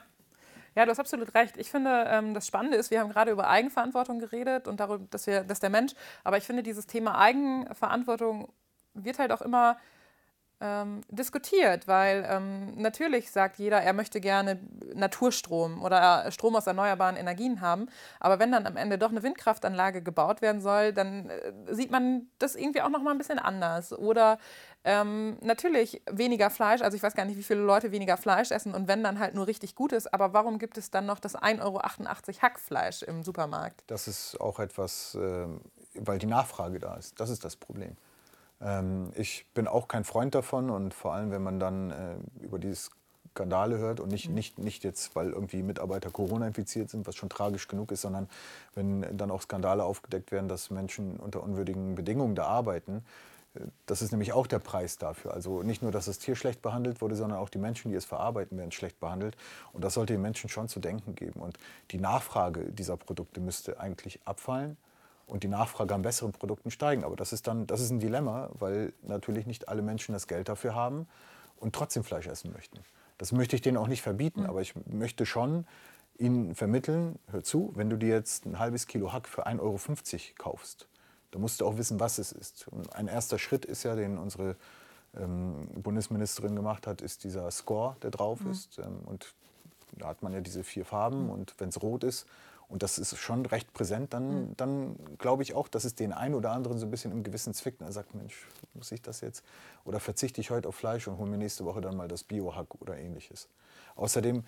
Ja, 0.75 0.85
du 0.85 0.91
hast 0.91 0.99
absolut 0.99 1.35
recht. 1.35 1.57
Ich 1.57 1.69
finde, 1.69 2.05
ähm, 2.07 2.33
das 2.33 2.47
Spannende 2.47 2.77
ist, 2.77 2.89
wir 2.89 2.99
haben 2.99 3.11
gerade 3.11 3.29
über 3.29 3.47
Eigenverantwortung 3.47 4.17
geredet 4.17 4.67
und 4.67 4.79
darüber, 4.79 5.05
dass, 5.11 5.27
wir, 5.27 5.43
dass 5.43 5.59
der 5.59 5.69
Mensch, 5.69 5.93
aber 6.23 6.37
ich 6.37 6.45
finde, 6.45 6.63
dieses 6.63 6.87
Thema 6.87 7.19
Eigenverantwortung 7.19 8.51
wird 8.95 9.19
halt 9.19 9.31
auch 9.31 9.43
immer 9.43 9.77
ähm, 10.63 11.01
diskutiert, 11.09 11.89
weil 11.89 12.25
ähm, 12.29 12.73
natürlich 12.77 13.31
sagt 13.31 13.57
jeder, 13.57 13.81
er 13.81 13.91
möchte 13.91 14.21
gerne 14.21 14.59
Naturstrom 14.95 15.83
oder 15.83 16.31
Strom 16.31 16.55
aus 16.55 16.67
erneuerbaren 16.67 17.17
Energien 17.17 17.59
haben, 17.59 17.87
aber 18.21 18.39
wenn 18.39 18.51
dann 18.51 18.65
am 18.65 18.77
Ende 18.77 18.97
doch 18.97 19.09
eine 19.09 19.23
Windkraftanlage 19.23 20.01
gebaut 20.01 20.41
werden 20.41 20.61
soll, 20.61 20.93
dann 20.93 21.29
äh, 21.29 21.51
sieht 21.69 21.91
man 21.91 22.27
das 22.39 22.55
irgendwie 22.55 22.81
auch 22.81 22.89
noch 22.89 23.01
mal 23.01 23.11
ein 23.11 23.17
bisschen 23.17 23.39
anders. 23.39 23.91
Oder 23.91 24.37
ähm, 24.85 25.37
natürlich 25.41 26.01
weniger 26.09 26.49
Fleisch, 26.49 26.81
also 26.81 26.95
ich 26.95 27.03
weiß 27.03 27.13
gar 27.13 27.25
nicht, 27.25 27.37
wie 27.37 27.43
viele 27.43 27.61
Leute 27.61 27.91
weniger 27.91 28.15
Fleisch 28.15 28.51
essen 28.51 28.73
und 28.73 28.87
wenn 28.87 29.03
dann 29.03 29.19
halt 29.19 29.35
nur 29.35 29.47
richtig 29.47 29.75
gutes, 29.75 30.07
aber 30.07 30.31
warum 30.31 30.59
gibt 30.59 30.77
es 30.77 30.91
dann 30.91 31.05
noch 31.05 31.19
das 31.19 31.35
1,88 31.35 31.61
Euro 31.61 31.81
Hackfleisch 32.41 33.03
im 33.03 33.23
Supermarkt? 33.23 33.83
Das 33.87 34.07
ist 34.07 34.39
auch 34.39 34.59
etwas, 34.59 35.15
äh, 35.15 35.45
weil 35.95 36.19
die 36.19 36.25
Nachfrage 36.25 36.79
da 36.79 36.95
ist. 36.95 37.19
Das 37.19 37.29
ist 37.29 37.43
das 37.43 37.57
Problem. 37.57 37.97
Ähm, 38.63 39.11
ich 39.15 39.45
bin 39.53 39.67
auch 39.67 39.87
kein 39.87 40.03
Freund 40.03 40.33
davon 40.35 40.69
und 40.69 40.93
vor 40.93 41.13
allem, 41.13 41.31
wenn 41.31 41.43
man 41.43 41.59
dann 41.59 41.91
äh, 41.91 42.15
über 42.43 42.59
die 42.59 42.73
Skandale 43.33 43.77
hört 43.77 43.99
und 43.99 44.09
nicht, 44.11 44.29
mhm. 44.29 44.35
nicht, 44.35 44.59
nicht 44.59 44.83
jetzt, 44.83 45.15
weil 45.15 45.31
irgendwie 45.31 45.63
Mitarbeiter 45.63 46.11
Corona 46.11 46.47
infiziert 46.47 46.89
sind, 46.89 47.07
was 47.07 47.15
schon 47.15 47.29
tragisch 47.29 47.67
genug 47.67 47.91
ist, 47.91 48.01
sondern 48.01 48.29
wenn 48.75 49.17
dann 49.17 49.31
auch 49.31 49.41
Skandale 49.41 49.83
aufgedeckt 49.83 50.31
werden, 50.31 50.47
dass 50.47 50.69
Menschen 50.69 51.17
unter 51.17 51.43
unwürdigen 51.43 51.95
Bedingungen 51.95 52.35
da 52.35 52.45
arbeiten. 52.45 53.03
Äh, 53.55 53.61
das 53.85 54.01
ist 54.01 54.11
nämlich 54.11 54.31
auch 54.33 54.47
der 54.47 54.59
Preis 54.59 54.97
dafür. 54.97 55.33
Also 55.33 55.63
nicht 55.63 55.81
nur, 55.81 55.91
dass 55.91 56.05
das 56.05 56.19
Tier 56.19 56.35
schlecht 56.35 56.61
behandelt 56.61 57.01
wurde, 57.01 57.15
sondern 57.15 57.39
auch 57.39 57.49
die 57.49 57.57
Menschen, 57.57 57.91
die 57.91 57.97
es 57.97 58.05
verarbeiten, 58.05 58.57
werden 58.57 58.71
schlecht 58.71 58.99
behandelt. 58.99 59.35
Und 59.73 59.83
das 59.83 59.95
sollte 59.95 60.13
den 60.13 60.21
Menschen 60.21 60.49
schon 60.49 60.69
zu 60.69 60.79
denken 60.79 61.15
geben. 61.15 61.41
Und 61.41 61.57
die 61.91 61.99
Nachfrage 61.99 62.71
dieser 62.71 62.95
Produkte 62.95 63.41
müsste 63.41 63.79
eigentlich 63.79 64.19
abfallen 64.25 64.77
und 65.27 65.43
die 65.43 65.47
Nachfrage 65.47 65.93
an 65.93 66.01
besseren 66.01 66.31
Produkten 66.31 66.71
steigen. 66.71 67.03
Aber 67.03 67.15
das 67.15 67.33
ist 67.33 67.47
dann 67.47 67.67
das 67.67 67.81
ist 67.81 67.91
ein 67.91 67.99
Dilemma, 67.99 68.49
weil 68.53 68.93
natürlich 69.01 69.45
nicht 69.45 69.69
alle 69.69 69.81
Menschen 69.81 70.13
das 70.13 70.27
Geld 70.27 70.49
dafür 70.49 70.75
haben 70.75 71.07
und 71.57 71.73
trotzdem 71.73 72.03
Fleisch 72.03 72.27
essen 72.27 72.51
möchten. 72.51 72.79
Das 73.17 73.31
möchte 73.31 73.55
ich 73.55 73.61
denen 73.61 73.77
auch 73.77 73.87
nicht 73.87 74.01
verbieten, 74.01 74.41
mhm. 74.41 74.47
aber 74.47 74.61
ich 74.61 74.73
möchte 74.85 75.25
schon 75.25 75.65
ihnen 76.17 76.55
vermitteln, 76.55 77.17
hör 77.31 77.43
zu, 77.43 77.71
wenn 77.75 77.89
du 77.89 77.97
dir 77.97 78.09
jetzt 78.09 78.45
ein 78.45 78.59
halbes 78.59 78.87
Kilo 78.87 79.13
Hack 79.13 79.27
für 79.27 79.47
1,50 79.47 79.59
Euro 79.59 79.79
kaufst, 80.37 80.87
dann 81.31 81.41
musst 81.41 81.61
du 81.61 81.65
auch 81.65 81.77
wissen, 81.77 81.99
was 81.99 82.17
es 82.17 82.31
ist. 82.31 82.67
Und 82.67 82.95
ein 82.95 83.07
erster 83.07 83.39
Schritt 83.39 83.65
ist 83.65 83.83
ja, 83.83 83.95
den 83.95 84.17
unsere 84.17 84.55
ähm, 85.17 85.67
Bundesministerin 85.75 86.55
gemacht 86.55 86.85
hat, 86.85 87.01
ist 87.01 87.23
dieser 87.23 87.49
Score, 87.51 87.95
der 88.03 88.11
drauf 88.11 88.41
mhm. 88.41 88.51
ist. 88.51 88.77
Ähm, 88.77 88.99
und 89.05 89.33
da 89.93 90.07
hat 90.07 90.21
man 90.21 90.33
ja 90.33 90.41
diese 90.41 90.63
vier 90.63 90.85
Farben 90.85 91.25
mhm. 91.25 91.29
und 91.31 91.55
wenn 91.57 91.69
es 91.69 91.81
rot 91.81 92.03
ist, 92.03 92.27
und 92.73 92.81
das 92.81 92.97
ist 92.97 93.15
schon 93.19 93.45
recht 93.45 93.71
präsent, 93.71 94.15
dann, 94.15 94.49
mhm. 94.49 94.57
dann 94.57 94.95
glaube 95.19 95.43
ich 95.43 95.53
auch, 95.53 95.67
dass 95.67 95.83
es 95.83 95.93
den 95.93 96.11
einen 96.11 96.33
oder 96.33 96.49
anderen 96.51 96.79
so 96.79 96.87
ein 96.87 96.89
bisschen 96.89 97.11
im 97.11 97.21
Gewissen 97.21 97.53
zwickt. 97.53 97.81
Und 97.81 97.87
er 97.87 97.93
sagt, 97.93 98.15
Mensch, 98.15 98.47
muss 98.73 98.91
ich 98.91 98.99
das 98.99 99.21
jetzt? 99.21 99.45
Oder 99.85 99.99
verzichte 99.99 100.41
ich 100.41 100.49
heute 100.49 100.67
auf 100.67 100.75
Fleisch 100.75 101.07
und 101.07 101.19
hole 101.19 101.29
mir 101.29 101.37
nächste 101.37 101.65
Woche 101.65 101.81
dann 101.81 101.95
mal 101.95 102.07
das 102.07 102.23
Biohack 102.23 102.81
oder 102.81 102.97
ähnliches. 102.97 103.47
Außerdem 103.95 104.43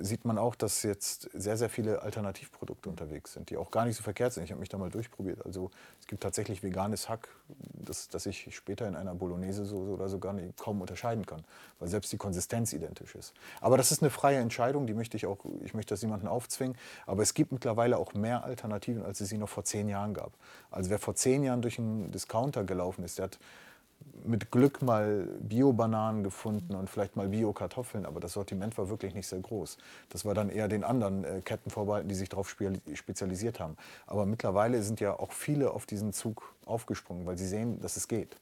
sieht 0.00 0.24
man 0.24 0.38
auch, 0.38 0.54
dass 0.54 0.82
jetzt 0.82 1.28
sehr, 1.34 1.58
sehr 1.58 1.68
viele 1.68 2.00
Alternativprodukte 2.00 2.88
unterwegs 2.88 3.34
sind, 3.34 3.50
die 3.50 3.58
auch 3.58 3.70
gar 3.70 3.84
nicht 3.84 3.96
so 3.96 4.02
verkehrt 4.02 4.32
sind. 4.32 4.44
Ich 4.44 4.50
habe 4.50 4.60
mich 4.60 4.70
da 4.70 4.78
mal 4.78 4.88
durchprobiert. 4.88 5.44
Also 5.44 5.70
es 6.00 6.06
gibt 6.06 6.22
tatsächlich 6.22 6.62
veganes 6.62 7.10
Hack, 7.10 7.28
das, 7.58 8.08
das 8.08 8.24
ich 8.24 8.48
später 8.56 8.88
in 8.88 8.96
einer 8.96 9.14
Bolognese-Soße 9.14 9.90
oder 9.90 10.08
so 10.08 10.18
gar 10.18 10.32
nicht, 10.32 10.56
kaum 10.56 10.80
unterscheiden 10.80 11.26
kann, 11.26 11.44
weil 11.78 11.88
selbst 11.88 12.12
die 12.12 12.16
Konsistenz 12.16 12.72
identisch 12.72 13.14
ist. 13.14 13.34
Aber 13.60 13.76
das 13.76 13.92
ist 13.92 14.02
eine 14.02 14.10
freie 14.10 14.38
Entscheidung, 14.38 14.86
die 14.86 14.94
möchte 14.94 15.18
ich 15.18 15.26
auch, 15.26 15.44
ich 15.62 15.74
möchte 15.74 15.92
das 15.92 16.02
niemandem 16.02 16.28
aufzwingen. 16.28 16.78
Aber 17.04 17.22
es 17.22 17.34
gibt 17.34 17.52
mittlerweile 17.52 17.98
auch 17.98 18.14
mehr 18.14 18.44
Alternativen, 18.44 19.04
als 19.04 19.20
es 19.20 19.28
sie 19.28 19.36
noch 19.36 19.50
vor 19.50 19.64
zehn 19.64 19.90
Jahren 19.90 20.14
gab. 20.14 20.32
Also 20.70 20.88
wer 20.88 20.98
vor 20.98 21.14
zehn 21.14 21.44
Jahren 21.44 21.60
durch 21.60 21.78
einen 21.78 22.10
Discounter 22.10 22.64
gelaufen 22.64 23.04
ist, 23.04 23.18
der 23.18 23.26
hat 23.26 23.38
mit 24.24 24.50
Glück 24.50 24.82
mal 24.82 25.28
Bio-Bananen 25.40 26.22
gefunden 26.22 26.74
und 26.74 26.88
vielleicht 26.88 27.16
mal 27.16 27.28
Bio-Kartoffeln, 27.28 28.06
aber 28.06 28.20
das 28.20 28.32
Sortiment 28.34 28.76
war 28.78 28.88
wirklich 28.88 29.14
nicht 29.14 29.26
sehr 29.26 29.40
groß. 29.40 29.78
Das 30.10 30.24
war 30.24 30.34
dann 30.34 30.50
eher 30.50 30.68
den 30.68 30.84
anderen 30.84 31.24
äh, 31.24 31.40
Ketten 31.40 31.70
vorbehalten, 31.70 32.08
die 32.08 32.14
sich 32.14 32.28
darauf 32.28 32.48
spezialisiert 32.48 33.60
haben. 33.60 33.76
Aber 34.06 34.26
mittlerweile 34.26 34.82
sind 34.82 35.00
ja 35.00 35.18
auch 35.18 35.32
viele 35.32 35.72
auf 35.72 35.86
diesen 35.86 36.12
Zug 36.12 36.54
aufgesprungen, 36.64 37.26
weil 37.26 37.36
sie 37.36 37.46
sehen, 37.46 37.80
dass 37.80 37.96
es 37.96 38.08
geht. 38.08 38.36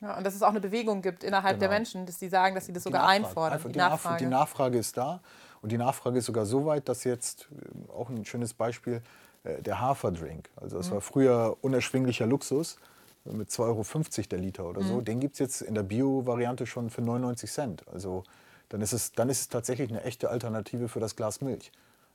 Ja, 0.00 0.16
und 0.16 0.24
dass 0.24 0.34
es 0.34 0.42
auch 0.42 0.50
eine 0.50 0.60
Bewegung 0.60 1.00
gibt 1.02 1.24
innerhalb 1.24 1.54
genau. 1.54 1.68
der 1.68 1.78
Menschen, 1.78 2.04
dass 2.04 2.18
sie 2.18 2.28
sagen, 2.28 2.54
dass 2.54 2.66
sie 2.66 2.72
das 2.72 2.82
sogar 2.82 3.02
Nachfrage. 3.02 3.26
einfordern. 3.26 3.52
Einfach 3.54 3.72
die, 3.72 3.78
Nachfrage. 3.78 4.18
die 4.18 4.30
Nachfrage 4.30 4.78
ist 4.78 4.96
da 4.96 5.20
und 5.62 5.72
die 5.72 5.78
Nachfrage 5.78 6.18
ist 6.18 6.26
sogar 6.26 6.44
so 6.44 6.66
weit, 6.66 6.88
dass 6.88 7.04
jetzt, 7.04 7.48
äh, 7.50 7.92
auch 7.92 8.10
ein 8.10 8.24
schönes 8.24 8.52
Beispiel, 8.52 9.02
äh, 9.44 9.62
der 9.62 9.80
Haferdrink, 9.80 10.50
also 10.56 10.76
das 10.76 10.88
mhm. 10.88 10.94
war 10.94 11.00
früher 11.00 11.56
unerschwinglicher 11.62 12.26
Luxus, 12.26 12.78
mit 13.24 13.48
2,50 13.48 13.60
Euro 13.60 14.28
der 14.30 14.38
Liter 14.38 14.66
oder 14.66 14.82
so, 14.82 14.94
mhm. 14.94 15.04
den 15.04 15.20
gibt 15.20 15.34
es 15.34 15.38
jetzt 15.38 15.62
in 15.62 15.74
der 15.74 15.82
Bio-Variante 15.82 16.66
schon 16.66 16.90
für 16.90 17.00
99 17.00 17.50
Cent. 17.50 17.88
Also 17.88 18.24
dann 18.68 18.80
ist, 18.80 18.92
es, 18.92 19.12
dann 19.12 19.28
ist 19.30 19.40
es 19.40 19.48
tatsächlich 19.48 19.90
eine 19.90 20.02
echte 20.02 20.30
Alternative 20.30 20.88
für 20.88 21.00
das 21.00 21.16
Glas 21.16 21.40
Milch. 21.40 21.72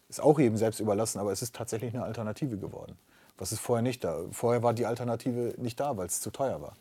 Ist 0.10 0.22
auch 0.22 0.40
jedem 0.40 0.58
selbst 0.58 0.80
überlassen, 0.80 1.20
aber 1.20 1.32
es 1.32 1.42
ist 1.42 1.56
tatsächlich 1.56 1.94
eine 1.94 2.04
Alternative 2.04 2.58
geworden. 2.58 2.98
Was 3.38 3.52
ist 3.52 3.60
vorher 3.60 3.84
nicht 3.84 4.04
da? 4.04 4.26
Vorher 4.32 4.64
war 4.64 4.74
die 4.74 4.86
Alternative 4.86 5.54
nicht 5.58 5.80
da, 5.80 5.96
weil 5.98 6.08
es 6.08 6.20
zu 6.20 6.32
teuer 6.32 6.62
war. 6.62 6.74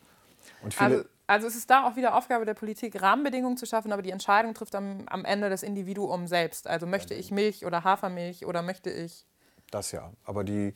also, 0.77 1.03
also 1.27 1.47
es 1.47 1.55
ist 1.55 1.69
da 1.69 1.87
auch 1.87 1.95
wieder 1.95 2.15
Aufgabe 2.15 2.45
der 2.45 2.55
Politik, 2.55 3.01
Rahmenbedingungen 3.01 3.55
zu 3.55 3.65
schaffen, 3.65 3.91
aber 3.91 4.01
die 4.01 4.09
Entscheidung 4.09 4.53
trifft 4.53 4.75
am, 4.75 5.03
am 5.05 5.25
Ende 5.25 5.49
das 5.49 5.63
Individuum 5.63 6.27
selbst. 6.27 6.67
Also 6.67 6.85
möchte 6.85 7.13
ich 7.13 7.31
Milch 7.31 7.65
oder 7.65 7.83
Hafermilch 7.83 8.45
oder 8.45 8.61
möchte 8.61 8.89
ich. 8.89 9.25
Das 9.71 9.91
ja. 9.91 10.11
Aber 10.23 10.43
die, 10.43 10.75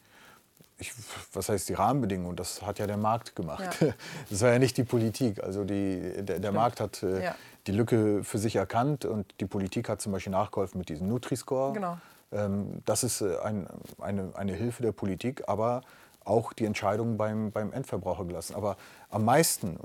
ich, 0.83 0.93
was 1.33 1.49
heißt 1.49 1.69
die 1.69 1.73
Rahmenbedingungen? 1.73 2.35
Das 2.35 2.61
hat 2.61 2.79
ja 2.79 2.87
der 2.87 2.97
Markt 2.97 3.35
gemacht. 3.35 3.81
Ja. 3.81 3.93
Das 4.29 4.41
war 4.41 4.51
ja 4.51 4.59
nicht 4.59 4.77
die 4.77 4.83
Politik. 4.83 5.43
Also 5.43 5.63
die, 5.63 6.23
der, 6.23 6.39
der 6.39 6.51
Markt 6.51 6.79
hat 6.79 7.03
äh, 7.03 7.23
ja. 7.23 7.35
die 7.67 7.71
Lücke 7.71 8.23
für 8.23 8.37
sich 8.37 8.55
erkannt 8.55 9.05
und 9.05 9.33
die 9.39 9.45
Politik 9.45 9.89
hat 9.89 10.01
zum 10.01 10.11
Beispiel 10.11 10.31
nachgeholfen 10.31 10.77
mit 10.77 10.89
diesem 10.89 11.07
Nutri-Score. 11.07 11.73
Genau. 11.73 11.97
Ähm, 12.31 12.81
das 12.85 13.03
ist 13.03 13.21
äh, 13.21 13.37
ein, 13.43 13.67
eine, 13.99 14.31
eine 14.35 14.53
Hilfe 14.53 14.83
der 14.83 14.91
Politik, 14.91 15.43
aber 15.47 15.81
auch 16.25 16.53
die 16.53 16.65
Entscheidung 16.65 17.17
beim, 17.17 17.51
beim 17.51 17.73
Endverbraucher 17.73 18.25
gelassen. 18.25 18.55
Aber 18.55 18.77
am 19.09 19.25
meisten 19.25 19.77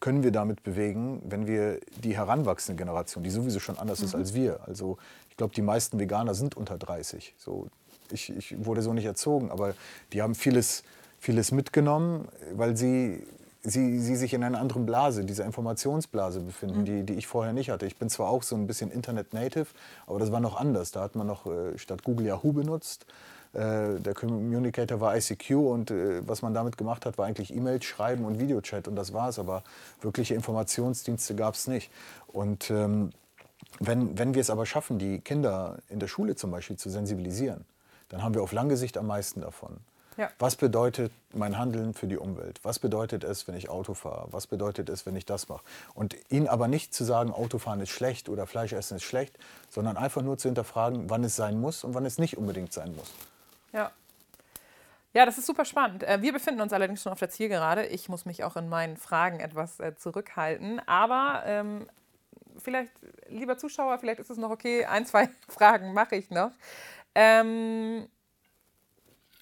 können 0.00 0.22
wir 0.22 0.32
damit 0.32 0.62
bewegen, 0.62 1.22
wenn 1.24 1.46
wir 1.46 1.80
die 2.02 2.16
heranwachsende 2.16 2.78
Generation, 2.78 3.22
die 3.24 3.30
sowieso 3.30 3.60
schon 3.60 3.78
anders 3.78 4.00
mhm. 4.00 4.06
ist 4.06 4.14
als 4.14 4.34
wir. 4.34 4.60
Also 4.66 4.98
ich 5.30 5.36
glaube, 5.36 5.54
die 5.54 5.62
meisten 5.62 5.98
Veganer 5.98 6.34
sind 6.34 6.56
unter 6.56 6.78
30. 6.78 7.34
So, 7.36 7.68
ich, 8.12 8.34
ich 8.36 8.64
wurde 8.64 8.82
so 8.82 8.92
nicht 8.92 9.04
erzogen, 9.04 9.50
aber 9.50 9.74
die 10.12 10.22
haben 10.22 10.34
vieles, 10.34 10.82
vieles 11.18 11.52
mitgenommen, 11.52 12.28
weil 12.54 12.76
sie, 12.76 13.22
sie, 13.62 13.98
sie 14.00 14.16
sich 14.16 14.34
in 14.34 14.44
einer 14.44 14.58
anderen 14.58 14.86
Blase, 14.86 15.24
dieser 15.24 15.44
Informationsblase 15.44 16.40
befinden, 16.40 16.80
mhm. 16.80 16.84
die, 16.84 17.02
die 17.04 17.14
ich 17.14 17.26
vorher 17.26 17.52
nicht 17.52 17.70
hatte. 17.70 17.86
Ich 17.86 17.96
bin 17.96 18.08
zwar 18.08 18.28
auch 18.28 18.42
so 18.42 18.56
ein 18.56 18.66
bisschen 18.66 18.90
Internet-Native, 18.90 19.66
aber 20.06 20.18
das 20.18 20.32
war 20.32 20.40
noch 20.40 20.56
anders. 20.56 20.90
Da 20.90 21.02
hat 21.02 21.16
man 21.16 21.26
noch 21.26 21.46
äh, 21.46 21.78
statt 21.78 22.02
Google 22.04 22.26
Yahoo 22.26 22.52
benutzt. 22.52 23.06
Äh, 23.52 24.00
der 24.00 24.14
Communicator 24.14 25.00
war 25.00 25.16
ICQ 25.16 25.50
und 25.52 25.90
äh, 25.90 26.26
was 26.26 26.42
man 26.42 26.52
damit 26.52 26.76
gemacht 26.76 27.06
hat, 27.06 27.16
war 27.16 27.26
eigentlich 27.26 27.54
E-Mails 27.54 27.84
schreiben 27.84 28.24
und 28.24 28.38
Videochat 28.38 28.86
und 28.86 28.96
das 28.96 29.12
war 29.12 29.30
es. 29.30 29.38
Aber 29.38 29.62
wirkliche 30.00 30.34
Informationsdienste 30.34 31.34
gab 31.34 31.54
es 31.54 31.66
nicht. 31.66 31.90
Und 32.26 32.70
ähm, 32.70 33.10
wenn, 33.80 34.18
wenn 34.18 34.34
wir 34.34 34.40
es 34.40 34.50
aber 34.50 34.66
schaffen, 34.66 34.98
die 34.98 35.20
Kinder 35.20 35.78
in 35.88 36.00
der 36.00 36.06
Schule 36.06 36.36
zum 36.36 36.50
Beispiel 36.50 36.76
zu 36.76 36.90
sensibilisieren, 36.90 37.64
dann 38.08 38.22
haben 38.22 38.34
wir 38.34 38.42
auf 38.42 38.52
lange 38.52 38.76
Sicht 38.76 38.98
am 38.98 39.06
meisten 39.06 39.40
davon. 39.40 39.78
Ja. 40.16 40.30
Was 40.38 40.56
bedeutet 40.56 41.12
mein 41.34 41.58
Handeln 41.58 41.92
für 41.92 42.06
die 42.06 42.16
Umwelt? 42.16 42.60
Was 42.62 42.78
bedeutet 42.78 43.22
es, 43.22 43.46
wenn 43.46 43.54
ich 43.54 43.68
Auto 43.68 43.92
fahre? 43.92 44.28
Was 44.30 44.46
bedeutet 44.46 44.88
es, 44.88 45.04
wenn 45.04 45.14
ich 45.14 45.26
das 45.26 45.48
mache? 45.48 45.62
Und 45.94 46.16
ihnen 46.30 46.48
aber 46.48 46.68
nicht 46.68 46.94
zu 46.94 47.04
sagen, 47.04 47.32
Autofahren 47.32 47.80
ist 47.80 47.90
schlecht 47.90 48.30
oder 48.30 48.46
Fleischessen 48.46 48.96
ist 48.96 49.02
schlecht, 49.02 49.38
sondern 49.68 49.98
einfach 49.98 50.22
nur 50.22 50.38
zu 50.38 50.48
hinterfragen, 50.48 51.10
wann 51.10 51.22
es 51.22 51.36
sein 51.36 51.60
muss 51.60 51.84
und 51.84 51.92
wann 51.94 52.06
es 52.06 52.18
nicht 52.18 52.38
unbedingt 52.38 52.72
sein 52.72 52.96
muss. 52.96 53.12
Ja. 53.72 53.90
Ja, 55.12 55.24
das 55.24 55.38
ist 55.38 55.46
super 55.46 55.64
spannend. 55.64 56.02
Äh, 56.02 56.20
wir 56.20 56.32
befinden 56.32 56.60
uns 56.60 56.72
allerdings 56.72 57.02
schon 57.02 57.12
auf 57.12 57.18
der 57.18 57.30
Zielgerade. 57.30 57.86
Ich 57.86 58.08
muss 58.08 58.26
mich 58.26 58.44
auch 58.44 58.56
in 58.56 58.68
meinen 58.68 58.96
Fragen 58.96 59.40
etwas 59.40 59.80
äh, 59.80 59.96
zurückhalten. 59.96 60.80
Aber 60.86 61.42
ähm, 61.46 61.86
vielleicht, 62.58 62.92
lieber 63.28 63.56
Zuschauer, 63.56 63.98
vielleicht 63.98 64.20
ist 64.20 64.30
es 64.30 64.36
noch 64.38 64.50
okay. 64.50 64.84
Ein, 64.84 65.06
zwei 65.06 65.28
Fragen 65.48 65.94
mache 65.94 66.16
ich 66.16 66.30
noch. 66.30 66.50
Ähm, 67.18 68.06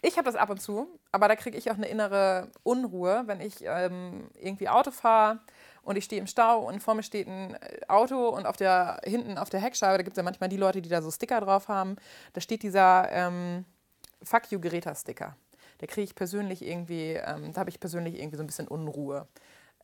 ich 0.01 0.17
habe 0.17 0.27
das 0.27 0.37
ab 0.37 0.49
und 0.49 0.63
zu, 0.63 0.87
aber 1.11 1.27
da 1.27 1.35
kriege 1.35 1.59
ich 1.59 1.73
auch 1.73 1.77
eine 1.77 1.89
innere 1.89 2.53
Unruhe, 2.63 3.25
wenn 3.27 3.41
ich 3.41 3.65
ähm, 3.65 4.31
irgendwie 4.39 4.69
Auto 4.69 4.93
fahre 4.93 5.41
und 5.83 5.97
ich 5.97 6.05
stehe 6.05 6.21
im 6.21 6.29
Stau 6.29 6.61
und 6.61 6.81
vor 6.85 6.95
mir 6.95 7.03
steht 7.03 7.27
ein 7.27 7.59
Auto 7.89 8.29
und 8.29 8.47
auf 8.47 8.57
der, 8.57 9.01
hinten 9.03 9.39
auf 9.39 9.51
der 9.51 9.59
Heckscheibe, 9.59 9.99
da 9.99 10.05
gibt 10.05 10.15
es 10.15 10.19
ja 10.19 10.23
manchmal 10.23 10.51
die 10.51 10.57
Leute, 10.57 10.83
die 10.83 10.89
da 10.89 11.03
so 11.03 11.11
Sticker 11.11 11.41
drauf 11.41 11.67
haben, 11.67 11.97
da 12.33 12.41
steht 12.41 12.63
dieser 12.63 13.11
ähm, 13.11 13.65
Fuck 14.23 14.53
you 14.53 14.61
Greta-Sticker. 14.61 15.37
Der 15.81 15.89
kriege 15.89 16.05
ich 16.05 16.15
persönlich 16.15 16.63
irgendwie, 16.63 17.15
ähm, 17.15 17.53
da 17.53 17.61
habe 17.61 17.71
ich 17.71 17.81
persönlich 17.81 18.21
irgendwie 18.21 18.37
so 18.37 18.45
ein 18.45 18.47
bisschen 18.47 18.69
Unruhe. 18.69 19.27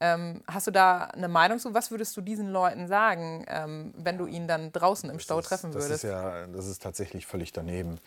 Ähm, 0.01 0.42
hast 0.46 0.66
du 0.66 0.70
da 0.70 1.05
eine 1.05 1.28
Meinung 1.28 1.59
zu? 1.59 1.74
Was 1.74 1.90
würdest 1.90 2.16
du 2.16 2.22
diesen 2.22 2.48
Leuten 2.48 2.88
sagen, 2.88 3.44
ähm, 3.48 3.92
wenn 3.96 4.16
du 4.16 4.26
ihn 4.26 4.48
dann 4.48 4.72
draußen 4.72 5.11
im 5.11 5.16
das 5.16 5.24
Stau 5.24 5.38
ist, 5.38 5.46
treffen 5.46 5.72
das 5.72 5.82
würdest? 5.82 6.05
Ist 6.05 6.11
ja, 6.11 6.46
das 6.46 6.66
ist 6.66 6.82
tatsächlich 6.82 7.26
völlig 7.26 7.53
daneben. 7.53 7.98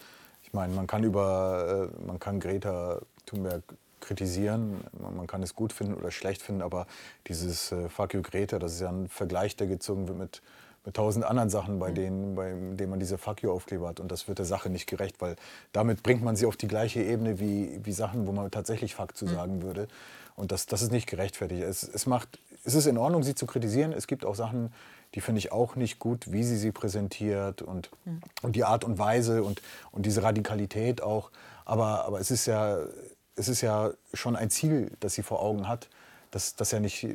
Ich 0.42 0.54
meine, 0.54 0.74
man 0.74 0.88
kann 0.88 1.04
über, 1.04 1.90
äh, 1.94 2.06
man 2.06 2.20
kann 2.20 2.40
Greta 2.40 3.00
Thunberg 3.26 3.64
kritisieren, 4.00 4.84
man 5.00 5.28
kann 5.28 5.42
es 5.44 5.56
gut 5.56 5.72
finden 5.72 5.94
oder 5.94 6.12
schlecht 6.12 6.42
finden, 6.42 6.62
aber 6.62 6.88
dieses 7.28 7.72
äh, 7.72 7.88
Fuck 7.90 8.16
you 8.16 8.22
Greta, 8.22 8.60
das 8.60 8.74
ist 8.74 8.82
ja 8.82 8.90
ein 8.90 9.08
Vergleich, 9.08 9.56
der 9.56 9.68
gezogen 9.68 10.08
wird 10.08 10.18
mit 10.18 10.42
mit 10.86 10.96
tausend 10.96 11.26
anderen 11.26 11.50
Sachen, 11.50 11.80
bei, 11.80 11.92
mhm. 11.92 11.96
denen, 11.96 12.36
bei 12.36 12.50
denen 12.52 12.90
man 12.90 13.00
diese 13.00 13.18
Fuck 13.18 13.42
you-Aufkleber 13.42 13.88
hat. 13.88 14.00
Und 14.00 14.12
das 14.12 14.28
wird 14.28 14.40
der 14.40 14.46
Sache 14.46 14.70
nicht 14.70 14.88
gerecht, 14.88 15.22
weil 15.22 15.36
damit 15.72 16.04
bringt 16.04 16.24
man 16.24 16.36
sie 16.36 16.46
auf 16.46 16.58
die 16.58 16.68
gleiche 16.68 17.02
Ebene 17.02 17.40
wie, 17.40 17.80
wie 17.84 17.94
Sachen, 17.94 18.28
wo 18.28 18.32
man 18.32 18.50
tatsächlich 18.52 18.96
Fuck 18.96 19.16
zu 19.16 19.26
mhm. 19.26 19.30
sagen 19.30 19.62
würde. 19.64 19.88
Und 20.36 20.52
das, 20.52 20.66
das 20.66 20.82
ist 20.82 20.92
nicht 20.92 21.08
gerechtfertigt. 21.08 21.64
Es, 21.64 21.84
es, 21.84 22.06
macht, 22.06 22.40
es 22.64 22.74
ist 22.74 22.86
in 22.86 22.98
Ordnung, 22.98 23.24
sie 23.24 23.36
zu 23.36 23.46
kritisieren. 23.46 23.94
Es 23.94 24.08
gibt 24.08 24.26
auch 24.26 24.36
Sachen, 24.36 24.74
die 25.16 25.22
finde 25.22 25.40
ich 25.40 25.52
auch 25.52 25.76
nicht 25.76 26.00
gut, 26.00 26.32
wie 26.32 26.44
sie 26.44 26.58
sie 26.58 26.72
präsentiert 26.72 27.62
und, 27.62 27.92
mhm. 28.06 28.22
und 28.42 28.56
die 28.56 28.64
Art 28.64 28.84
und 28.84 28.98
Weise 28.98 29.44
und, 29.44 29.62
und 29.92 30.06
diese 30.06 30.24
Radikalität 30.24 31.02
auch. 31.02 31.30
Aber, 31.66 32.06
aber 32.06 32.20
es, 32.20 32.32
ist 32.32 32.46
ja, 32.46 32.80
es 33.36 33.48
ist 33.48 33.62
ja 33.62 33.92
schon 34.14 34.36
ein 34.36 34.50
Ziel, 34.50 34.92
das 35.00 35.14
sie 35.14 35.24
vor 35.24 35.42
Augen 35.42 35.68
hat, 35.68 35.88
das, 36.32 36.56
das 36.56 36.72
ja 36.72 36.80
nicht 36.80 37.08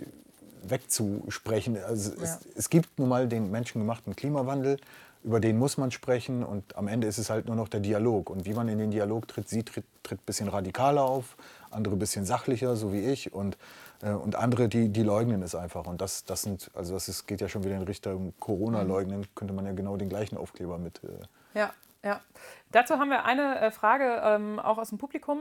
wegzusprechen. 0.63 1.77
Also 1.83 2.13
ja. 2.13 2.23
es, 2.23 2.39
es, 2.55 2.71
gibt 2.71 2.99
nun 2.99 3.09
mal 3.09 3.29
den 3.29 3.51
menschengemachten 3.51 4.15
Klimawandel, 4.15 4.79
über 5.29 5.41
den 5.41 5.59
muss 5.59 5.77
man 5.77 5.91
sprechen 5.91 6.43
und 6.43 6.75
am 6.75 6.89
Ende 6.89 7.07
ist 7.07 7.19
es 7.19 7.29
halt 7.29 7.49
nur 7.49 7.55
noch 7.55 7.69
der 7.69 7.81
Dialog. 7.81 8.31
Und 8.31 8.47
wie 8.47 8.55
man 8.55 8.67
in 8.67 8.79
den 8.79 8.91
Dialog 8.91 9.29
tritt, 9.29 9.47
sie 9.47 9.63
tritt, 9.63 9.85
tritt 10.03 10.21
ein 10.21 10.25
bisschen 10.25 10.49
radikaler 10.49 11.03
auf, 11.03 11.37
andere 11.71 11.97
ein 11.97 11.99
bisschen 11.99 12.25
sachlicher, 12.25 12.77
so 12.77 12.95
wie 12.95 13.01
ich. 13.01 13.35
Und, 13.35 13.59
äh, 14.01 14.09
und 14.09 14.37
andere, 14.37 14.71
die, 14.71 14.89
die 14.89 15.03
leugnen 15.03 15.43
es 15.43 15.55
einfach. 15.55 15.87
Und 15.87 16.01
das, 16.01 16.25
das, 16.25 16.45
sind, 16.45 16.71
also 16.73 16.95
das 16.95 17.09
ist, 17.09 17.27
geht 17.27 17.43
ja 17.43 17.49
schon 17.51 17.63
wieder 17.63 17.77
in 17.77 17.83
Richtung 17.83 18.33
Corona-Leugnen, 18.41 19.27
könnte 19.35 19.53
man 19.53 19.67
ja 19.67 19.73
genau 19.73 19.99
den 19.99 20.09
gleichen 20.09 20.39
Aufkleber 20.39 20.79
mit. 20.79 21.05
Äh 21.05 21.59
ja, 21.59 21.75
ja. 22.03 22.23
Dazu 22.73 22.95
haben 22.95 23.11
wir 23.11 23.27
eine 23.27 23.61
äh, 23.61 23.71
Frage 23.71 24.23
ähm, 24.25 24.59
auch 24.59 24.79
aus 24.79 24.89
dem 24.89 24.97
Publikum. 24.97 25.41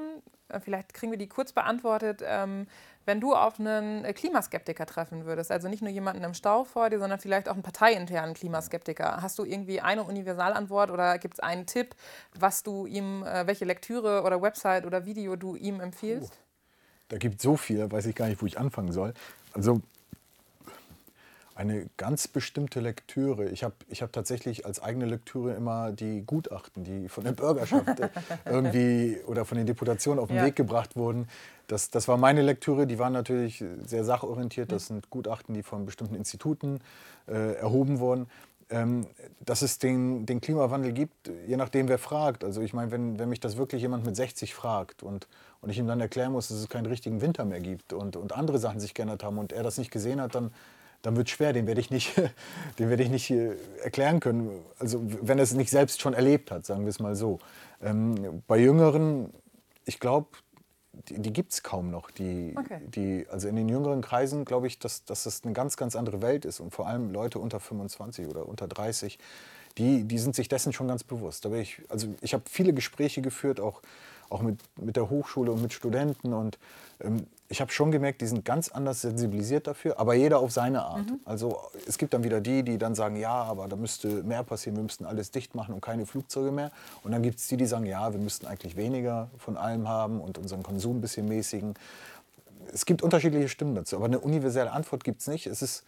Äh, 0.50 0.60
vielleicht 0.60 0.94
kriegen 0.94 1.14
wir 1.14 1.18
die 1.18 1.30
kurz 1.30 1.54
beantwortet. 1.54 2.22
Ähm, 2.26 2.68
wenn 3.08 3.22
du 3.22 3.34
auf 3.34 3.60
einen 3.60 4.04
äh, 4.04 4.14
Klimaskeptiker 4.14 4.86
treffen 4.86 5.26
würdest, 5.26 5.52
also 5.52 5.70
nicht 5.70 5.82
nur 5.82 5.90
jemanden 5.90 6.24
im 6.24 6.34
Stau 6.34 6.66
vor 6.66 6.90
dir, 6.90 7.00
sondern 7.00 7.20
vielleicht 7.20 7.48
auch 7.48 7.54
einen 7.54 7.64
parteiinternen 7.64 8.36
Klimaskeptiker, 8.36 9.22
hast 9.22 9.40
du 9.40 9.46
irgendwie 9.46 9.80
eine 9.80 10.04
Universalantwort 10.04 10.92
oder 10.92 11.18
gibt 11.18 11.36
es 11.36 11.40
einen 11.40 11.66
Tipp, 11.66 11.96
was 12.38 12.64
du 12.64 12.86
ihm, 12.86 13.24
äh, 13.24 13.48
welche 13.48 13.66
Lektüre 13.66 14.24
oder 14.24 14.42
Website 14.42 14.86
oder 14.86 15.06
Video 15.06 15.38
du 15.38 15.56
ihm 15.56 15.80
empfiehlst? 15.80 16.34
Oh, 16.34 16.44
da 17.08 17.18
gibt 17.18 17.38
es 17.38 17.44
so 17.44 17.56
viel, 17.56 17.78
da 17.78 17.90
weiß 17.90 18.06
ich 18.08 18.16
gar 18.16 18.28
nicht, 18.28 18.42
wo 18.42 18.46
ich 18.46 18.60
anfangen 18.60 18.92
soll. 18.92 19.14
Also 19.54 19.82
eine 21.58 21.90
ganz 21.98 22.28
bestimmte 22.28 22.80
Lektüre. 22.80 23.50
Ich 23.50 23.64
habe 23.64 23.74
ich 23.90 24.04
hab 24.04 24.14
tatsächlich 24.14 24.68
als 24.68 24.80
eigene 24.80 25.06
Lektüre 25.06 25.56
immer 25.56 25.92
die 25.92 26.24
Gutachten, 26.24 26.84
die 26.84 27.10
von 27.10 27.24
der 27.24 27.32
Bürgerschaft 27.32 28.00
irgendwie 28.46 29.18
oder 29.26 29.44
von 29.44 29.58
den 29.58 29.66
Deputationen 29.66 30.20
auf 30.20 30.28
den 30.28 30.38
ja. 30.38 30.46
Weg 30.46 30.56
gebracht 30.56 30.96
wurden. 30.96 31.28
Das, 31.66 31.90
das 31.90 32.08
war 32.08 32.18
meine 32.18 32.44
Lektüre. 32.44 32.86
Die 32.86 33.00
waren 33.00 33.12
natürlich 33.12 33.64
sehr 33.84 34.04
sachorientiert. 34.04 34.72
Das 34.72 34.86
sind 34.86 35.10
Gutachten, 35.10 35.56
die 35.56 35.64
von 35.64 35.88
bestimmten 35.88 36.14
Instituten 36.14 36.80
äh, 37.28 37.56
erhoben 37.56 38.00
wurden. 38.00 38.28
Ähm, 38.70 39.08
dass 39.40 39.62
es 39.62 39.80
den, 39.80 40.26
den 40.26 40.42
Klimawandel 40.42 40.92
gibt, 40.92 41.32
je 41.48 41.56
nachdem, 41.56 41.88
wer 41.88 41.98
fragt. 41.98 42.44
Also 42.44 42.62
ich 42.62 42.74
meine, 42.74 42.92
wenn, 42.92 43.18
wenn 43.18 43.30
mich 43.30 43.40
das 43.40 43.56
wirklich 43.56 43.82
jemand 43.82 44.06
mit 44.06 44.16
60 44.16 44.54
fragt 44.54 45.04
und, 45.04 45.28
und 45.62 45.70
ich 45.70 45.80
ihm 45.80 45.88
dann 45.88 46.02
erklären 46.02 46.34
muss, 46.34 46.50
dass 46.50 46.58
es 46.58 46.68
keinen 46.68 46.86
richtigen 46.86 47.22
Winter 47.22 47.46
mehr 47.46 47.62
gibt 47.62 47.94
und, 47.94 48.18
und 48.18 48.34
andere 48.34 48.60
Sachen 48.60 48.82
sich 48.82 48.94
geändert 48.94 49.24
haben 49.24 49.38
und 49.38 49.54
er 49.54 49.64
das 49.64 49.78
nicht 49.78 49.90
gesehen 49.90 50.20
hat, 50.20 50.36
dann, 50.36 50.52
dann 51.08 51.16
wird 51.16 51.30
es 51.30 51.36
schwer, 51.36 51.54
den 51.54 51.68
werde 51.68 51.80
ich 51.80 51.90
nicht, 51.90 52.18
den 52.80 52.90
werde 52.90 53.02
ich 53.02 53.10
nicht 53.10 53.32
äh, 53.32 53.56
erklären 53.82 54.20
können. 54.20 54.60
Also 54.78 55.02
wenn 55.22 55.40
er 55.40 55.44
es 55.44 55.54
nicht 55.54 55.70
selbst 55.70 56.02
schon 56.02 56.14
erlebt 56.14 56.52
hat, 56.52 56.66
sagen 56.66 56.82
wir 56.82 56.90
es 56.90 57.00
mal 57.00 57.16
so. 57.16 57.40
Ähm, 57.82 58.44
bei 58.46 58.58
Jüngeren, 58.58 59.30
ich 59.86 60.02
glaube, 60.02 60.28
die, 60.92 61.22
die 61.22 61.32
gibt 61.32 61.54
es 61.54 61.64
kaum 61.64 61.92
noch. 61.92 62.12
Die, 62.12 62.54
okay. 62.58 62.82
die, 62.88 63.26
also 63.30 63.48
in 63.48 63.56
den 63.56 63.70
jüngeren 63.70 64.02
Kreisen 64.02 64.44
glaube 64.44 64.68
ich, 64.68 64.80
dass, 64.80 65.06
dass 65.06 65.24
das 65.24 65.46
eine 65.46 65.54
ganz, 65.54 65.78
ganz 65.78 65.96
andere 65.96 66.22
Welt 66.22 66.44
ist. 66.44 66.60
Und 66.60 66.72
vor 66.72 66.88
allem 66.88 67.14
Leute 67.14 67.40
unter 67.40 67.62
25 67.62 68.28
oder 68.28 68.46
unter 68.46 68.68
30, 68.68 69.18
die, 69.78 70.04
die 70.04 70.18
sind 70.18 70.36
sich 70.36 70.50
dessen 70.50 70.74
schon 70.74 70.90
ganz 70.90 71.06
bewusst. 71.06 71.46
Da 71.46 71.54
ich, 71.54 71.84
also 71.88 72.14
ich 72.20 72.34
habe 72.34 72.44
viele 72.50 72.74
Gespräche 72.74 73.22
geführt, 73.22 73.62
auch, 73.62 73.82
auch 74.30 74.42
mit, 74.42 74.60
mit 74.76 74.98
der 74.98 75.10
Hochschule 75.10 75.54
und 75.54 75.62
mit 75.62 75.72
Studenten. 75.72 76.34
Und 76.34 76.60
ähm, 77.00 77.28
ich 77.50 77.62
habe 77.62 77.72
schon 77.72 77.92
gemerkt, 77.92 78.22
die 78.22 78.28
sind 78.28 78.44
ganz 78.44 78.70
anders 78.70 79.02
sensibilisiert 79.02 79.68
dafür, 79.68 80.00
aber 80.00 80.14
jeder 80.16 80.40
auf 80.40 80.52
seine 80.52 80.84
Art. 80.84 81.10
Mhm. 81.10 81.20
Also 81.24 81.62
es 81.88 81.98
gibt 81.98 82.14
dann 82.14 82.24
wieder 82.24 82.42
die, 82.42 82.64
die 82.64 82.78
dann 82.78 82.94
sagen, 82.94 83.16
ja, 83.16 83.32
aber 83.32 83.68
da 83.70 83.78
müsste 83.78 84.08
mehr 84.24 84.44
passieren, 84.44 84.76
wir 84.76 84.84
müssten 84.84 85.06
alles 85.06 85.32
dicht 85.32 85.56
machen 85.56 85.74
und 85.74 85.82
keine 85.82 86.06
Flugzeuge 86.06 86.52
mehr. 86.52 86.72
Und 87.04 87.14
dann 87.14 87.24
gibt 87.24 87.40
es 87.40 87.48
die, 87.48 87.56
die 87.56 87.66
sagen, 87.66 87.86
ja, 87.86 88.12
wir 88.12 88.20
müssten 88.20 88.48
eigentlich 88.48 88.76
weniger 88.76 89.30
von 89.38 89.56
allem 89.56 89.88
haben 89.88 90.20
und 90.20 90.38
unseren 90.38 90.62
Konsum 90.62 90.98
ein 90.98 91.02
bisschen 91.02 91.28
mäßigen. 91.28 91.76
Es 92.74 92.86
gibt 92.86 93.02
unterschiedliche 93.02 93.48
Stimmen 93.48 93.76
dazu, 93.76 93.96
aber 93.96 94.06
eine 94.06 94.20
universelle 94.20 94.72
Antwort 94.72 95.06
gibt 95.06 95.22
es 95.22 95.28
nicht. 95.28 95.48
Es 95.48 95.62
ist 95.62 95.86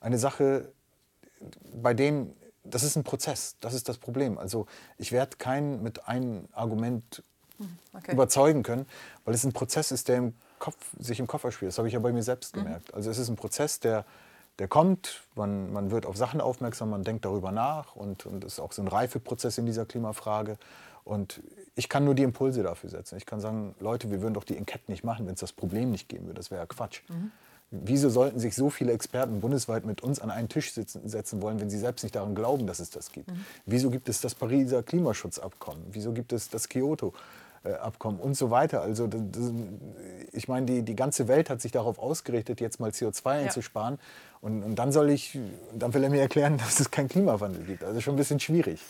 eine 0.00 0.18
Sache, 0.18 0.72
bei 1.80 1.94
denen, 1.94 2.34
das 2.64 2.82
ist 2.82 2.96
ein 2.96 3.04
Prozess, 3.04 3.54
das 3.60 3.74
ist 3.74 3.88
das 3.88 3.98
Problem. 3.98 4.38
Also 4.38 4.66
ich 4.98 5.12
werde 5.12 5.36
keinen 5.36 5.84
mit 5.84 6.08
einem 6.08 6.48
Argument 6.50 7.22
mhm, 7.58 7.78
okay. 7.92 8.10
überzeugen 8.12 8.64
können, 8.64 8.86
weil 9.24 9.34
es 9.34 9.44
ein 9.44 9.52
Prozess 9.52 9.92
ist, 9.92 10.08
der 10.08 10.16
im 10.16 10.34
Kopf, 10.66 10.76
sich 10.98 11.20
im 11.20 11.28
Kopf 11.28 11.44
erspielt. 11.44 11.68
Das 11.68 11.78
habe 11.78 11.86
ich 11.86 11.94
ja 11.94 12.00
bei 12.00 12.12
mir 12.12 12.24
selbst 12.24 12.56
mhm. 12.56 12.64
gemerkt. 12.64 12.92
Also 12.92 13.08
es 13.08 13.18
ist 13.18 13.28
ein 13.28 13.36
Prozess, 13.36 13.78
der, 13.78 14.04
der 14.58 14.66
kommt, 14.66 15.22
man, 15.36 15.72
man 15.72 15.92
wird 15.92 16.06
auf 16.06 16.16
Sachen 16.16 16.40
aufmerksam, 16.40 16.90
man 16.90 17.04
denkt 17.04 17.24
darüber 17.24 17.52
nach 17.52 17.94
und 17.94 18.26
es 18.44 18.54
ist 18.54 18.60
auch 18.60 18.72
so 18.72 18.82
ein 18.82 18.88
Reifeprozess 18.88 19.58
in 19.58 19.66
dieser 19.66 19.86
Klimafrage. 19.86 20.58
Und 21.04 21.40
ich 21.76 21.88
kann 21.88 22.04
nur 22.04 22.16
die 22.16 22.24
Impulse 22.24 22.64
dafür 22.64 22.90
setzen. 22.90 23.16
Ich 23.16 23.26
kann 23.26 23.38
sagen, 23.38 23.76
Leute, 23.78 24.10
wir 24.10 24.22
würden 24.22 24.34
doch 24.34 24.42
die 24.42 24.56
Enquete 24.56 24.90
nicht 24.90 25.04
machen, 25.04 25.24
wenn 25.26 25.34
es 25.34 25.40
das 25.40 25.52
Problem 25.52 25.92
nicht 25.92 26.08
geben 26.08 26.26
würde. 26.26 26.38
Das 26.38 26.50
wäre 26.50 26.62
ja 26.62 26.66
Quatsch. 26.66 27.02
Mhm. 27.08 27.30
Wieso 27.70 28.10
sollten 28.10 28.40
sich 28.40 28.56
so 28.56 28.70
viele 28.70 28.92
Experten 28.92 29.40
bundesweit 29.40 29.86
mit 29.86 30.02
uns 30.02 30.18
an 30.18 30.32
einen 30.32 30.48
Tisch 30.48 30.72
sitzen, 30.72 31.08
setzen 31.08 31.42
wollen, 31.42 31.60
wenn 31.60 31.70
sie 31.70 31.78
selbst 31.78 32.02
nicht 32.02 32.16
daran 32.16 32.34
glauben, 32.34 32.66
dass 32.66 32.80
es 32.80 32.90
das 32.90 33.12
gibt? 33.12 33.30
Mhm. 33.30 33.44
Wieso 33.66 33.90
gibt 33.90 34.08
es 34.08 34.20
das 34.20 34.34
Pariser 34.34 34.82
Klimaschutzabkommen? 34.82 35.84
Wieso 35.92 36.12
gibt 36.12 36.32
es 36.32 36.48
das 36.48 36.68
Kyoto? 36.68 37.14
Abkommen 37.74 38.18
und 38.20 38.34
so 38.34 38.50
weiter. 38.50 38.82
Also 38.82 39.06
das, 39.06 39.20
das, 39.32 39.52
ich 40.32 40.48
meine, 40.48 40.66
die, 40.66 40.82
die 40.82 40.96
ganze 40.96 41.28
Welt 41.28 41.50
hat 41.50 41.60
sich 41.60 41.72
darauf 41.72 41.98
ausgerichtet, 41.98 42.60
jetzt 42.60 42.80
mal 42.80 42.90
CO2 42.90 43.44
einzusparen. 43.44 43.94
Ja. 43.94 44.00
Und, 44.40 44.62
und 44.62 44.74
dann 44.76 44.92
soll 44.92 45.10
ich, 45.10 45.38
dann 45.74 45.92
will 45.94 46.04
er 46.04 46.10
mir 46.10 46.20
erklären, 46.20 46.58
dass 46.58 46.80
es 46.80 46.90
keinen 46.90 47.08
Klimawandel 47.08 47.64
gibt. 47.64 47.84
Also 47.84 48.00
schon 48.00 48.14
ein 48.14 48.18
bisschen 48.18 48.40
schwierig. 48.40 48.80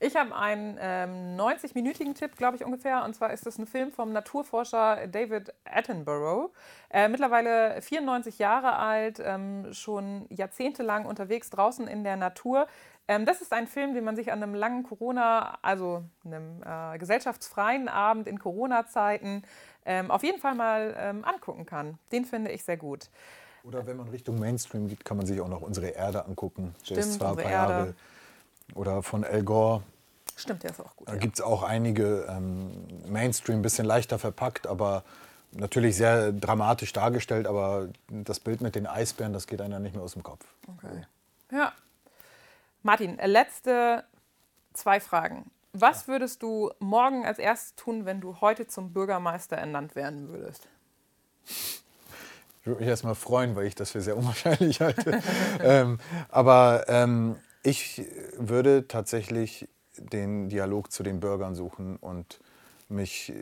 Ich 0.00 0.16
habe 0.16 0.36
einen 0.36 0.76
ähm, 0.80 1.40
90-minütigen 1.40 2.14
Tipp, 2.14 2.36
glaube 2.36 2.56
ich 2.56 2.64
ungefähr. 2.64 3.04
Und 3.04 3.14
zwar 3.14 3.32
ist 3.32 3.46
es 3.46 3.58
ein 3.58 3.66
Film 3.66 3.90
vom 3.90 4.12
Naturforscher 4.12 5.06
David 5.06 5.54
Attenborough. 5.64 6.50
Äh, 6.90 7.08
mittlerweile 7.08 7.80
94 7.80 8.38
Jahre 8.38 8.76
alt, 8.76 9.18
ähm, 9.24 9.72
schon 9.72 10.26
jahrzehntelang 10.28 11.06
unterwegs 11.06 11.48
draußen 11.48 11.86
in 11.86 12.04
der 12.04 12.16
Natur. 12.16 12.66
Ähm, 13.06 13.26
das 13.26 13.40
ist 13.42 13.52
ein 13.52 13.66
Film, 13.66 13.94
den 13.94 14.04
man 14.04 14.16
sich 14.16 14.32
an 14.32 14.42
einem 14.42 14.54
langen 14.54 14.82
Corona, 14.82 15.58
also 15.62 16.04
einem 16.24 16.62
äh, 16.62 16.98
gesellschaftsfreien 16.98 17.88
Abend 17.88 18.26
in 18.26 18.38
Corona-Zeiten 18.38 19.42
ähm, 19.84 20.10
auf 20.10 20.22
jeden 20.22 20.40
Fall 20.40 20.54
mal 20.54 20.94
ähm, 20.98 21.24
angucken 21.24 21.66
kann. 21.66 21.98
Den 22.12 22.24
finde 22.24 22.50
ich 22.50 22.64
sehr 22.64 22.78
gut. 22.78 23.10
Oder 23.64 23.86
wenn 23.86 23.96
man 23.96 24.08
Richtung 24.08 24.38
Mainstream 24.38 24.88
geht, 24.88 25.04
kann 25.04 25.16
man 25.16 25.26
sich 25.26 25.40
auch 25.40 25.48
noch 25.48 25.62
unsere 25.62 25.88
Erde 25.88 26.24
angucken. 26.24 26.74
Der 26.80 26.84
Stimmt, 26.84 26.98
ist 27.00 27.14
zwar 27.14 27.30
ein 27.30 27.36
paar 27.36 27.50
Jahre 27.50 27.94
oder 28.74 29.02
von 29.02 29.24
Al 29.24 29.42
Gore. 29.42 29.82
Stimmt, 30.36 30.62
der 30.62 30.70
ist 30.70 30.80
auch 30.80 30.96
gut. 30.96 31.08
Da 31.08 31.14
ja. 31.14 31.18
gibt 31.18 31.34
es 31.34 31.40
auch 31.40 31.62
einige 31.62 32.26
ähm, 32.28 32.70
Mainstream, 33.06 33.58
ein 33.58 33.62
bisschen 33.62 33.86
leichter 33.86 34.18
verpackt, 34.18 34.66
aber 34.66 35.04
natürlich 35.52 35.96
sehr 35.96 36.32
dramatisch 36.32 36.92
dargestellt. 36.92 37.46
Aber 37.46 37.88
das 38.08 38.40
Bild 38.40 38.60
mit 38.60 38.74
den 38.74 38.86
Eisbären, 38.86 39.32
das 39.32 39.46
geht 39.46 39.60
einem 39.60 39.82
nicht 39.82 39.94
mehr 39.94 40.04
aus 40.04 40.12
dem 40.14 40.22
Kopf. 40.22 40.44
Okay. 40.66 41.06
Ja. 41.52 41.72
Martin, 42.84 43.16
letzte 43.16 44.04
zwei 44.74 45.00
Fragen. 45.00 45.50
Was 45.72 46.06
würdest 46.06 46.42
du 46.42 46.70
morgen 46.80 47.24
als 47.24 47.38
erstes 47.38 47.74
tun, 47.76 48.04
wenn 48.04 48.20
du 48.20 48.42
heute 48.42 48.66
zum 48.66 48.92
Bürgermeister 48.92 49.56
ernannt 49.56 49.96
werden 49.96 50.28
würdest? 50.28 50.68
Ich 51.46 52.66
würde 52.66 52.80
mich 52.80 52.88
erstmal 52.88 53.14
freuen, 53.14 53.56
weil 53.56 53.66
ich 53.66 53.74
das 53.74 53.92
für 53.92 54.02
sehr 54.02 54.18
unwahrscheinlich 54.18 54.82
halte. 54.82 55.22
ähm, 55.62 55.98
aber 56.28 56.84
ähm, 56.88 57.36
ich 57.62 58.02
würde 58.36 58.86
tatsächlich 58.86 59.66
den 59.96 60.50
Dialog 60.50 60.92
zu 60.92 61.02
den 61.02 61.20
Bürgern 61.20 61.54
suchen 61.54 61.96
und 61.96 62.38
mich, 62.90 63.32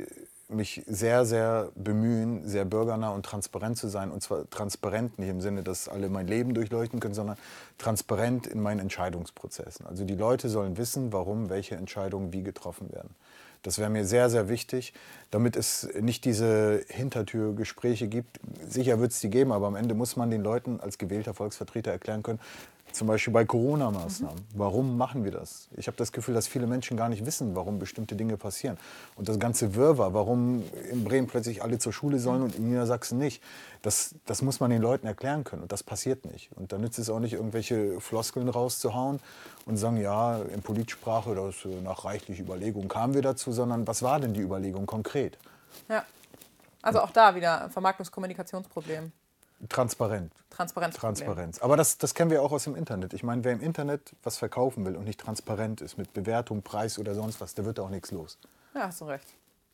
mich 0.52 0.82
sehr, 0.86 1.24
sehr 1.24 1.70
bemühen, 1.74 2.46
sehr 2.46 2.64
bürgernah 2.64 3.10
und 3.10 3.24
transparent 3.24 3.76
zu 3.76 3.88
sein. 3.88 4.10
Und 4.10 4.22
zwar 4.22 4.48
transparent 4.50 5.18
nicht 5.18 5.28
im 5.28 5.40
Sinne, 5.40 5.62
dass 5.62 5.88
alle 5.88 6.08
mein 6.08 6.26
Leben 6.26 6.54
durchleuchten 6.54 7.00
können, 7.00 7.14
sondern 7.14 7.36
transparent 7.78 8.46
in 8.46 8.60
meinen 8.60 8.80
Entscheidungsprozessen. 8.80 9.86
Also 9.86 10.04
die 10.04 10.16
Leute 10.16 10.48
sollen 10.48 10.76
wissen, 10.76 11.12
warum 11.12 11.50
welche 11.50 11.76
Entscheidungen 11.76 12.32
wie 12.32 12.42
getroffen 12.42 12.92
werden. 12.92 13.14
Das 13.62 13.78
wäre 13.78 13.90
mir 13.90 14.04
sehr, 14.04 14.28
sehr 14.28 14.48
wichtig, 14.48 14.92
damit 15.30 15.56
es 15.56 15.88
nicht 16.00 16.24
diese 16.24 16.84
Hintertürgespräche 16.88 18.08
gibt. 18.08 18.40
Sicher 18.68 18.98
wird 18.98 19.12
es 19.12 19.20
die 19.20 19.30
geben, 19.30 19.52
aber 19.52 19.68
am 19.68 19.76
Ende 19.76 19.94
muss 19.94 20.16
man 20.16 20.30
den 20.30 20.42
Leuten 20.42 20.80
als 20.80 20.98
gewählter 20.98 21.32
Volksvertreter 21.32 21.92
erklären 21.92 22.24
können, 22.24 22.40
zum 22.92 23.06
Beispiel 23.06 23.32
bei 23.32 23.44
Corona-Maßnahmen. 23.44 24.36
Mhm. 24.36 24.58
Warum 24.58 24.96
machen 24.96 25.24
wir 25.24 25.30
das? 25.30 25.68
Ich 25.76 25.86
habe 25.86 25.96
das 25.96 26.12
Gefühl, 26.12 26.34
dass 26.34 26.46
viele 26.46 26.66
Menschen 26.66 26.96
gar 26.96 27.08
nicht 27.08 27.26
wissen, 27.26 27.56
warum 27.56 27.78
bestimmte 27.78 28.14
Dinge 28.16 28.36
passieren. 28.36 28.78
Und 29.16 29.28
das 29.28 29.38
ganze 29.38 29.74
Wirrwarr, 29.74 30.14
warum 30.14 30.62
in 30.90 31.04
Bremen 31.04 31.26
plötzlich 31.26 31.62
alle 31.62 31.78
zur 31.78 31.92
Schule 31.92 32.18
sollen 32.18 32.42
und 32.42 32.54
in 32.56 32.68
Niedersachsen 32.68 33.18
nicht, 33.18 33.42
das, 33.82 34.14
das 34.26 34.42
muss 34.42 34.60
man 34.60 34.70
den 34.70 34.82
Leuten 34.82 35.06
erklären 35.06 35.44
können. 35.44 35.62
Und 35.62 35.72
das 35.72 35.82
passiert 35.82 36.24
nicht. 36.24 36.50
Und 36.56 36.72
da 36.72 36.78
nützt 36.78 36.98
es 36.98 37.10
auch 37.10 37.20
nicht, 37.20 37.32
irgendwelche 37.32 38.00
Floskeln 38.00 38.48
rauszuhauen 38.48 39.20
und 39.66 39.76
sagen, 39.76 39.96
ja, 39.96 40.38
in 40.38 40.62
Politsprache, 40.62 41.34
das, 41.34 41.66
nach 41.82 42.04
reichlich 42.04 42.40
Überlegung 42.40 42.88
kamen 42.88 43.14
wir 43.14 43.22
dazu, 43.22 43.52
sondern 43.52 43.86
was 43.86 44.02
war 44.02 44.20
denn 44.20 44.34
die 44.34 44.40
Überlegung 44.40 44.86
konkret? 44.86 45.38
Ja. 45.88 46.04
Also 46.82 47.00
auch 47.00 47.10
da 47.10 47.34
wieder 47.36 47.70
Vermarktungskommunikationsproblem. 47.70 49.12
Transparent. 49.68 50.32
Transparenz. 50.50 50.96
Transparenz. 50.96 51.58
Aber 51.60 51.76
das, 51.76 51.98
das 51.98 52.14
kennen 52.14 52.30
wir 52.30 52.42
auch 52.42 52.52
aus 52.52 52.64
dem 52.64 52.74
Internet. 52.74 53.14
Ich 53.14 53.22
meine, 53.22 53.44
wer 53.44 53.52
im 53.52 53.60
Internet 53.60 54.14
was 54.22 54.36
verkaufen 54.36 54.84
will 54.84 54.96
und 54.96 55.04
nicht 55.04 55.20
transparent 55.20 55.80
ist 55.80 55.96
mit 55.98 56.12
Bewertung, 56.12 56.62
Preis 56.62 56.98
oder 56.98 57.14
sonst 57.14 57.40
was, 57.40 57.54
der 57.54 57.64
wird 57.64 57.78
auch 57.80 57.88
nichts 57.88 58.10
los. 58.10 58.38
Ja, 58.74 58.82
hast 58.82 59.00
du 59.00 59.04
recht. 59.04 59.26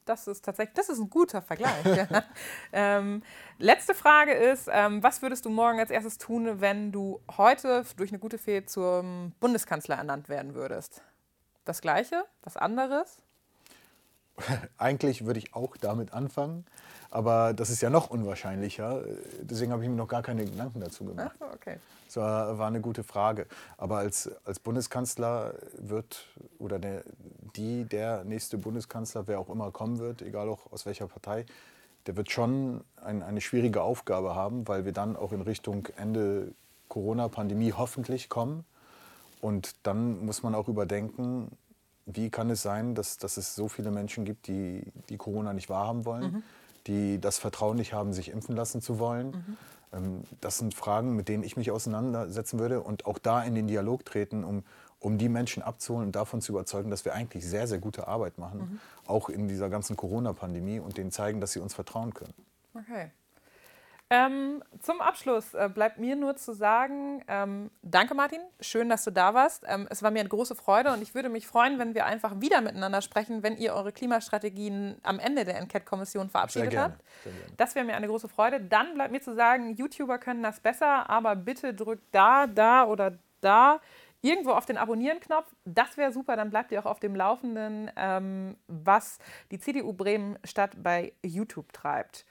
Das 0.05 0.27
ist 0.27 0.45
tatsächlich, 0.45 0.75
das 0.75 0.89
ist 0.89 0.99
ein 0.99 1.11
guter 1.11 1.43
Vergleich. 1.43 1.85
ähm, 2.73 3.23
letzte 3.59 3.95
Frage 3.95 4.33
ist, 4.33 4.69
ähm, 4.73 5.03
was 5.03 5.21
würdest 5.21 5.45
du 5.45 5.51
morgen 5.51 5.79
als 5.81 5.91
erstes 5.91 6.17
tun, 6.17 6.61
wenn 6.61 6.93
du 6.93 7.21
heute 7.37 7.85
durch 7.97 8.11
eine 8.11 8.19
gute 8.19 8.39
Fee 8.39 8.65
zum 8.65 9.33
Bundeskanzler 9.39 9.97
ernannt 9.97 10.31
werden 10.31 10.55
würdest? 10.55 11.03
Das 11.67 11.83
Gleiche? 11.83 12.25
Was 12.43 12.57
anderes? 12.57 13.19
Eigentlich 14.79 15.25
würde 15.25 15.39
ich 15.39 15.55
auch 15.55 15.77
damit 15.77 16.13
anfangen. 16.13 16.65
Aber 17.11 17.55
das 17.55 17.71
ist 17.71 17.81
ja 17.81 17.89
noch 17.89 18.11
unwahrscheinlicher. 18.11 19.03
Deswegen 19.41 19.73
habe 19.73 19.83
ich 19.83 19.89
mir 19.89 19.97
noch 19.97 20.09
gar 20.09 20.23
keine 20.23 20.45
Gedanken 20.45 20.81
dazu 20.81 21.05
gemacht. 21.05 21.37
Ach, 21.41 21.55
okay. 21.55 21.79
Das 22.07 22.17
war, 22.17 22.59
war, 22.59 22.69
eine 22.69 22.81
gute 22.81 23.03
Frage. 23.03 23.47
Aber 23.77 23.99
als, 23.99 24.31
als 24.45 24.59
Bundeskanzler 24.59 25.55
wird, 25.79 26.27
oder 26.59 26.79
der, 26.79 27.03
die, 27.57 27.85
der 27.85 28.25
nächste 28.25 28.59
Bundeskanzler, 28.59 29.27
wer 29.27 29.41
auch 29.41 29.49
immer 29.49 29.71
kommen 29.71 29.99
wird, 29.99 30.23
egal 30.23 30.49
auch 30.49 30.71
aus 30.71 30.85
welcher 30.87 31.07
Partei, 31.07 31.47
der 32.07 32.17
wird 32.17 32.31
schon 32.31 32.85
ein, 33.03 33.23
eine 33.23 33.41
schwierige 33.41 33.83
Aufgabe 33.83 34.35
haben, 34.35 34.67
weil 34.69 34.85
wir 34.85 34.93
dann 34.93 35.17
auch 35.17 35.33
in 35.33 35.43
Richtung 35.43 35.89
Ende 35.97 36.53
Corona-Pandemie 36.89 37.73
hoffentlich 37.73 38.29
kommen. 38.29 38.65
Und 39.41 39.77
dann 39.83 40.25
muss 40.25 40.43
man 40.43 40.55
auch 40.55 40.69
überdenken, 40.69 41.57
wie 42.11 42.31
kann 42.31 42.51
es 42.51 42.63
sein, 42.63 42.95
dass, 42.95 43.19
dass 43.19 43.37
es 43.37 43.55
so 43.55 43.69
viele 43.69 43.91
Menschen 43.91 44.25
gibt, 44.25 44.47
die, 44.49 44.83
die 45.09 45.17
Corona 45.17 45.53
nicht 45.53 45.69
wahrhaben 45.69 46.05
wollen. 46.05 46.33
Mhm 46.33 46.43
die 46.89 47.21
das 47.21 47.39
Vertrauen 47.39 47.77
nicht 47.77 47.93
haben, 47.93 48.13
sich 48.13 48.31
impfen 48.31 48.57
lassen 48.57 48.81
zu 48.81 48.99
wollen. 48.99 49.31
Mhm. 49.31 49.57
Ähm, 49.93 50.23
das 50.41 50.59
sind 50.59 50.75
Fragen, 50.75 51.15
mit 51.15 51.29
denen 51.29 51.45
ich 51.45 51.57
mich 51.57 51.71
auseinandersetzen 51.71 52.59
würde 52.59 52.81
und 52.81 53.07
auch 53.07 53.19
da 53.19 53.43
in 53.43 53.55
den 53.55 53.69
Dialog 53.69 54.05
treten, 54.05 54.43
um, 54.43 54.65
um 54.99 55.19
die 55.19 55.29
Menschen 55.29 55.63
abzuholen 55.63 56.07
und 56.07 56.17
davon 56.17 56.41
zu 56.41 56.53
überzeugen, 56.53 56.91
dass 56.91 57.05
wir 57.05 57.15
eigentlich 57.15 57.47
sehr, 57.47 57.69
sehr 57.69 57.79
gute 57.79 58.09
Arbeit 58.09 58.39
machen, 58.39 58.59
mhm. 58.59 58.81
auch 59.07 59.29
in 59.29 59.47
dieser 59.47 59.69
ganzen 59.69 59.97
Corona-Pandemie 59.97 60.81
und 60.81 60.97
denen 60.97 61.13
zeigen, 61.13 61.41
dass 61.41 61.53
sie 61.53 61.61
uns 61.61 61.75
vertrauen 61.75 62.15
können. 62.15 62.35
Okay. 62.75 63.11
Ähm, 64.11 64.63
zum 64.81 65.03
Abschluss 65.03 65.53
äh, 65.53 65.69
bleibt 65.73 65.99
mir 65.99 66.17
nur 66.17 66.35
zu 66.37 66.55
sagen, 66.55 67.23
ähm, 67.29 67.71
danke 67.83 68.15
Martin, 68.15 68.41
schön, 68.59 68.89
dass 68.89 69.05
du 69.05 69.11
da 69.11 69.35
warst. 69.35 69.65
Ähm, 69.69 69.87
es 69.91 70.03
war 70.03 70.11
mir 70.11 70.21
eine 70.21 70.31
große 70.31 70.55
Freude 70.55 70.93
und 70.93 71.03
ich 71.03 71.15
würde 71.15 71.29
mich 71.29 71.47
freuen, 71.47 71.79
wenn 71.79 71.95
wir 71.95 72.07
einfach 72.07 72.41
wieder 72.41 72.63
miteinander 72.63 73.03
sprechen, 73.03 73.43
wenn 73.43 73.59
ihr 73.59 73.75
eure 73.75 73.93
Klimastrategien 73.93 74.97
am 75.03 75.19
Ende 75.19 75.45
der 75.45 75.59
Enquete-Kommission 75.59 76.31
verabschiedet 76.31 76.71
Sehr 76.71 76.83
habt. 76.85 77.05
Sehr 77.23 77.33
das 77.59 77.75
wäre 77.75 77.85
mir 77.85 77.97
eine 77.97 78.07
große 78.07 78.29
Freude. 78.29 78.63
Dann 78.63 78.95
bleibt 78.95 79.13
mir 79.13 79.21
zu 79.21 79.35
sagen, 79.35 79.75
YouTuber 79.75 80.17
können 80.17 80.43
das 80.43 80.61
besser, 80.61 81.11
aber 81.11 81.37
bitte 81.37 81.75
drückt 81.75 82.05
da, 82.13 82.47
da 82.47 82.87
oder 82.87 83.19
da 83.43 83.79
irgendwo 84.23 84.53
auf 84.53 84.65
den 84.65 84.79
Abonnieren-Knopf. 84.79 85.55
Das 85.67 85.99
wäre 85.99 86.13
super, 86.13 86.35
dann 86.35 86.49
bleibt 86.49 86.73
ihr 86.73 86.81
auch 86.81 86.87
auf 86.87 86.99
dem 86.99 87.15
Laufenden, 87.15 87.91
ähm, 87.97 88.57
was 88.69 89.19
die 89.51 89.59
CDU 89.59 89.93
Bremen 89.93 90.39
Stadt 90.45 90.83
bei 90.83 91.13
YouTube 91.23 91.73
treibt. 91.75 92.25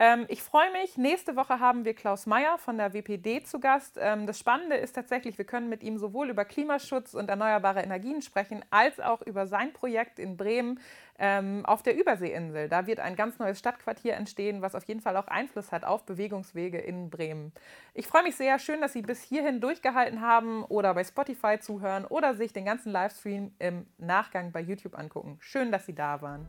Ähm, 0.00 0.26
ich 0.28 0.42
freue 0.42 0.70
mich. 0.70 0.96
Nächste 0.96 1.34
Woche 1.34 1.58
haben 1.58 1.84
wir 1.84 1.92
Klaus 1.92 2.26
Meyer 2.26 2.56
von 2.58 2.78
der 2.78 2.94
WPD 2.94 3.42
zu 3.42 3.58
Gast. 3.58 3.98
Ähm, 4.00 4.26
das 4.26 4.38
Spannende 4.38 4.76
ist 4.76 4.92
tatsächlich, 4.92 5.38
wir 5.38 5.44
können 5.44 5.68
mit 5.68 5.82
ihm 5.82 5.98
sowohl 5.98 6.30
über 6.30 6.44
Klimaschutz 6.44 7.14
und 7.14 7.28
erneuerbare 7.28 7.82
Energien 7.82 8.22
sprechen, 8.22 8.64
als 8.70 9.00
auch 9.00 9.22
über 9.22 9.48
sein 9.48 9.72
Projekt 9.72 10.20
in 10.20 10.36
Bremen 10.36 10.78
ähm, 11.18 11.66
auf 11.66 11.82
der 11.82 11.98
Überseeinsel. 11.98 12.68
Da 12.68 12.86
wird 12.86 13.00
ein 13.00 13.16
ganz 13.16 13.40
neues 13.40 13.58
Stadtquartier 13.58 14.14
entstehen, 14.14 14.62
was 14.62 14.76
auf 14.76 14.84
jeden 14.84 15.00
Fall 15.00 15.16
auch 15.16 15.26
Einfluss 15.26 15.72
hat 15.72 15.84
auf 15.84 16.06
Bewegungswege 16.06 16.78
in 16.78 17.10
Bremen. 17.10 17.52
Ich 17.92 18.06
freue 18.06 18.22
mich 18.22 18.36
sehr. 18.36 18.60
Schön, 18.60 18.80
dass 18.80 18.92
Sie 18.92 19.02
bis 19.02 19.20
hierhin 19.20 19.60
durchgehalten 19.60 20.20
haben 20.20 20.62
oder 20.64 20.94
bei 20.94 21.02
Spotify 21.02 21.58
zuhören 21.58 22.04
oder 22.04 22.34
sich 22.34 22.52
den 22.52 22.64
ganzen 22.64 22.92
Livestream 22.92 23.52
im 23.58 23.86
Nachgang 23.98 24.52
bei 24.52 24.60
YouTube 24.60 24.96
angucken. 24.96 25.38
Schön, 25.40 25.72
dass 25.72 25.86
Sie 25.86 25.94
da 25.94 26.22
waren. 26.22 26.46